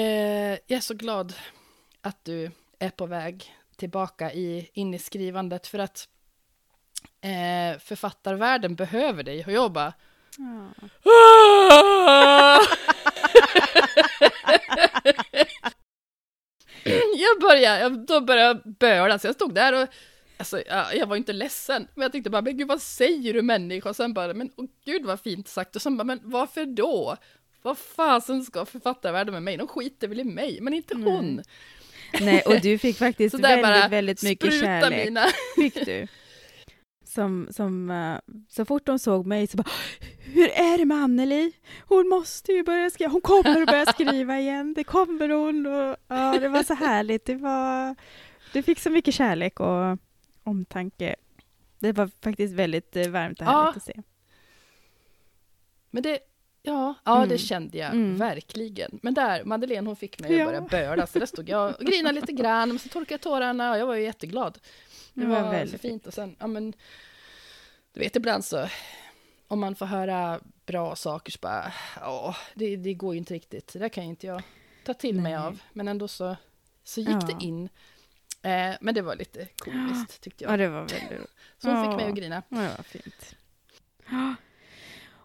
jag 0.50 0.70
är 0.70 0.80
så 0.80 0.94
glad 0.94 1.34
att 2.00 2.24
du 2.24 2.50
är 2.78 2.90
på 2.90 3.06
väg 3.06 3.54
tillbaka 3.76 4.32
i, 4.32 4.70
in 4.72 4.94
i 4.94 4.98
skrivandet 4.98 5.66
för 5.66 5.78
att 5.78 6.08
eh, 7.22 7.78
författarvärlden 7.78 8.74
behöver 8.74 9.22
dig. 9.22 9.44
Och 9.44 9.52
jag 9.52 9.72
bara 9.72 9.92
Ja. 10.38 10.72
jag 17.16 17.40
började, 17.40 17.80
jag, 17.80 18.06
då 18.06 18.20
började 18.20 18.60
jag 18.64 18.74
böla, 18.74 19.18
så 19.18 19.26
jag 19.26 19.34
stod 19.34 19.54
där 19.54 19.82
och 19.82 19.88
Alltså, 20.36 20.62
jag, 20.94 21.06
var 21.06 21.16
inte 21.16 21.32
ledsen, 21.32 21.88
men 21.94 22.02
jag 22.02 22.12
tänkte 22.12 22.30
bara, 22.30 22.42
men 22.42 22.56
gud 22.56 22.68
vad 22.68 22.82
säger 22.82 23.34
du 23.34 23.42
människa? 23.42 23.88
Och 23.88 23.96
sen 23.96 24.14
bara, 24.14 24.34
men 24.34 24.50
åh, 24.56 24.66
gud 24.84 25.04
vad 25.04 25.20
fint 25.20 25.48
sagt. 25.48 25.76
Och 25.76 25.82
sen 25.82 25.96
bara, 25.96 26.04
men 26.04 26.20
varför 26.22 26.66
då? 26.66 27.16
Vad 27.62 27.78
fasen 27.78 28.42
ska 28.42 28.64
författarvärlden 28.64 29.34
med 29.34 29.42
mig? 29.42 29.56
De 29.56 29.68
skiter 29.68 30.08
väl 30.08 30.20
i 30.20 30.24
mig, 30.24 30.58
men 30.60 30.74
inte 30.74 30.96
hon. 30.96 31.42
Nej, 32.20 32.42
och 32.46 32.60
du 32.60 32.78
fick 32.78 32.98
faktiskt 32.98 33.38
bara 33.38 33.56
väldigt, 33.56 33.92
väldigt 33.92 34.22
mycket 34.22 34.60
kärlek. 34.60 35.04
mina... 35.04 35.26
Fick 35.56 35.74
du. 35.86 36.06
Som, 37.14 37.48
som, 37.50 37.90
eh, 37.90 38.18
så 38.48 38.64
fort 38.64 38.86
de 38.86 38.98
såg 38.98 39.26
mig 39.26 39.46
så 39.46 39.56
bara, 39.56 39.68
hur 40.24 40.48
är 40.48 40.78
det 40.78 40.84
med 40.84 40.96
Anneli? 40.98 41.52
Hon 41.88 42.08
måste 42.08 42.52
ju 42.52 42.62
börja 42.62 42.90
skriva, 42.90 43.10
hon 43.10 43.20
kommer 43.20 43.62
att 43.62 43.68
börja 43.68 43.86
skriva 43.86 44.40
igen, 44.40 44.74
det 44.74 44.84
kommer 44.84 45.28
hon. 45.28 45.66
Och, 45.66 45.96
ja, 46.08 46.38
det 46.40 46.48
var 46.48 46.62
så 46.62 46.74
härligt, 46.74 47.24
det 47.26 47.34
var, 47.34 47.94
du 48.52 48.62
fick 48.62 48.80
så 48.80 48.90
mycket 48.90 49.14
kärlek 49.14 49.60
och 49.60 49.98
omtanke. 50.44 51.14
Det 51.78 51.92
var 51.92 52.10
faktiskt 52.22 52.54
väldigt 52.54 52.96
eh, 52.96 53.08
varmt 53.08 53.40
och 53.40 53.46
Ja. 53.46 53.50
härligt 53.50 53.76
att 53.76 53.82
se. 53.82 54.02
Men 55.90 56.02
det, 56.02 56.18
ja, 56.62 56.94
ja 57.04 57.16
Mm. 57.16 57.28
det 57.28 57.38
kände 57.38 57.78
jag 57.78 57.92
Mm. 57.94 58.16
verkligen. 58.16 58.98
Men 59.02 59.14
där, 59.14 59.44
Madeleine 59.44 59.86
hon 59.88 59.96
fick 59.96 60.20
mig 60.20 60.32
Ja. 60.32 60.44
att 60.44 60.70
börja 60.70 60.86
böla, 60.88 61.06
så 61.06 61.18
där 61.18 61.26
stod 61.26 61.48
jag 61.48 61.74
och 61.80 61.86
grinade 61.86 62.20
lite 62.20 62.32
grann, 62.32 62.68
men 62.68 62.78
så 62.78 62.88
torkade 62.88 63.12
jag 63.14 63.20
tårarna 63.20 63.72
och 63.72 63.78
jag 63.78 63.86
var 63.86 63.94
ju 63.94 64.02
jätteglad. 64.02 64.58
Det 65.14 65.20
Det 65.20 65.26
var, 65.26 65.42
var 65.42 65.50
väldigt 65.50 65.80
fint. 65.80 66.06
Och 66.06 66.14
sen, 66.14 66.36
ja 66.38 66.46
men, 66.46 66.74
du 67.92 68.00
vet 68.00 68.16
ibland 68.16 68.44
så, 68.44 68.68
om 69.48 69.60
man 69.60 69.74
får 69.74 69.86
höra 69.86 70.40
bra 70.66 70.96
saker 70.96 71.32
så 71.32 71.38
bara, 71.42 71.72
ja, 72.00 72.36
det, 72.54 72.76
det 72.76 72.94
går 72.94 73.14
ju 73.14 73.18
inte 73.18 73.34
riktigt. 73.34 73.72
Det 73.72 73.78
där 73.78 73.88
kan 73.88 74.04
ju 74.04 74.10
inte 74.10 74.26
jag 74.26 74.42
ta 74.84 74.94
till 74.94 75.20
mig 75.20 75.32
Nej. 75.32 75.40
av. 75.42 75.58
Men 75.72 75.88
ändå 75.88 76.08
så, 76.08 76.36
så 76.84 77.00
gick 77.00 77.08
Ja. 77.10 77.20
det 77.38 77.44
in. 77.44 77.68
Eh, 78.42 78.74
men 78.80 78.94
det 78.94 79.02
var 79.02 79.16
lite 79.16 79.48
komiskt 79.58 80.20
tyckte 80.20 80.44
Ja, 80.44 80.50
jag. 80.50 80.58
det 80.58 80.68
var 80.68 80.80
väldigt 80.80 81.30
Så 81.58 81.68
hon 81.70 81.76
Ja. 81.84 81.90
fick 81.90 81.96
mig 82.00 82.08
att 82.10 82.16
grina. 82.16 82.42
Ja, 82.48 82.56
det 82.58 82.74
var 82.76 82.82
fint. 82.84 83.34
Ja. 84.10 84.34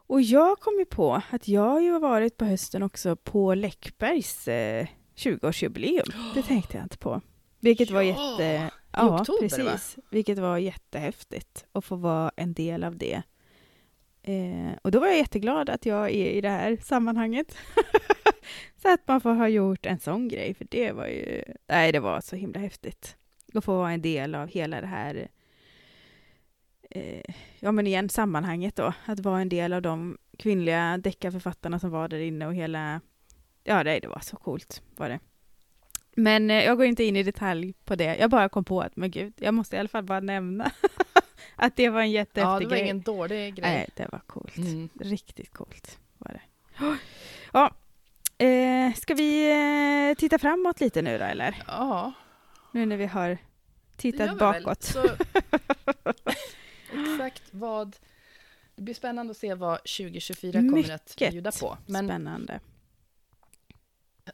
Och 0.09 0.21
jag 0.21 0.59
kom 0.59 0.79
ju 0.79 0.85
på 0.85 1.21
att 1.31 1.47
jag 1.47 1.61
har 1.69 1.79
ju 1.81 1.99
varit 1.99 2.37
på 2.37 2.45
hösten 2.45 2.83
också 2.83 3.15
på 3.15 3.53
Läckbergs 3.55 4.47
eh, 4.47 4.87
20-årsjubileum. 5.15 6.33
Det 6.33 6.43
tänkte 6.47 6.77
jag 6.77 6.85
inte 6.85 6.97
på. 6.97 7.21
Vilket 7.59 7.89
var 7.91 8.01
Ja, 8.01 8.31
jätte... 8.31 8.71
Ja, 8.91 9.21
oktober, 9.21 9.63
va? 9.63 9.71
precis. 9.71 9.97
Vilket 10.09 10.39
var 10.39 10.57
jättehäftigt 10.57 11.65
att 11.71 11.85
få 11.85 11.95
vara 11.95 12.31
en 12.35 12.53
del 12.53 12.83
av 12.83 12.97
det. 12.97 13.21
Eh, 14.23 14.71
och 14.81 14.91
då 14.91 14.99
var 14.99 15.07
jag 15.07 15.17
jätteglad 15.17 15.69
att 15.69 15.85
jag 15.85 16.05
är 16.11 16.29
i 16.29 16.41
det 16.41 16.49
här 16.49 16.77
sammanhanget. 16.83 17.57
så 18.81 18.93
att 18.93 19.07
man 19.07 19.21
får 19.21 19.33
ha 19.33 19.47
gjort 19.47 19.85
en 19.85 19.99
sån 19.99 20.27
grej, 20.27 20.53
för 20.53 20.67
det 20.69 20.91
var 20.91 21.07
ju... 21.07 21.43
Nej, 21.67 21.91
det 21.91 21.99
var 21.99 22.21
så 22.21 22.35
himla 22.35 22.59
häftigt. 22.59 23.17
Att 23.53 23.65
få 23.65 23.77
vara 23.77 23.91
en 23.91 24.01
del 24.01 24.35
av 24.35 24.47
hela 24.47 24.81
det 24.81 24.87
här 24.87 25.29
eh, 26.89 27.35
ja 27.59 27.71
men 27.71 27.87
igen 27.87 28.09
sammanhanget 28.09 28.75
då, 28.75 28.93
att 29.05 29.19
vara 29.19 29.41
en 29.41 29.49
del 29.49 29.73
av 29.73 29.81
de 29.81 30.17
kvinnliga 30.37 30.97
deckarförfattarna 30.97 31.79
som 31.79 31.89
var 31.89 32.07
där 32.07 32.19
inne 32.19 32.47
och 32.47 32.55
hela, 32.55 33.01
ja 33.63 33.83
det, 33.83 33.99
det 33.99 34.07
var 34.07 34.19
så 34.19 34.37
coolt 34.37 34.81
var 34.95 35.09
det. 35.09 35.19
Men 36.19 36.51
eh, 36.51 36.63
jag 36.65 36.77
går 36.77 36.85
inte 36.85 37.03
in 37.03 37.15
i 37.15 37.23
detalj 37.23 37.73
på 37.85 37.95
det, 37.95 38.15
jag 38.15 38.29
bara 38.29 38.49
kom 38.49 38.63
på 38.63 38.81
att, 38.81 38.95
men 38.95 39.11
gud, 39.11 39.33
jag 39.37 39.53
måste 39.53 39.75
i 39.75 39.79
alla 39.79 39.89
fall 39.89 40.03
bara 40.03 40.19
nämna 40.19 40.71
att 41.55 41.75
det 41.75 41.89
var 41.89 42.01
en 42.01 42.11
Ja, 42.11 42.19
jättehäftig 42.19 42.67
det 42.67 42.69
var 42.69 42.75
grej. 42.77 42.83
ingen 42.83 43.01
dålig 43.01 43.55
grej. 43.55 43.69
Nej, 43.71 43.89
det 43.95 44.07
var 44.11 44.19
coolt. 44.19 44.57
Mm. 44.57 44.89
Riktigt 44.99 45.53
coolt 45.53 45.99
var 46.17 46.31
det. 46.33 46.41
Ja, 47.53 47.75
eh, 48.45 48.93
ska 48.93 49.13
vi 49.13 49.51
eh, 50.11 50.17
titta 50.17 50.39
framåt 50.39 50.79
lite 50.81 51.01
nu 51.01 51.17
då 51.17 51.23
eller? 51.23 51.63
Ja, 51.67 52.13
Nu 52.71 52.85
när 52.85 52.97
vi 52.97 53.05
har 53.05 53.37
tittat 53.97 54.31
vi 54.31 54.35
bakåt. 54.35 54.83
Så, 54.83 55.03
exakt 56.91 57.43
vad... 57.51 57.95
Det 58.75 58.81
blir 58.83 58.93
spännande 58.93 59.31
att 59.31 59.37
se 59.37 59.53
vad 59.53 59.77
2024 59.77 60.51
kommer 60.51 60.91
att 60.91 61.15
bjuda 61.31 61.51
på. 61.51 61.77
Men, 61.85 62.05
Spännande. 62.07 62.59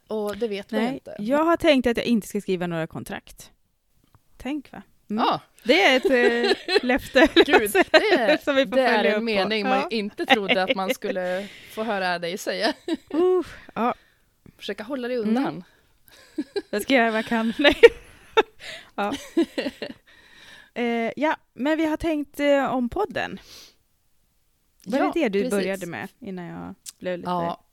Och 0.06 0.36
det 0.36 0.48
vet 0.48 0.70
Nej, 0.70 0.94
inte. 0.94 1.16
jag 1.18 1.44
har 1.44 1.56
tänkt 1.56 1.86
att 1.86 1.96
jag 1.96 2.06
inte 2.06 2.26
ska 2.28 2.40
skriva 2.40 2.66
några 2.66 2.86
kontrakt. 2.86 3.50
Tänk 4.36 4.72
va? 4.72 4.82
Mm. 5.10 5.24
Ja, 5.26 5.40
Det 5.64 5.82
är 5.82 5.96
ett 5.96 6.54
äh, 6.70 6.82
löfte 6.84 7.28
gud, 7.34 7.70
det 7.72 7.98
är, 8.14 8.44
som 8.44 8.56
vi 8.56 8.66
får 8.66 8.76
det 8.76 8.82
är 8.82 9.04
en 9.04 9.24
mening 9.24 9.62
på. 9.64 9.68
man 9.68 9.78
Ja. 9.78 9.88
inte 9.90 10.26
trodde 10.26 10.62
att 10.62 10.74
man 10.74 10.94
skulle 10.94 11.48
få 11.70 11.82
höra 11.82 12.18
dig 12.18 12.38
säga. 12.38 12.72
Uh, 13.14 13.46
ja, 13.74 13.94
Försöka 14.58 14.82
hålla 14.82 15.08
dig 15.08 15.16
undan. 15.16 15.46
Mm. 15.46 15.62
jag 16.70 16.82
ska 16.82 16.94
göra 16.94 17.10
vad 17.10 17.18
jag 17.18 17.26
kan. 17.26 17.52
Ja. 18.94 19.12
Eh, 20.74 21.12
ja, 21.16 21.36
men 21.52 21.78
vi 21.78 21.86
har 21.86 21.96
tänkt 21.96 22.40
eh, 22.40 22.64
om 22.74 22.88
podden. 22.88 23.38
Var 24.86 24.98
Ja, 24.98 25.10
det 25.14 25.20
det 25.20 25.28
du 25.28 25.38
precis. 25.38 25.50
började 25.50 25.86
med 25.86 26.08
innan 26.20 26.44
jag 26.44 26.74
blev 26.98 27.18
lite 27.18 27.30
Ja, 27.30 27.63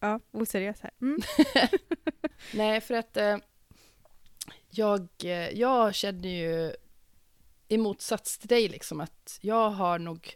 ja, 0.00 0.20
oseriös 0.32 0.80
här? 0.80 0.90
Mm. 1.00 1.20
nej 2.54 2.80
för 2.80 2.94
att 2.94 3.16
eh, 3.16 3.36
jag, 4.70 5.08
eh, 5.24 5.30
jag 5.50 5.94
känner 5.94 6.28
ju 6.28 6.72
i 7.68 7.78
motsats 7.78 8.38
till 8.38 8.48
dig 8.48 8.68
liksom 8.68 9.00
att 9.00 9.38
jag 9.40 9.70
har 9.70 9.98
nog 9.98 10.34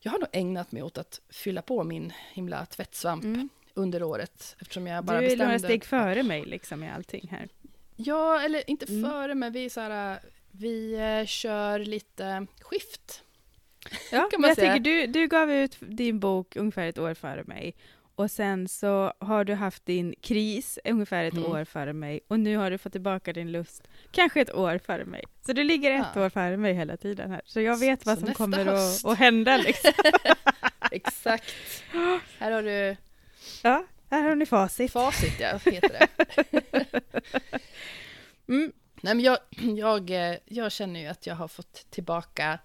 jag 0.00 0.12
har 0.12 0.18
nog 0.18 0.28
ägnat 0.32 0.72
mig 0.72 0.82
åt 0.82 0.98
att 0.98 1.20
fylla 1.28 1.62
på 1.62 1.84
min 1.84 2.12
himla 2.32 2.66
tvättsvamp 2.66 3.24
Mm. 3.24 3.48
under 3.74 4.02
året 4.02 4.56
eftersom 4.60 4.86
jag 4.86 5.04
Du 5.04 5.06
bara 5.06 5.22
är 5.22 5.36
några 5.36 5.58
steg 5.58 5.84
före 5.84 6.22
mig 6.22 6.44
liksom 6.44 6.82
i 6.84 6.90
allting 6.90 7.28
här. 7.30 7.48
Ja, 7.96 8.40
eller 8.40 8.70
inte 8.70 8.86
Mm. 8.92 9.10
före, 9.10 9.34
men 9.34 9.52
vi 9.52 9.70
så 9.70 9.80
här, 9.80 10.20
vi 10.50 10.94
eh, 10.94 11.26
kör 11.26 11.78
lite 11.78 12.46
skift. 12.60 13.22
Ja, 14.12 14.28
kan 14.30 14.40
man 14.40 14.48
jag 14.48 14.56
säga. 14.56 14.72
tänker, 14.72 14.90
du, 14.90 15.06
du 15.06 15.26
gav 15.26 15.52
ut 15.52 15.76
din 15.80 16.20
bok 16.20 16.56
ungefär 16.56 16.86
ett 16.86 16.98
år 16.98 17.14
före 17.14 17.44
mig. 17.44 17.74
Och 18.16 18.30
sen 18.30 18.68
så 18.68 19.12
har 19.18 19.44
du 19.44 19.54
haft 19.54 19.86
din 19.86 20.14
kris 20.20 20.78
ungefär 20.84 21.24
ett 21.24 21.34
Mm. 21.34 21.52
år 21.52 21.64
före 21.64 21.92
mig. 21.92 22.20
Och 22.28 22.40
nu 22.40 22.56
har 22.56 22.70
du 22.70 22.78
fått 22.78 22.92
tillbaka 22.92 23.32
din 23.32 23.52
lust 23.52 23.88
kanske 24.10 24.40
ett 24.40 24.54
år 24.54 24.78
före 24.78 25.04
mig. 25.04 25.24
Så 25.46 25.52
du 25.52 25.64
ligger 25.64 25.90
ett 26.00 26.06
Ja. 26.14 26.24
år 26.24 26.28
före 26.30 26.56
mig 26.56 26.74
hela 26.74 26.96
tiden 26.96 27.30
här. 27.30 27.40
Så 27.44 27.60
jag 27.60 27.76
vet 27.78 28.06
vad 28.06 28.14
Så 28.14 28.20
som 28.20 28.28
nästa 28.28 28.44
kommer 28.44 28.66
att, 28.66 29.04
att 29.04 29.18
hända 29.18 29.56
liksom. 29.66 29.92
Exakt. 30.90 31.54
Här 32.38 32.50
har 32.50 32.62
du 32.62 32.96
Ja, 33.62 33.84
här 34.10 34.22
har 34.28 34.34
ni 34.34 34.46
facit. 34.46 34.92
facit, 34.92 35.40
ja, 35.40 35.58
heter 35.64 35.88
det. 35.98 36.08
Mm. 38.48 38.72
Nej, 39.02 39.14
men 39.14 39.24
jag, 39.24 39.38
jag, 39.76 40.10
eh, 40.10 40.36
jag 40.44 40.72
känner 40.72 41.00
ju 41.00 41.06
att 41.06 41.26
jag 41.26 41.34
har 41.34 41.48
fått 41.48 41.86
tillbaka 41.90 42.58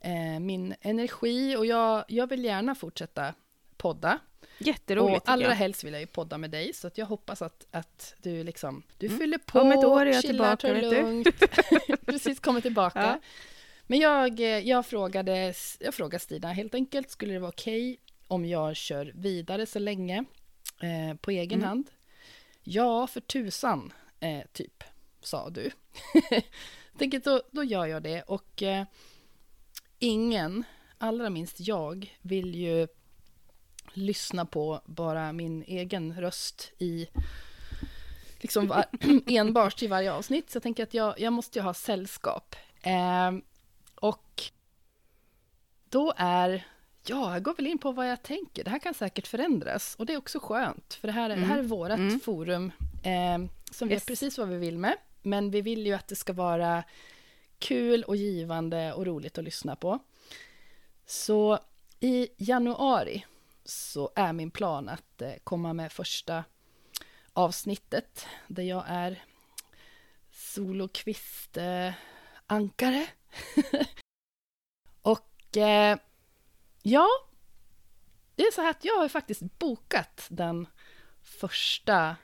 eh, 0.00 0.40
min 0.40 0.74
energi 0.80 1.56
och 1.56 1.66
jag, 1.66 2.04
jag 2.08 2.26
vill 2.26 2.44
gärna 2.44 2.74
fortsätta 2.74 3.34
podda. 3.76 4.18
Jätteroligt 4.58 5.22
och 5.22 5.28
allra 5.28 5.46
jag. 5.48 5.54
helst 5.54 5.84
vill 5.84 5.92
jag 5.92 6.00
ju 6.00 6.06
podda 6.06 6.38
med 6.38 6.50
dig, 6.50 6.72
så 6.74 6.86
att 6.86 6.98
jag 6.98 7.06
hoppas 7.06 7.42
att, 7.42 7.66
att 7.70 8.14
du 8.22 8.44
liksom, 8.44 8.82
du 8.98 9.06
Mm. 9.06 9.18
fyller 9.18 9.38
på, 9.38 9.60
Om 9.60 9.72
ett 9.72 9.84
år 9.84 10.00
är 10.06 10.06
jag 10.12 10.22
chillar, 10.22 10.56
tillbaka, 10.56 10.80
tar 10.82 10.90
det 10.90 11.02
lugnt. 11.02 11.28
Precis, 12.06 12.40
kommer 12.40 12.60
tillbaka. 12.60 13.00
Ja. 13.02 13.20
Men 13.86 13.98
jag, 13.98 14.40
jag, 14.40 14.86
frågade, 14.86 15.54
jag 15.80 15.94
frågade 15.94 16.18
Stina 16.18 16.52
helt 16.52 16.74
enkelt, 16.74 17.10
skulle 17.10 17.32
det 17.32 17.38
vara 17.38 17.48
okej 17.48 17.96
om 18.28 18.44
jag 18.44 18.76
kör 18.76 19.12
vidare 19.14 19.66
så 19.66 19.78
länge 19.78 20.24
eh, 20.80 21.16
på 21.20 21.30
egen 21.30 21.58
Mm. 21.58 21.68
hand? 21.68 21.90
Ja, 22.62 23.06
för 23.06 23.20
tusan, 23.20 23.92
eh, 24.20 24.40
typ, 24.52 24.84
sa 25.20 25.50
du. 25.50 25.70
tänker, 26.98 27.20
då, 27.20 27.42
då 27.50 27.64
gör 27.64 27.86
jag 27.86 28.02
det. 28.02 28.22
Och 28.22 28.62
eh, 28.62 28.84
ingen, 29.98 30.64
allra 30.98 31.30
minst 31.30 31.60
jag, 31.60 32.16
vill 32.22 32.54
ju 32.54 32.88
lyssna 33.96 34.46
på 34.46 34.80
bara 34.84 35.32
min 35.32 35.62
egen 35.66 36.20
röst 36.20 36.72
i 36.78 37.06
liksom 38.40 38.66
var, 38.68 38.84
enbart 39.26 39.82
i 39.82 39.86
varje 39.86 40.12
avsnitt. 40.12 40.50
Så 40.50 40.56
jag 40.56 40.62
tänker 40.62 40.82
att 40.82 40.94
jag, 40.94 41.20
jag 41.20 41.32
måste 41.32 41.58
ju 41.58 41.62
ha 41.62 41.74
sällskap. 41.74 42.56
Eh, 42.82 43.32
och 43.94 44.42
då 45.88 46.12
är, 46.16 46.66
ja, 47.06 47.32
jag 47.32 47.42
går 47.42 47.54
väl 47.54 47.66
in 47.66 47.78
på 47.78 47.92
vad 47.92 48.10
jag 48.10 48.22
tänker. 48.22 48.64
Det 48.64 48.70
här 48.70 48.78
kan 48.78 48.94
säkert 48.94 49.26
förändras 49.26 49.94
och 49.98 50.06
det 50.06 50.12
är 50.12 50.16
också 50.18 50.38
skönt, 50.40 50.94
för 50.94 51.08
det 51.08 51.12
här, 51.12 51.30
är 51.30 51.36
det 51.36 51.42
här 51.44 51.58
är 51.58 51.62
vårt 51.62 51.90
Mm. 51.90 52.20
forum 52.20 52.72
eh, 53.02 53.38
som 53.70 53.90
Yes. 53.90 53.96
vet 54.02 54.06
precis 54.06 54.38
vad 54.38 54.48
vi 54.48 54.56
vill 54.56 54.78
med. 54.78 54.96
Men 55.22 55.50
vi 55.50 55.60
vill 55.60 55.86
ju 55.86 55.92
att 55.92 56.08
det 56.08 56.16
ska 56.16 56.32
vara 56.32 56.84
kul 57.58 58.02
och 58.02 58.16
givande 58.16 58.92
och 58.92 59.06
roligt 59.06 59.38
att 59.38 59.44
lyssna 59.44 59.76
på. 59.76 59.98
Så 61.06 61.58
i 62.00 62.28
januari 62.36 63.24
så 63.68 64.12
är 64.16 64.32
min 64.32 64.50
plan 64.50 64.88
att 64.88 65.22
eh, 65.22 65.32
komma 65.44 65.72
med 65.72 65.92
första 65.92 66.44
avsnittet 67.32 68.26
där 68.46 68.62
jag 68.62 68.84
är 68.88 69.22
solokvist-ankare. 70.30 73.06
och 75.02 75.56
eh, 75.56 75.98
ja, 76.82 77.06
det 78.34 78.42
är 78.42 78.52
så 78.52 78.62
här 78.62 78.70
att 78.70 78.84
jag 78.84 78.96
har 78.96 79.08
faktiskt 79.08 79.42
bokat 79.58 80.26
den 80.28 80.66
första 81.22 82.16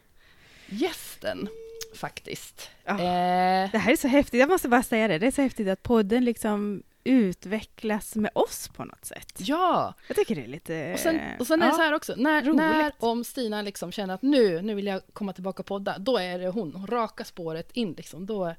gästen 0.67 1.49
faktiskt. 1.95 2.71
Ja. 2.85 2.93
Eh, 2.93 3.71
Det 3.73 3.79
här 3.79 3.93
är 3.93 3.97
så 3.97 4.09
häftigt, 4.09 4.41
jag 4.41 4.49
måste 4.49 4.69
bara 4.69 4.83
säga 4.83 5.09
det. 5.09 5.19
Det 5.19 5.27
är 5.27 5.31
så 5.31 5.43
häftigt 5.43 5.69
att 5.69 5.83
podden 5.83 6.25
liksom 6.25 6.83
utvecklas 7.05 8.17
med 8.17 8.31
oss 8.35 8.69
på 8.69 8.85
något 8.85 9.05
sätt. 9.05 9.33
ja, 9.39 9.95
Jag 10.09 10.17
tycker 10.17 10.35
det 10.35 10.43
är 10.43 10.49
lite... 10.49 10.91
och 10.93 10.99
sen, 10.99 11.21
och 11.39 11.47
sen 11.47 11.63
är 11.63 11.67
det 11.67 11.73
ja. 11.73 11.77
så 11.77 11.83
här 11.83 11.93
också, 11.95 12.15
när, 12.17 12.43
roligt. 12.43 12.57
när 12.57 12.93
om 12.99 13.25
Stina 13.25 13.63
liksom 13.63 13.93
känner 13.93 14.15
att 14.15 14.23
nu, 14.23 14.63
nu 14.63 14.75
vill 14.75 14.87
jag 14.87 15.01
komma 15.13 15.33
tillbaka 15.33 15.61
och 15.63 15.67
podda, 15.67 15.99
då 15.99 16.17
är 16.19 16.39
det 16.39 16.49
hon, 16.49 16.73
hon 16.75 16.87
raka 16.87 17.25
spåret 17.25 17.71
in 17.73 17.93
liksom, 17.93 18.27
då, 18.27 18.55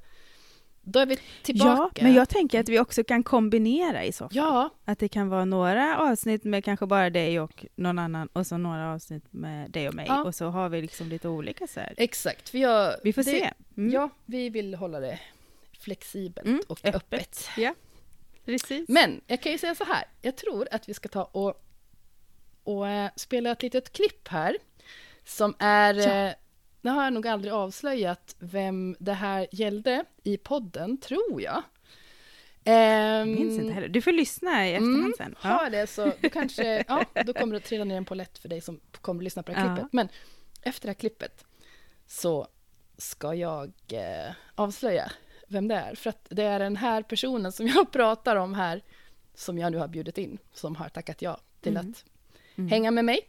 då 0.82 1.00
är 1.00 1.06
vi 1.06 1.14
Ja, 1.14 1.20
tillbaka. 1.42 2.02
men 2.04 2.14
jag 2.14 2.28
tänker 2.28 2.60
att 2.60 2.68
vi 2.68 2.78
också 2.80 3.04
kan 3.04 3.22
kombinera 3.22 4.04
i 4.04 4.12
så 4.12 4.24
fall. 4.24 4.36
Ja, 4.36 4.70
Att 4.84 4.98
det 4.98 5.08
kan 5.08 5.28
vara 5.28 5.44
några 5.44 5.98
avsnitt 5.98 6.44
med 6.44 6.64
kanske 6.64 6.86
bara 6.86 7.10
dig 7.10 7.40
och 7.40 7.66
någon 7.74 7.98
annan 7.98 8.28
och 8.32 8.46
så 8.46 8.56
några 8.56 8.92
avsnitt 8.94 9.24
med 9.32 9.70
dig 9.70 9.88
och 9.88 9.94
mig. 9.94 10.06
Ja. 10.08 10.24
Och 10.24 10.34
så 10.34 10.46
har 10.46 10.68
vi 10.68 10.82
liksom 10.82 11.08
lite 11.08 11.28
olika 11.28 11.66
så 11.66 11.80
här. 11.80 11.94
exakt. 11.96 12.48
För 12.48 12.58
jag, 12.58 12.94
Vi 13.04 13.12
får 13.12 13.22
det, 13.22 13.30
se. 13.30 13.50
Mm. 13.76 13.92
Ja, 13.92 14.08
vi 14.24 14.50
vill 14.50 14.74
hålla 14.74 15.00
det 15.00 15.18
flexibelt 15.80 16.46
Mm, 16.46 16.60
och 16.68 16.78
öppet. 16.84 16.94
öppet. 16.94 17.48
Ja, 17.56 17.74
precis. 18.44 18.88
Men 18.88 19.20
jag 19.26 19.42
kan 19.42 19.52
ju 19.52 19.58
säga 19.58 19.74
så 19.74 19.84
här, 19.84 20.04
jag 20.22 20.36
tror 20.36 20.68
att 20.70 20.88
vi 20.88 20.94
ska 20.94 21.08
ta 21.08 21.24
och, 21.24 21.64
och 22.64 22.88
eh, 22.88 23.10
spela 23.16 23.50
ett 23.50 23.62
litet 23.62 23.92
klipp 23.92 24.28
här. 24.28 24.56
Som 25.24 25.54
är, 25.58 25.94
Ja. 25.94 26.28
eh, 26.28 26.34
nu 26.80 26.90
har 26.90 27.04
jag 27.04 27.12
nog 27.12 27.26
aldrig 27.26 27.52
avslöjat 27.54 28.36
vem 28.38 28.96
det 28.98 29.12
här 29.12 29.46
gällde 29.52 30.04
i 30.22 30.36
podden, 30.36 31.00
tror 31.00 31.42
jag. 31.42 31.62
Jag 32.66 33.20
Ehm, 33.20 33.32
minns 33.34 33.58
inte 33.58 33.72
heller. 33.72 33.88
Du 33.88 34.02
får 34.02 34.12
lyssna 34.12 34.68
i 34.68 34.72
efterhand 34.74 34.96
Mm, 34.98 35.12
sen. 35.16 35.34
Har 35.38 35.70
det 35.70 35.86
så 35.86 36.12
du 36.20 36.30
kanske, 36.30 36.84
ja, 36.88 37.04
då 37.26 37.32
kommer 37.32 37.52
det 37.52 37.56
att 37.56 37.64
trilla 37.64 37.84
ner 37.84 37.96
en 37.96 38.04
polett 38.04 38.38
för 38.38 38.48
dig 38.48 38.60
som 38.60 38.80
kommer 39.00 39.20
att 39.20 39.24
lyssna 39.24 39.42
på 39.42 39.52
det 39.52 39.58
här 39.58 39.66
Ja. 39.68 39.74
klippet. 39.74 39.92
Men 39.92 40.08
efter 40.62 40.86
det 40.86 40.88
här 40.90 40.94
klippet 40.94 41.44
så 42.06 42.48
ska 42.98 43.34
jag 43.34 43.72
eh, 43.92 44.32
avslöja 44.54 45.12
vem 45.54 45.68
det 45.68 45.74
är. 45.74 45.94
För 45.94 46.10
att 46.10 46.26
det 46.30 46.42
är 46.44 46.58
den 46.58 46.76
här 46.76 47.02
personen 47.02 47.52
som 47.52 47.66
jag 47.66 47.92
pratar 47.92 48.36
om 48.36 48.54
här, 48.54 48.82
som 49.34 49.58
jag 49.58 49.72
nu 49.72 49.78
har 49.78 49.88
bjudit 49.88 50.18
in, 50.18 50.38
som 50.52 50.76
har 50.76 50.88
tackat 50.88 51.22
ja 51.22 51.40
till 51.60 51.76
Mm. 51.76 51.90
att 51.90 52.04
Mm. 52.56 52.70
hänga 52.70 52.90
med 52.90 53.04
mig. 53.04 53.20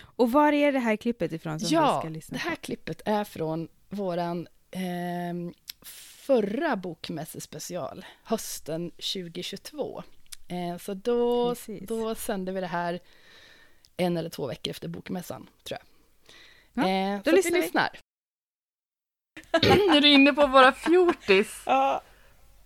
Och 0.00 0.32
var 0.32 0.52
är 0.52 0.72
det 0.72 0.78
här 0.78 0.96
klippet 0.96 1.32
ifrån 1.32 1.60
som 1.60 1.68
Ja, 1.72 2.00
ska 2.00 2.08
lyssna 2.08 2.32
det 2.34 2.38
här 2.42 2.54
på? 2.56 2.60
klippet 2.60 3.02
är 3.04 3.24
från 3.24 3.68
våran 3.88 4.48
eh, 4.70 5.54
förra 6.26 6.76
bokmässespecial, 6.76 8.04
hösten 8.24 8.90
2022. 8.90 10.02
Eh, 10.48 10.78
så 10.78 10.94
då, 10.94 11.48
Precis. 11.48 11.88
då 11.88 12.14
sände 12.14 12.52
vi 12.52 12.60
det 12.60 12.66
här 12.66 13.00
en 13.96 14.16
eller 14.16 14.30
två 14.30 14.46
veckor 14.46 14.70
efter 14.70 14.88
bokmässan, 14.88 15.48
tror 15.64 15.78
jag. 15.80 15.86
Ja, 16.84 16.90
eh, 16.90 17.20
då 17.24 17.30
så 17.30 17.36
lyssnar 17.36 17.52
vi. 17.56 17.60
lyssnar. 17.62 17.98
Nu 19.62 19.96
är 19.96 20.00
du 20.00 20.08
inne 20.08 20.32
på 20.32 20.46
våra 20.46 20.72
fjortis. 20.72 21.62
Ja, 21.66 22.02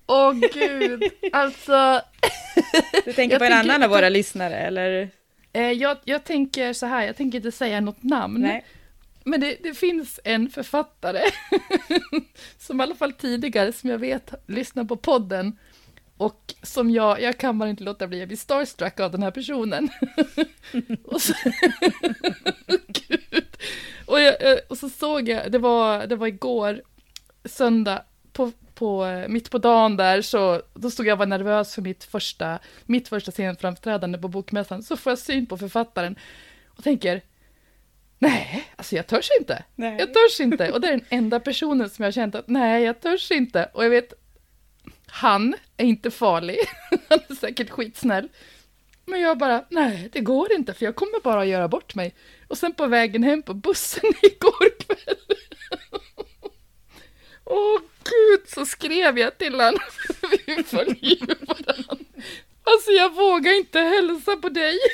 Åh 0.07 0.33
gud, 0.33 1.03
alltså. 1.33 2.01
du 3.05 3.13
tänker 3.13 3.35
Jag 3.35 3.39
på 3.41 3.45
en 3.45 3.51
tänker- 3.53 3.55
annan 3.75 3.83
av 3.83 3.91
våra 3.91 4.09
lyssnare, 4.09 4.57
eller? 4.57 5.11
Eh, 5.53 5.71
jag, 5.73 5.97
jag 6.05 6.25
tänker 6.25 6.73
så 6.73 6.87
här, 6.87 7.07
jag 7.07 7.17
tänker 7.17 7.39
inte 7.39 7.53
säga 7.53 7.81
något 7.81 8.03
namn. 8.03 8.41
Nej. 8.41 8.67
Men 9.25 9.41
det, 9.41 9.57
det 9.63 9.75
finns 9.75 10.21
en 10.25 10.51
författare 10.51 11.21
som 12.59 12.81
i 12.81 12.83
alla 12.83 12.95
fall 12.95 13.13
tidigare, 13.13 13.73
som 13.73 13.91
jag 13.91 13.99
vet, 13.99 14.35
lyssnar 14.47 14.85
på 14.85 14.97
podden 14.97 15.59
och 16.17 16.55
som 16.63 16.91
jag, 16.91 17.23
jag 17.23 17.39
kan 17.39 17.59
bara 17.59 17.71
inte 17.71 17.83
låta 17.85 18.07
bli 18.07 18.23
att 18.23 18.29
bli 18.29 18.37
starstruck 18.37 19.01
av 19.01 19.11
den 19.13 19.23
här 19.23 19.31
personen. 19.31 19.89
och, 21.05 21.23
så, 21.23 21.33
Gud. 22.89 23.47
Och, 24.09 24.21
jag, 24.21 24.37
och 24.69 24.79
så 24.79 24.89
såg 24.89 25.29
jag, 25.29 25.53
det 25.53 25.59
var, 25.59 26.07
det 26.07 26.17
var 26.17 26.27
igår, 26.27 26.83
söndag, 27.45 28.03
på, 28.33 28.53
på, 28.75 29.05
eh, 29.05 29.29
mitt 29.29 29.51
på 29.51 29.59
dagen 29.59 29.97
där, 29.97 30.23
så 30.23 30.63
då 30.75 30.91
stod 30.91 31.07
jag 31.07 31.13
och 31.13 31.19
var 31.19 31.27
nervös 31.27 31.75
för 31.75 31.83
mitt 31.83 32.05
första, 32.05 32.59
mitt 32.87 33.09
första 33.09 33.33
scenframträdande 33.33 34.19
på 34.19 34.29
Bokmässan, 34.29 34.83
så 34.83 34.97
får 34.97 35.11
jag 35.11 35.19
syn 35.19 35.47
på 35.47 35.59
författaren 35.59 36.17
och 36.67 36.85
tänker, 36.85 37.23
nej, 38.19 38.69
alltså 38.77 38.97
jag 38.97 39.07
törs 39.07 39.31
inte. 39.41 39.65
Nej. 39.75 39.97
Jag 39.99 40.15
törs 40.15 40.41
inte. 40.41 40.73
Och 40.73 40.81
det 40.81 40.89
är 40.89 40.93
den 40.93 41.05
enda 41.09 41.41
personen 41.41 41.91
som 41.91 42.03
jag 42.03 42.07
har 42.07 42.13
känt 42.13 42.35
att 42.35 42.49
nej, 42.49 42.83
jag 42.85 43.01
törs 43.01 43.31
inte. 43.31 43.71
Och 43.75 43.85
jag 43.85 43.91
vet, 43.91 44.13
han 45.07 45.55
är 45.77 45.85
inte 45.85 46.11
farlig. 46.11 46.59
Han 47.09 47.19
är 47.29 47.35
säkert 47.35 47.71
skitsnäll. 47.71 48.29
Men 49.05 49.21
jag 49.21 49.39
bara, 49.39 49.65
nej, 49.71 50.09
det 50.13 50.21
går 50.21 50.53
inte, 50.53 50.75
för 50.75 50.85
jag 50.85 50.97
kommer 50.97 51.21
bara 51.21 51.41
att 51.41 51.47
göra 51.47 51.69
bort 51.69 51.95
mig. 51.95 52.15
Och 52.49 52.59
sen 52.59 52.75
på 52.75 52.87
vägen 52.87 53.23
hem 53.23 53.43
på 53.43 53.55
bussen 53.55 54.13
igår 54.23 54.79
kväll. 54.79 55.17
Åh 57.45 57.81
gud, 58.05 58.49
så 58.49 58.67
skrev 58.67 59.19
jag 59.19 59.39
till 59.39 59.55
honom. 59.55 59.79
Vi 60.47 60.63
följer 60.63 60.97
ju 61.01 61.27
varandra. 61.27 62.05
Alltså 62.63 62.91
jag 62.91 63.15
vågar 63.15 63.53
inte 63.53 63.81
hälsa 63.81 64.37
på 64.37 64.49
dig. 64.49 64.79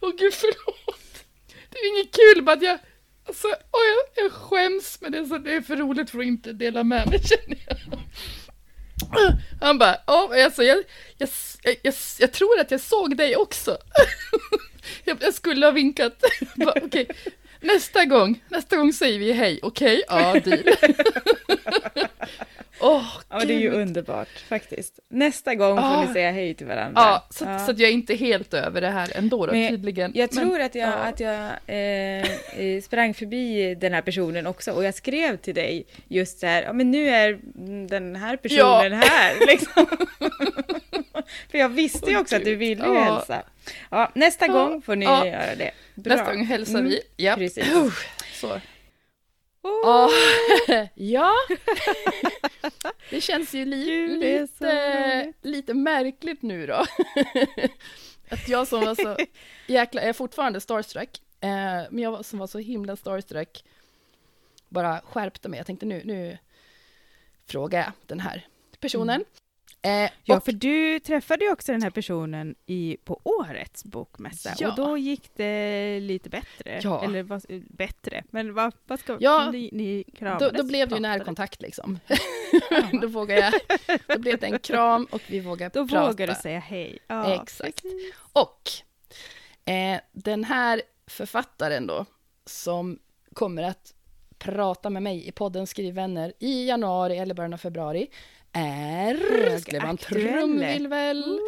Åh 0.00 0.12
gud, 0.18 0.34
förlåt. 0.34 1.24
Det 1.70 1.78
är 1.78 1.88
inget 1.88 2.14
kul, 2.16 2.44
bara 2.44 2.56
att 2.56 2.62
jag... 2.62 2.78
Alltså, 3.26 3.48
oh, 3.48 3.84
jag, 4.14 4.24
jag 4.24 4.32
skäms, 4.32 4.98
men 5.00 5.12
det 5.12 5.18
är, 5.18 5.24
så, 5.24 5.38
det 5.38 5.54
är 5.54 5.60
för 5.60 5.76
roligt 5.76 6.10
för 6.10 6.18
att 6.18 6.24
inte 6.24 6.52
dela 6.52 6.84
med 6.84 7.08
mig, 7.08 7.20
känner 7.22 7.58
jag. 7.66 7.76
Han 9.60 9.78
bara, 9.78 9.96
ja, 10.06 10.30
alltså, 10.44 10.62
jag, 10.62 10.84
jag, 11.18 11.28
jag, 11.62 11.76
jag, 11.82 11.94
jag 12.18 12.32
tror 12.32 12.60
att 12.60 12.70
jag 12.70 12.80
såg 12.80 13.16
dig 13.16 13.36
också. 13.36 13.78
Jag, 15.04 15.18
jag 15.20 15.34
skulle 15.34 15.66
ha 15.66 15.70
vinkat. 15.70 16.24
Okej, 16.84 17.08
nästa 17.64 18.04
gång, 18.04 18.42
nästa 18.48 18.76
gång 18.76 18.92
säger 18.92 19.18
vi 19.18 19.32
hej, 19.32 19.58
okej? 19.62 20.02
Ja, 20.08 20.32
deal. 20.44 20.62
Åh, 22.80 23.04
Ja, 23.30 23.38
men 23.38 23.46
det 23.46 23.54
är 23.54 23.58
ju 23.60 23.70
underbart 23.70 24.28
faktiskt. 24.48 24.98
Nästa 25.10 25.54
gång 25.54 25.76
får 25.76 25.84
Ah. 25.84 26.04
ni 26.06 26.12
säga 26.12 26.30
hej 26.30 26.54
till 26.54 26.66
varandra. 26.66 27.02
Ja, 27.02 27.26
så, 27.30 27.44
Ja. 27.44 27.58
så 27.58 27.70
att 27.70 27.78
jag 27.78 27.88
är 27.90 27.94
inte 27.94 28.14
helt 28.14 28.54
över 28.54 28.80
det 28.80 28.88
här 28.88 29.12
ändå 29.14 29.46
då, 29.46 29.52
Men 29.52 29.68
tydligen. 29.70 30.12
Jag 30.14 30.34
Men- 30.34 30.44
tror 30.44 30.60
att 30.60 30.74
jag, 30.74 30.88
ja. 30.88 30.92
att 30.92 31.20
jag 31.20 31.50
eh, 31.66 32.66
eh, 32.66 32.80
sprang 32.82 33.14
förbi 33.14 33.74
den 33.74 33.92
här 33.92 34.02
personen 34.02 34.46
också 34.46 34.72
och 34.72 34.84
jag 34.84 34.94
skrev 34.94 35.36
till 35.36 35.54
dig 35.54 35.86
just 36.08 36.38
så 36.38 36.46
här, 36.46 36.62
ja 36.62 36.72
men 36.72 36.90
nu 36.90 37.08
är 37.08 37.38
den 37.88 38.16
här 38.16 38.36
personen 38.36 38.92
här 38.92 39.46
liksom. 39.46 39.86
För 41.50 41.58
jag 41.58 41.68
visste 41.68 42.10
ju 42.10 42.18
också 42.18 42.36
att 42.36 42.44
du 42.44 42.56
ville 42.56 42.86
ju 42.86 42.94
Ja. 42.94 43.00
hälsa. 43.14 43.42
Ja, 43.90 44.12
nästa 44.14 44.46
Ja. 44.46 44.52
gång 44.52 44.82
får 44.82 44.96
ni 44.96 45.04
Ja. 45.04 45.26
göra 45.26 45.54
det. 45.54 45.70
Bra. 45.94 46.16
Nästa 46.16 46.34
gång 46.34 46.44
hälsar 46.44 46.78
Mm, 46.78 46.90
vi. 46.90 47.00
Ja. 47.16 47.34
precis. 47.36 47.66
Så. 48.40 48.60
Oh, 49.62 50.10
Ja. 50.94 51.32
Det 53.10 53.20
känns 53.20 53.54
ju 53.54 53.64
li 53.64 54.08
lite, 54.08 55.32
lite 55.42 55.74
märkligt 55.74 56.42
nu 56.42 56.66
då. 56.66 56.74
Att 58.30 58.48
jag 58.48 58.68
som 58.68 58.80
var 58.84 58.94
så 58.94 59.16
jäkla, 59.66 60.00
jag 60.00 60.08
är 60.08 60.12
fortfarande 60.12 60.60
starstruck, 60.60 61.20
eh, 61.40 61.48
men 61.90 61.98
jag 61.98 62.24
som 62.24 62.38
var 62.38 62.46
så 62.46 62.58
himla 62.58 62.96
starstruck 62.96 63.64
bara 64.68 65.00
skärpte 65.00 65.48
mig. 65.48 65.58
Jag 65.58 65.66
tänkte 65.66 65.86
nu, 65.86 66.02
nu 66.04 66.38
frågar 67.46 67.78
jag 67.80 67.92
den 68.06 68.20
här 68.20 68.46
personen. 68.80 69.24
Eh, 69.84 70.10
Ja, 70.24 70.36
och, 70.36 70.44
för 70.44 70.52
du 70.52 70.98
träffade 71.00 71.44
ju 71.44 71.52
också 71.52 71.72
den 71.72 71.82
här 71.82 71.90
personen 71.90 72.54
i, 72.66 72.96
på 73.04 73.20
årets 73.24 73.84
bokmässa 73.84 74.54
Ja. 74.58 74.68
och 74.70 74.76
då 74.76 74.98
gick 74.98 75.30
det 75.36 76.00
lite 76.00 76.28
bättre. 76.28 76.80
Ja. 76.82 77.04
Eller 77.04 77.22
vad, 77.22 77.44
bättre, 77.70 78.24
men 78.30 78.54
vad, 78.54 78.74
vad 78.86 79.00
ska 79.00 79.16
Ja, 79.20 79.50
ni, 79.50 79.70
ni 79.72 80.04
då, 80.06 80.16
kramades? 80.18 80.52
då 80.52 80.62
blev 80.64 80.88
det 80.88 80.94
ju 80.94 81.00
närkontakt 81.00 81.62
liksom. 81.62 81.98
då 83.00 83.06
vågade 83.06 83.40
jag, 83.40 83.52
då 84.08 84.18
blev 84.18 84.38
det 84.38 84.46
en 84.46 84.58
kram 84.58 85.04
och 85.10 85.22
vi 85.26 85.40
vågade 85.40 85.78
Då 85.80 85.88
prata. 85.88 86.06
vågar 86.08 86.26
du 86.26 86.34
säga 86.34 86.58
hej. 86.58 86.98
Ja, 87.06 87.42
Exakt. 87.42 87.82
precis. 87.82 88.14
Och 88.32 88.70
eh, 89.72 90.00
den 90.12 90.44
här 90.44 90.82
författaren 91.06 91.86
då, 91.86 92.06
som 92.46 92.98
kommer 93.32 93.62
att 93.62 93.94
prata 94.38 94.90
med 94.90 95.02
mig 95.02 95.28
i 95.28 95.32
podden 95.32 95.66
Skrivvänner 95.66 96.32
i 96.38 96.66
januari 96.68 97.18
eller 97.18 97.34
början 97.34 97.52
av 97.54 97.58
februari, 97.58 98.06
är... 98.54 99.14
Man 99.14 99.20
Högaktuell. 99.50 99.96
trumvirvel? 99.98 101.40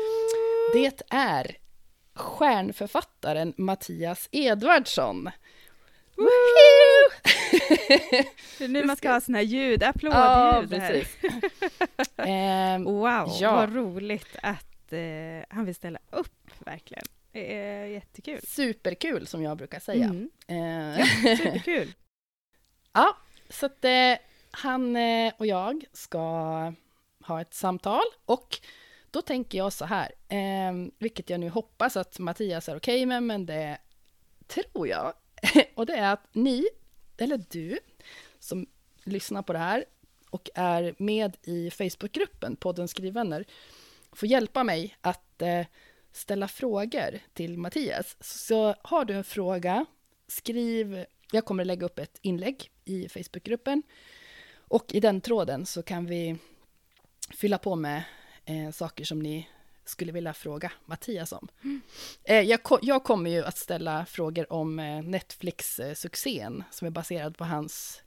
Det 0.75 1.03
är 1.11 1.57
stjärnförfattaren 2.15 3.55
Mattias 3.57 4.29
Edvardsson. 4.33 5.31
Woohoo! 6.17 7.11
Det 8.59 8.65
är 8.65 8.69
nu 8.69 8.85
man 8.85 8.97
ska 8.97 9.11
ha 9.11 9.21
såna 9.21 9.39
här 9.39 9.45
ljud, 9.45 9.83
ja, 9.83 9.89
applådljud 9.89 10.71
precis. 10.83 11.17
Ehm, 12.17 12.85
Wow, 12.85 13.37
Ja. 13.41 13.55
vad 13.57 13.75
roligt 13.75 14.37
att 14.43 14.93
eh, 14.93 14.99
han 15.49 15.65
vill 15.65 15.75
ställa 15.75 15.99
upp 16.11 16.51
verkligen. 16.59 17.05
Det 17.33 17.55
är 17.57 17.85
jättekul. 17.87 18.41
superkul 18.47 19.27
som 19.27 19.43
jag 19.43 19.57
brukar 19.57 19.81
säga. 19.81 20.05
Mm. 20.05 20.31
Eh, 20.99 21.05
Superkul. 21.37 21.93
Ja, 22.93 23.17
så 23.51 23.67
att 23.67 23.85
eh, 23.85 23.91
han 24.51 24.97
eh, 24.97 25.33
och 25.37 25.47
jag 25.47 25.85
ska 25.93 26.73
ha 27.27 27.41
ett 27.41 27.55
samtal 27.55 28.05
och 28.25 28.59
då 29.11 29.23
tänker 29.23 29.59
jag 29.59 29.73
så 29.73 29.85
här, 29.85 30.13
eh, 30.29 30.91
vilket 30.99 31.31
jag 31.31 31.41
nu 31.41 31.49
hoppas 31.49 31.97
att 31.97 32.19
Mattias 32.19 32.69
är 32.69 32.77
okej 32.77 33.07
med, 33.07 33.23
men 33.23 33.47
det 33.47 33.79
tror 34.47 34.89
jag. 34.89 35.13
och 35.75 35.87
det 35.87 35.95
är 35.95 36.13
att 36.13 36.29
ni, 36.33 36.67
eller 37.17 37.45
du, 37.51 37.79
som 38.39 38.67
lyssnar 39.05 39.43
på 39.43 39.53
det 39.53 39.59
här 39.59 39.85
och 40.31 40.51
är 40.55 40.95
med 40.99 41.37
i 41.43 41.71
Facebookgruppen 41.71 42.57
podden 42.57 42.89
Skrivvänner, 42.89 43.45
får 44.13 44.29
hjälpa 44.29 44.65
mig 44.65 44.97
att 45.01 45.43
eh, 45.43 45.67
ställa 46.13 46.49
frågor 46.49 47.19
till 47.33 47.59
Mattias. 47.59 48.17
Så 48.21 48.75
har 48.83 49.05
du 49.05 49.15
en 49.15 49.25
fråga, 49.25 49.87
skriv 50.29 51.05
jag 51.33 51.45
kommer 51.45 51.63
att 51.63 51.67
lägga 51.67 51.87
upp 51.87 51.99
ett 51.99 52.19
inlägg 52.23 52.71
i 52.85 53.09
Facebookgruppen 53.09 53.83
och 54.57 54.95
i 54.95 55.01
den 55.01 55.21
tråden 55.21 55.67
så 55.67 55.83
kan 55.83 56.07
vi 56.07 56.37
fylla 57.35 57.59
på 57.59 57.77
med 57.77 58.03
eh, 58.45 58.71
saker 58.71 59.05
som 59.05 59.19
ni 59.19 59.49
skulle 59.85 60.13
vilja 60.13 60.33
fråga 60.35 60.73
Mattias 60.85 61.33
om. 61.33 61.49
Eh, 62.25 62.41
jag, 62.41 62.63
ko- 62.63 62.79
jag 62.83 63.05
kommer 63.05 63.31
ju 63.31 63.45
att 63.45 63.59
ställa 63.59 64.07
frågor 64.07 64.53
om 64.53 64.79
eh, 64.79 65.03
Netflix-succén 65.03 66.65
som 66.71 66.87
är 66.87 66.91
baserad 66.91 67.37
på 67.37 67.45
hans 67.45 68.03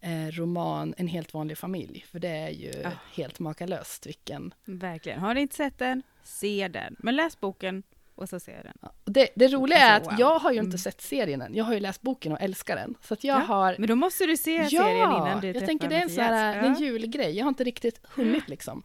eh, 0.00 0.26
roman 0.26 0.94
En 0.96 1.08
helt 1.08 1.34
vanlig 1.34 1.58
familj, 1.58 2.04
för 2.10 2.18
det 2.18 2.28
är 2.28 2.50
ju 2.50 2.72
Ah. 2.84 2.90
helt 3.14 3.38
makalöst 3.38 4.06
vilken... 4.06 4.54
Verkligen. 4.64 5.20
Har 5.20 5.34
ni 5.34 5.40
inte 5.40 5.56
sett 5.56 5.78
den, 5.78 6.02
se 6.24 6.68
den. 6.68 6.96
Men 6.98 7.16
läs 7.16 7.40
boken 7.40 7.82
och 8.18 8.28
så 8.28 8.40
se 8.40 8.52
den. 8.62 8.78
Ja, 8.82 8.92
och 9.04 9.12
Det, 9.12 9.28
det 9.36 9.48
roliga 9.48 9.78
är 9.78 9.96
att 9.96 10.06
Alltså, 10.06 10.20
jag 10.20 10.38
har 10.38 10.52
ju 10.52 10.58
inte 10.58 10.68
Mm. 10.68 10.78
sett 10.78 11.00
serien 11.00 11.42
än, 11.42 11.54
jag 11.54 11.64
har 11.64 11.74
ju 11.74 11.80
läst 11.80 12.02
boken 12.02 12.32
och 12.32 12.40
älskar 12.40 12.76
den. 12.76 12.94
Så 13.02 13.14
att 13.14 13.24
jag 13.24 13.40
Ja, 13.40 13.44
har 13.44 13.76
Men 13.78 13.88
då 13.88 13.94
måste 13.96 14.26
du 14.26 14.36
se 14.36 14.54
Ja, 14.56 14.68
serien 14.68 15.10
innan 15.10 15.40
du 15.40 15.50
jag 15.52 15.66
tänker 15.66 15.88
det 15.88 15.96
är 15.96 16.02
en 16.02 16.10
sån 16.10 16.24
här, 16.24 16.56
Ja. 16.56 16.62
en 16.62 16.74
julgrej. 16.74 17.36
Jag 17.36 17.44
har 17.44 17.48
inte 17.48 17.64
riktigt 17.64 18.00
hunnit 18.04 18.48
liksom. 18.48 18.82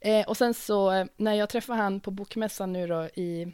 Eh, 0.00 0.28
och 0.28 0.36
sen 0.36 0.54
så 0.54 1.06
när 1.16 1.34
jag 1.34 1.48
träffade 1.48 1.78
han 1.82 2.00
på 2.00 2.10
bokmässan 2.10 2.72
nu 2.72 2.86
då 2.86 3.04
i, 3.14 3.52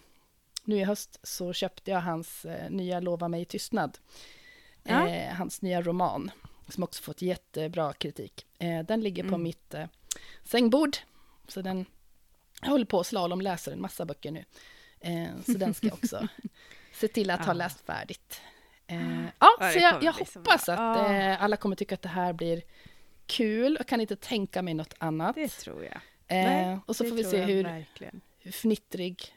nu 0.64 0.76
i 0.76 0.84
höst 0.84 1.20
så 1.22 1.52
köpte 1.52 1.90
jag 1.90 2.00
hans 2.00 2.44
eh, 2.44 2.70
nya 2.70 3.00
Lova 3.00 3.28
mig 3.28 3.44
tystnad. 3.44 3.98
Ja. 4.82 5.08
Eh, 5.08 5.34
hans 5.34 5.62
nya 5.62 5.82
roman 5.82 6.30
som 6.68 6.82
också 6.84 7.02
fått 7.02 7.22
jättebra 7.22 7.92
kritik. 7.92 8.46
Eh, 8.58 8.80
den 8.82 9.00
ligger 9.00 9.22
på 9.22 9.28
Mm. 9.28 9.42
mitt 9.42 9.74
eh, 9.74 9.84
sängbord. 10.44 10.96
Så 11.48 11.62
den, 11.62 11.86
jag 12.62 12.68
håller 12.68 12.84
på 12.84 13.00
att 13.00 13.06
slalomläser 13.06 13.72
en 13.72 13.80
massa 13.80 14.04
böcker 14.04 14.30
nu. 14.30 14.44
Eh, 15.02 15.28
så 15.46 15.52
den 15.52 15.74
ska 15.74 15.86
jag 15.86 15.94
också 15.94 16.28
se 16.92 17.08
till 17.08 17.30
att 17.30 17.44
ha 17.46 17.52
läst 17.52 17.80
färdigt. 17.86 18.40
Eh, 18.86 19.24
ja, 19.24 19.56
Ja, 19.60 19.72
så 19.72 19.78
jag, 19.78 20.02
jag 20.02 20.12
hoppas 20.12 20.68
att 20.68 21.10
eh, 21.10 21.42
alla 21.42 21.56
kommer 21.56 21.76
tycka 21.76 21.94
att 21.94 22.02
det 22.02 22.08
här 22.08 22.32
blir 22.32 22.62
kul. 23.26 23.76
Jag 23.78 23.86
kan 23.88 24.00
inte 24.00 24.16
tänka 24.16 24.62
mig 24.62 24.74
något 24.74 24.94
annat. 24.98 25.34
Det 25.34 25.48
tror 25.48 25.84
jag. 25.84 25.94
Eh, 26.28 26.44
Nej, 26.44 26.78
och 26.86 26.96
så 26.96 27.04
får 27.04 27.16
vi 27.16 27.24
se 27.24 27.42
hur, 27.42 27.64
Verkligen. 27.64 28.20
hur 28.38 28.52
fnittrig 28.52 29.34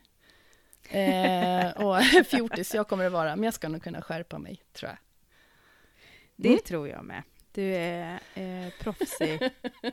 eh, 0.90 1.72
och 1.72 2.04
fjortis 2.30 2.74
jag 2.74 2.88
kommer 2.88 3.06
att 3.06 3.12
vara. 3.12 3.36
Men 3.36 3.44
jag 3.44 3.54
ska 3.54 3.70
nog 3.70 3.84
kunna 3.84 4.02
skärpa 4.02 4.38
mig, 4.38 4.62
tror 4.74 4.90
jag. 4.92 4.98
Det 6.36 6.48
Mm. 6.50 6.60
tror 6.66 6.88
jag 6.90 7.06
med. 7.06 7.24
Du 7.56 7.76
är 7.76 8.20
eh, 8.34 8.70
proffsig 8.80 9.40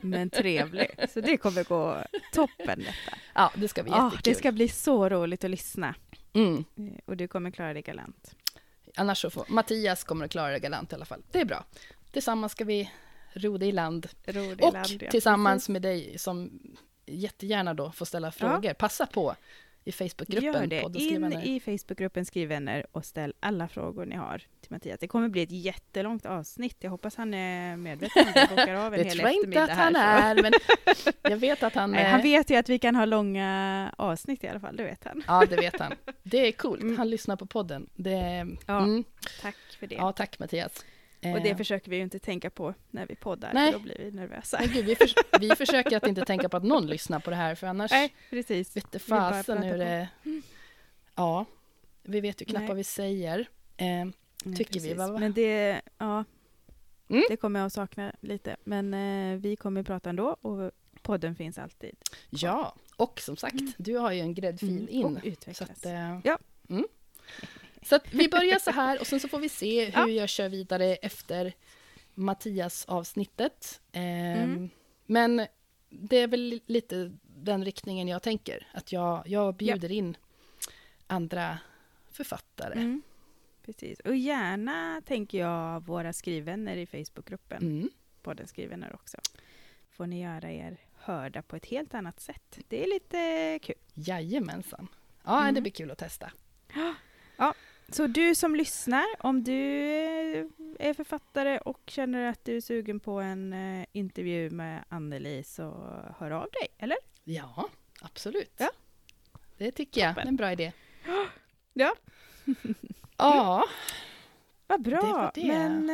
men 0.01 0.29
trevlig. 0.29 0.89
Så 1.13 1.21
det 1.21 1.37
kommer 1.37 1.63
gå 1.63 2.03
toppen 2.33 2.79
detta. 2.79 3.17
Ja, 3.33 3.51
det 3.55 3.67
ska 3.67 3.83
bli 3.83 3.91
Ah, 3.91 4.05
jättekul. 4.05 4.21
det 4.23 4.35
ska 4.37 4.51
bli 4.51 4.67
så 4.69 5.09
roligt 5.09 5.43
att 5.43 5.49
lyssna. 5.49 5.95
mm. 6.33 6.65
Eh, 6.77 6.83
Och 7.05 7.17
du 7.17 7.27
kommer 7.27 7.51
klara 7.51 7.73
dig 7.73 7.81
galant. 7.81 8.35
Annars 8.95 9.21
så 9.21 9.29
får 9.29 9.45
Mattias 9.47 10.03
kommer 10.03 10.25
att 10.25 10.31
klara 10.31 10.51
det 10.51 10.59
galant 10.59 10.91
i 10.91 10.95
alla 10.95 11.05
fall. 11.05 11.21
Det 11.31 11.39
är 11.41 11.45
bra. 11.45 11.65
Tillsammans 12.11 12.51
ska 12.51 12.63
vi 12.65 12.91
ro 13.33 13.57
det 13.57 13.65
i 13.65 13.71
land. 13.71 14.07
Ro 14.25 14.41
dig 14.55 14.67
Och 14.67 14.73
land, 14.73 14.97
ja. 15.03 15.11
tillsammans 15.11 15.69
med 15.69 15.81
dig 15.81 16.17
som 16.17 16.59
jättegärna 17.05 17.73
då 17.73 17.91
får 17.91 18.05
ställa 18.05 18.31
frågor. 18.31 18.73
Passa 18.73 19.05
på. 19.05 19.35
I 19.83 19.91
Facebookgruppen. 19.91 20.43
Gör 20.43 20.67
det. 20.67 20.99
In 20.99 21.33
i 21.33 21.59
Facebookgruppen 21.59 22.25
Skriv 22.25 22.49
vänner 22.49 22.85
och 22.91 23.05
ställ 23.05 23.33
alla 23.39 23.67
frågor 23.67 24.05
ni 24.05 24.15
har 24.15 24.37
till 24.37 24.71
Mattias. 24.71 24.99
Det 24.99 25.07
kommer 25.07 25.29
bli 25.29 25.41
ett 25.43 25.51
jättelångt 25.51 26.25
avsnitt. 26.25 26.77
Jag 26.79 26.91
hoppas 26.91 27.15
han 27.15 27.33
är 27.33 27.77
medveten 27.77 28.27
om 28.27 28.43
att 28.43 28.49
bokar 28.49 28.75
av 28.75 28.93
en 28.93 28.99
Det 29.03 29.05
hel 29.05 29.17
tror 29.17 29.29
jag 29.29 29.33
inte 29.33 29.47
eftermiddag 29.47 29.63
att 29.63 29.77
han 29.77 29.95
här, 29.95 30.35
är, 30.35 30.41
men 30.41 30.53
jag 31.31 31.37
vet 31.37 31.63
att 31.63 31.75
han... 31.75 31.91
Nej, 31.91 32.03
eh, 32.05 32.11
han 32.11 32.21
vet 32.21 32.49
ju 32.49 32.55
att 32.55 32.69
vi 32.69 32.79
kan 32.79 32.95
ha 32.95 33.05
långa 33.05 33.93
avsnitt 33.97 34.43
i 34.43 34.47
alla 34.47 34.59
fall, 34.59 34.75
det 34.75 34.83
vet 34.83 35.03
han. 35.03 35.23
Ja, 35.27 35.45
det 35.49 35.55
vet 35.55 35.79
han. 35.79 35.93
Det 36.23 36.47
är 36.47 36.51
coolt. 36.51 36.81
Mm. 36.81 36.97
Han 36.97 37.09
lyssnar 37.09 37.35
på 37.35 37.45
podden. 37.45 37.89
Det, 37.95 38.47
Ja, 38.65 38.77
mm. 38.77 39.03
Tack 39.41 39.55
för 39.79 39.87
det. 39.87 39.95
ja 39.95 40.11
tack 40.11 40.39
Mattias. 40.39 40.85
Och 41.31 41.37
Eh, 41.37 41.43
det 41.43 41.55
försöker 41.55 41.89
vi 41.91 41.95
ju 41.97 42.03
inte 42.03 42.19
tänka 42.19 42.49
på 42.49 42.73
när 42.91 43.05
vi 43.07 43.15
poddar, 43.15 43.53
Nej. 43.53 43.71
för 43.71 43.79
då 43.79 43.83
blir 43.83 43.95
vi 43.99 44.11
nervösa. 44.11 44.57
men 44.59 44.69
gud, 44.73 44.85
vi, 44.85 44.95
förs- 44.95 45.15
vi 45.39 45.49
försöker 45.55 45.97
att 45.97 46.07
inte 46.07 46.25
tänka 46.25 46.49
på 46.49 46.57
att 46.57 46.63
någon 46.63 46.87
lyssnar 46.87 47.19
på 47.19 47.29
det 47.29 47.35
här, 47.35 47.55
för 47.55 47.67
annars 47.67 47.91
Nej, 47.91 48.13
precis. 48.29 48.77
vet 48.77 48.91
det 48.91 49.07
Vi 49.07 49.09
bara 49.09 49.31
fasen 49.31 49.63
hur 49.63 49.77
det... 49.77 50.07
Ja, 51.15 51.45
vi 52.03 52.21
vet 52.21 52.41
ju 52.41 52.45
knappt 52.45 52.59
Nej. 52.61 52.67
vad 52.67 52.77
vi 52.77 52.83
säger. 52.83 53.39
Eh, 53.77 53.85
Nej, 54.45 54.55
tycker 54.57 54.79
vi, 54.79 54.93
va? 54.93 55.07
Men 55.07 55.33
det, 55.33 55.81
ja, 55.97 56.23
Mm. 57.09 57.23
det 57.29 57.37
kommer 57.37 57.59
jag 57.59 57.67
att 57.67 57.73
sakna 57.73 58.13
lite. 58.19 58.55
Men 58.63 58.93
eh, 58.93 59.39
vi 59.39 59.55
kommer 59.55 59.83
prata 59.83 60.09
ändå 60.09 60.37
och 60.41 60.71
podden 61.01 61.35
finns 61.35 61.57
alltid. 61.57 61.95
ja, 62.29 62.75
och 62.95 63.19
som 63.19 63.37
sagt, 63.37 63.55
du 63.77 63.97
har 63.97 64.11
ju 64.11 64.19
en 64.19 64.33
gräddfil 64.33 64.69
Mm, 64.77 64.89
in. 64.89 65.05
och 65.05 65.21
Så 65.21 65.27
utvecklas. 65.27 65.69
att, 65.69 65.85
eh, 65.85 66.19
Ja. 66.23 66.37
Så 67.85 67.99
vi 68.11 68.29
börjar 68.29 68.59
så 68.59 68.71
här 68.71 68.99
och 69.01 69.07
sen 69.07 69.19
så 69.19 69.27
får 69.27 69.39
vi 69.39 69.49
se 69.49 69.85
hur 69.85 69.91
Ja. 69.93 70.07
jag 70.07 70.29
kör 70.29 70.49
vidare 70.49 70.95
efter 70.95 71.53
Mattias-avsnittet. 72.15 73.81
Ehm, 73.91 74.43
Mm. 74.43 74.69
Men 75.05 75.47
det 75.89 76.17
är 76.17 76.27
väl 76.27 76.61
lite 76.65 77.11
den 77.23 77.65
riktningen 77.65 78.07
jag 78.07 78.21
tänker. 78.23 78.67
Att 78.73 78.91
jag, 78.91 79.23
jag 79.27 79.55
bjuder 79.55 79.91
in 79.91 80.17
andra 81.07 81.57
författare. 82.11 82.73
Mm. 82.73 83.01
Precis. 83.65 83.99
Och 83.99 84.15
gärna, 84.15 85.01
tänker 85.05 85.37
jag, 85.37 85.85
våra 85.85 86.13
skrivvänner 86.13 86.77
i 86.77 86.85
Facebookgruppen, 86.85 87.63
Mm. 87.63 87.89
podden 88.21 88.47
Skrivvänner 88.47 88.93
också. 88.95 89.17
Får 89.91 90.07
ni 90.07 90.21
göra 90.23 90.51
er 90.51 90.77
hörda 90.95 91.41
på 91.41 91.55
ett 91.55 91.65
helt 91.65 91.93
annat 91.93 92.19
sätt. 92.19 92.59
Det 92.67 92.83
är 92.83 92.87
lite 92.87 93.59
kul. 93.61 93.75
Jajamensan. 93.93 94.87
Ja, 95.23 95.41
Mm. 95.41 95.55
det 95.55 95.61
blir 95.61 95.71
kul 95.71 95.91
att 95.91 95.97
testa. 95.97 96.31
Så 97.89 98.07
du 98.07 98.35
som 98.35 98.55
lyssnar, 98.55 99.05
om 99.19 99.43
du 99.43 99.53
är 100.79 100.93
författare 100.93 101.57
och 101.57 101.81
känner 101.87 102.25
att 102.29 102.45
du 102.45 102.57
är 102.57 102.61
sugen 102.61 102.99
på 102.99 103.11
en 103.19 103.53
eh, 103.53 103.85
intervju 103.91 104.49
med 104.49 104.83
Anneli 104.89 105.43
så 105.43 105.63
hör 106.17 106.31
av 106.31 106.47
dig, 106.61 106.67
eller? 106.77 106.97
Ja, 107.23 107.69
absolut. 108.01 108.53
Ja. 108.57 108.69
Det 109.57 109.71
tycker 109.71 110.01
jag. 110.01 110.15
Det 110.15 110.21
är 110.21 110.25
en 110.25 110.35
bra 110.35 110.51
idé. 110.51 110.71
Ja. 111.73 111.95
Ja, 113.17 113.63
Vad 114.67 114.81
bra! 114.81 115.01
Det 115.01 115.07
var 115.07 115.31
det. 115.35 115.47
Men 115.47 115.89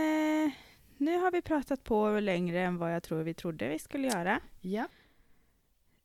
eh, 0.45 0.51
nu 0.97 1.17
har 1.17 1.31
vi 1.31 1.41
pratat 1.41 1.83
på 1.83 2.19
längre 2.19 2.61
än 2.61 2.77
vad 2.77 2.95
jag 2.95 3.03
tror 3.03 3.23
vi 3.23 3.33
trodde 3.33 3.69
vi 3.69 3.79
skulle 3.79 4.07
göra. 4.07 4.39
ja. 4.61 4.87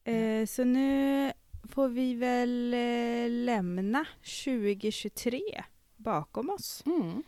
Eh, 0.05 0.47
så 0.47 0.65
nu 0.65 1.33
får 1.71 1.89
vi 1.89 2.15
väl 2.15 2.75
eh, 2.75 3.31
lämna 3.31 4.05
2023 4.45 5.41
bakom 6.05 6.51
oss. 6.51 6.85
Mm. 6.87 7.23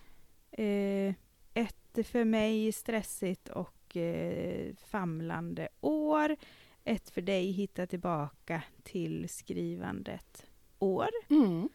Eh, 0.51 1.15
ett 1.55 2.07
för 2.07 2.25
mig 2.25 2.73
stressigt 2.73 3.49
och 3.49 3.97
eh, 3.97 4.75
famlande 4.77 5.69
år. 5.81 6.37
Ett 6.85 7.11
för 7.11 7.21
dig 7.21 7.51
hitta 7.51 7.87
tillbaka 7.87 8.63
till 8.83 9.29
skrivandet 9.29 10.47
år. 10.79 11.09
Mm. 11.31 11.69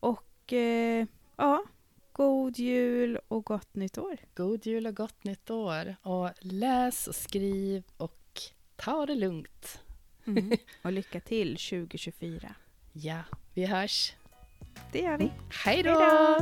Och 0.00 0.52
eh, 0.52 1.06
ja, 1.36 1.64
god 2.12 2.58
jul 2.58 3.18
och 3.28 3.44
gott 3.44 3.74
nytt 3.74 3.98
år. 3.98 4.16
God 4.34 4.66
jul 4.66 4.86
och 4.86 4.96
gott 4.96 5.24
nytt 5.24 5.50
år. 5.50 5.96
Och 6.02 6.30
läs 6.40 7.08
och 7.08 7.14
skriv 7.14 7.84
och 7.96 8.40
ta 8.76 9.06
det 9.06 9.14
lugnt. 9.14 9.80
Och 10.82 10.92
lycka 10.92 11.20
till 11.20 11.56
2024. 11.56 12.54
Ja, 12.92 13.22
vi 13.54 13.66
hörs. 13.66 14.14
Det 14.92 14.98
gör 14.98 15.18
vi. 15.18 15.30
Hej 15.64 15.82
Hej 15.82 15.82
då! 15.82 16.38